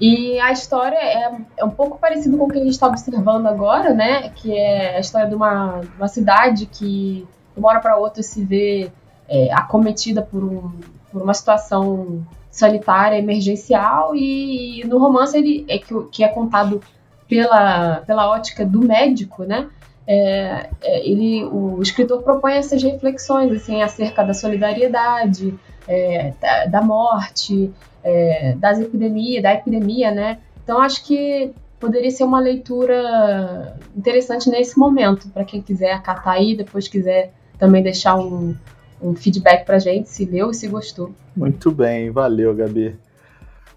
E 0.00 0.40
a 0.40 0.50
história 0.50 0.96
é, 0.96 1.36
é 1.56 1.64
um 1.64 1.70
pouco 1.70 1.98
parecido 1.98 2.36
com 2.36 2.44
o 2.44 2.48
que 2.48 2.58
a 2.58 2.62
gente 2.62 2.72
está 2.72 2.88
observando 2.88 3.46
agora, 3.46 3.94
né? 3.94 4.30
Que 4.30 4.56
é 4.56 4.96
a 4.96 5.00
história 5.00 5.28
de 5.28 5.34
uma, 5.34 5.80
uma 5.96 6.08
cidade 6.08 6.66
que, 6.66 7.26
de 7.54 7.58
uma 7.58 7.68
hora 7.68 7.80
para 7.80 7.96
outra, 7.96 8.22
se 8.22 8.44
vê 8.44 8.90
é, 9.28 9.52
acometida 9.52 10.20
por, 10.20 10.42
um, 10.42 10.72
por 11.10 11.22
uma 11.22 11.34
situação 11.34 12.26
sanitária 12.50 13.18
emergencial 13.18 14.14
e, 14.14 14.80
e 14.80 14.86
no 14.86 14.98
romance 14.98 15.36
ele 15.36 15.64
é 15.68 15.78
que, 15.78 15.94
que 16.12 16.24
é 16.24 16.28
contado 16.28 16.80
pela, 17.28 18.02
pela 18.06 18.28
ótica 18.28 18.64
do 18.64 18.80
médico, 18.80 19.44
né? 19.44 19.68
É, 20.06 20.68
é, 20.82 21.08
ele, 21.08 21.44
o 21.44 21.80
escritor 21.82 22.22
propõe 22.22 22.54
essas 22.54 22.82
reflexões 22.82 23.50
assim 23.52 23.82
acerca 23.82 24.22
da 24.22 24.34
solidariedade, 24.34 25.54
é, 25.88 26.32
da, 26.68 26.82
morte, 26.82 27.72
é, 28.02 28.54
das 28.56 28.78
epidemias, 28.78 29.42
da 29.42 29.54
epidemia, 29.54 30.10
né? 30.10 30.38
Então 30.62 30.80
acho 30.80 31.04
que 31.04 31.52
poderia 31.80 32.10
ser 32.10 32.24
uma 32.24 32.40
leitura 32.40 33.76
interessante 33.96 34.48
nesse 34.48 34.78
momento 34.78 35.28
para 35.28 35.44
quem 35.44 35.60
quiser 35.60 35.92
acatar 35.92 36.34
aí, 36.34 36.56
depois 36.56 36.88
quiser 36.88 37.32
também 37.58 37.82
deixar 37.82 38.16
um, 38.16 38.54
um 39.00 39.14
feedback 39.14 39.64
para 39.64 39.78
gente 39.78 40.08
se 40.08 40.24
leu 40.24 40.50
e 40.50 40.54
se 40.54 40.66
gostou. 40.68 41.12
Muito 41.36 41.70
bem, 41.70 42.10
valeu, 42.10 42.54
Gabi. 42.54 42.96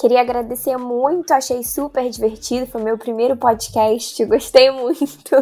Queria 0.00 0.22
agradecer 0.22 0.76
muito, 0.78 1.32
achei 1.32 1.62
super 1.62 2.08
divertido, 2.08 2.66
foi 2.66 2.82
meu 2.82 2.96
primeiro 2.96 3.36
podcast, 3.36 4.24
gostei 4.26 4.70
muito. 4.70 4.96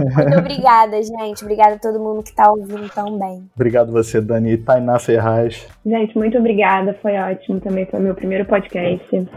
muito 0.00 0.38
obrigada, 0.38 1.00
gente. 1.02 1.44
Obrigada 1.44 1.74
a 1.74 1.78
todo 1.78 2.00
mundo 2.00 2.22
que 2.22 2.30
está 2.30 2.50
ouvindo 2.50 2.88
também. 2.88 3.48
Obrigado 3.54 3.92
você, 3.92 4.20
Dani. 4.20 4.56
Tainá 4.56 4.98
Ferraz. 4.98 5.68
Gente, 5.84 6.16
muito 6.16 6.38
obrigada, 6.38 6.98
foi 7.00 7.16
ótimo 7.16 7.60
também, 7.60 7.86
foi 7.86 8.00
meu 8.00 8.14
primeiro 8.14 8.44
podcast. 8.46 9.28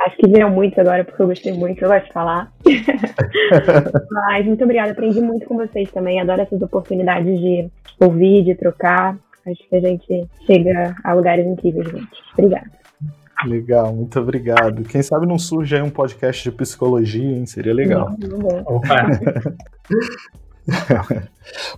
Acho 0.00 0.16
que 0.16 0.28
viram 0.28 0.50
muito 0.50 0.80
agora, 0.80 1.04
porque 1.04 1.20
eu 1.20 1.26
gostei 1.26 1.52
muito, 1.52 1.82
eu 1.82 1.88
gosto 1.88 2.06
de 2.06 2.12
falar. 2.12 2.50
Mas 4.10 4.46
muito 4.46 4.64
obrigada, 4.64 4.92
aprendi 4.92 5.20
muito 5.20 5.46
com 5.46 5.56
vocês 5.56 5.90
também. 5.92 6.18
Adoro 6.18 6.40
essas 6.40 6.62
oportunidades 6.62 7.38
de 7.38 7.68
ouvir, 8.00 8.44
de 8.44 8.54
trocar. 8.54 9.18
Acho 9.46 9.68
que 9.68 9.76
a 9.76 9.80
gente 9.80 10.28
chega 10.46 10.96
a 11.04 11.12
lugares 11.12 11.46
incríveis, 11.46 11.88
gente. 11.88 12.08
Obrigada. 12.32 12.70
Legal, 13.46 13.94
muito 13.94 14.18
obrigado. 14.20 14.84
Quem 14.84 15.02
sabe 15.02 15.26
não 15.26 15.38
surge 15.38 15.76
aí 15.76 15.82
um 15.82 15.90
podcast 15.90 16.50
de 16.50 16.56
psicologia, 16.56 17.36
hein? 17.36 17.46
Seria 17.46 17.74
legal. 17.74 18.14
Opa. 18.66 19.06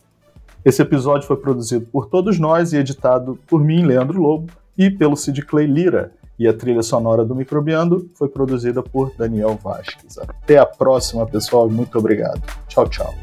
Esse 0.64 0.82
episódio 0.82 1.26
foi 1.26 1.36
produzido 1.36 1.86
por 1.86 2.06
todos 2.06 2.38
nós 2.38 2.72
e 2.72 2.76
editado 2.76 3.38
por 3.46 3.64
mim, 3.64 3.84
Leandro 3.84 4.20
Lobo, 4.20 4.52
e 4.76 4.90
pelo 4.90 5.16
Sid 5.16 5.42
Clay 5.42 5.66
Lira. 5.66 6.12
E 6.38 6.48
a 6.48 6.52
trilha 6.52 6.82
sonora 6.82 7.24
do 7.24 7.34
Microbiando 7.34 8.10
foi 8.14 8.28
produzida 8.28 8.82
por 8.82 9.12
Daniel 9.16 9.58
Vasquez. 9.62 10.18
Até 10.18 10.58
a 10.58 10.66
próxima, 10.66 11.26
pessoal, 11.26 11.68
e 11.68 11.72
muito 11.72 11.98
obrigado. 11.98 12.42
Tchau, 12.68 12.88
tchau. 12.88 13.14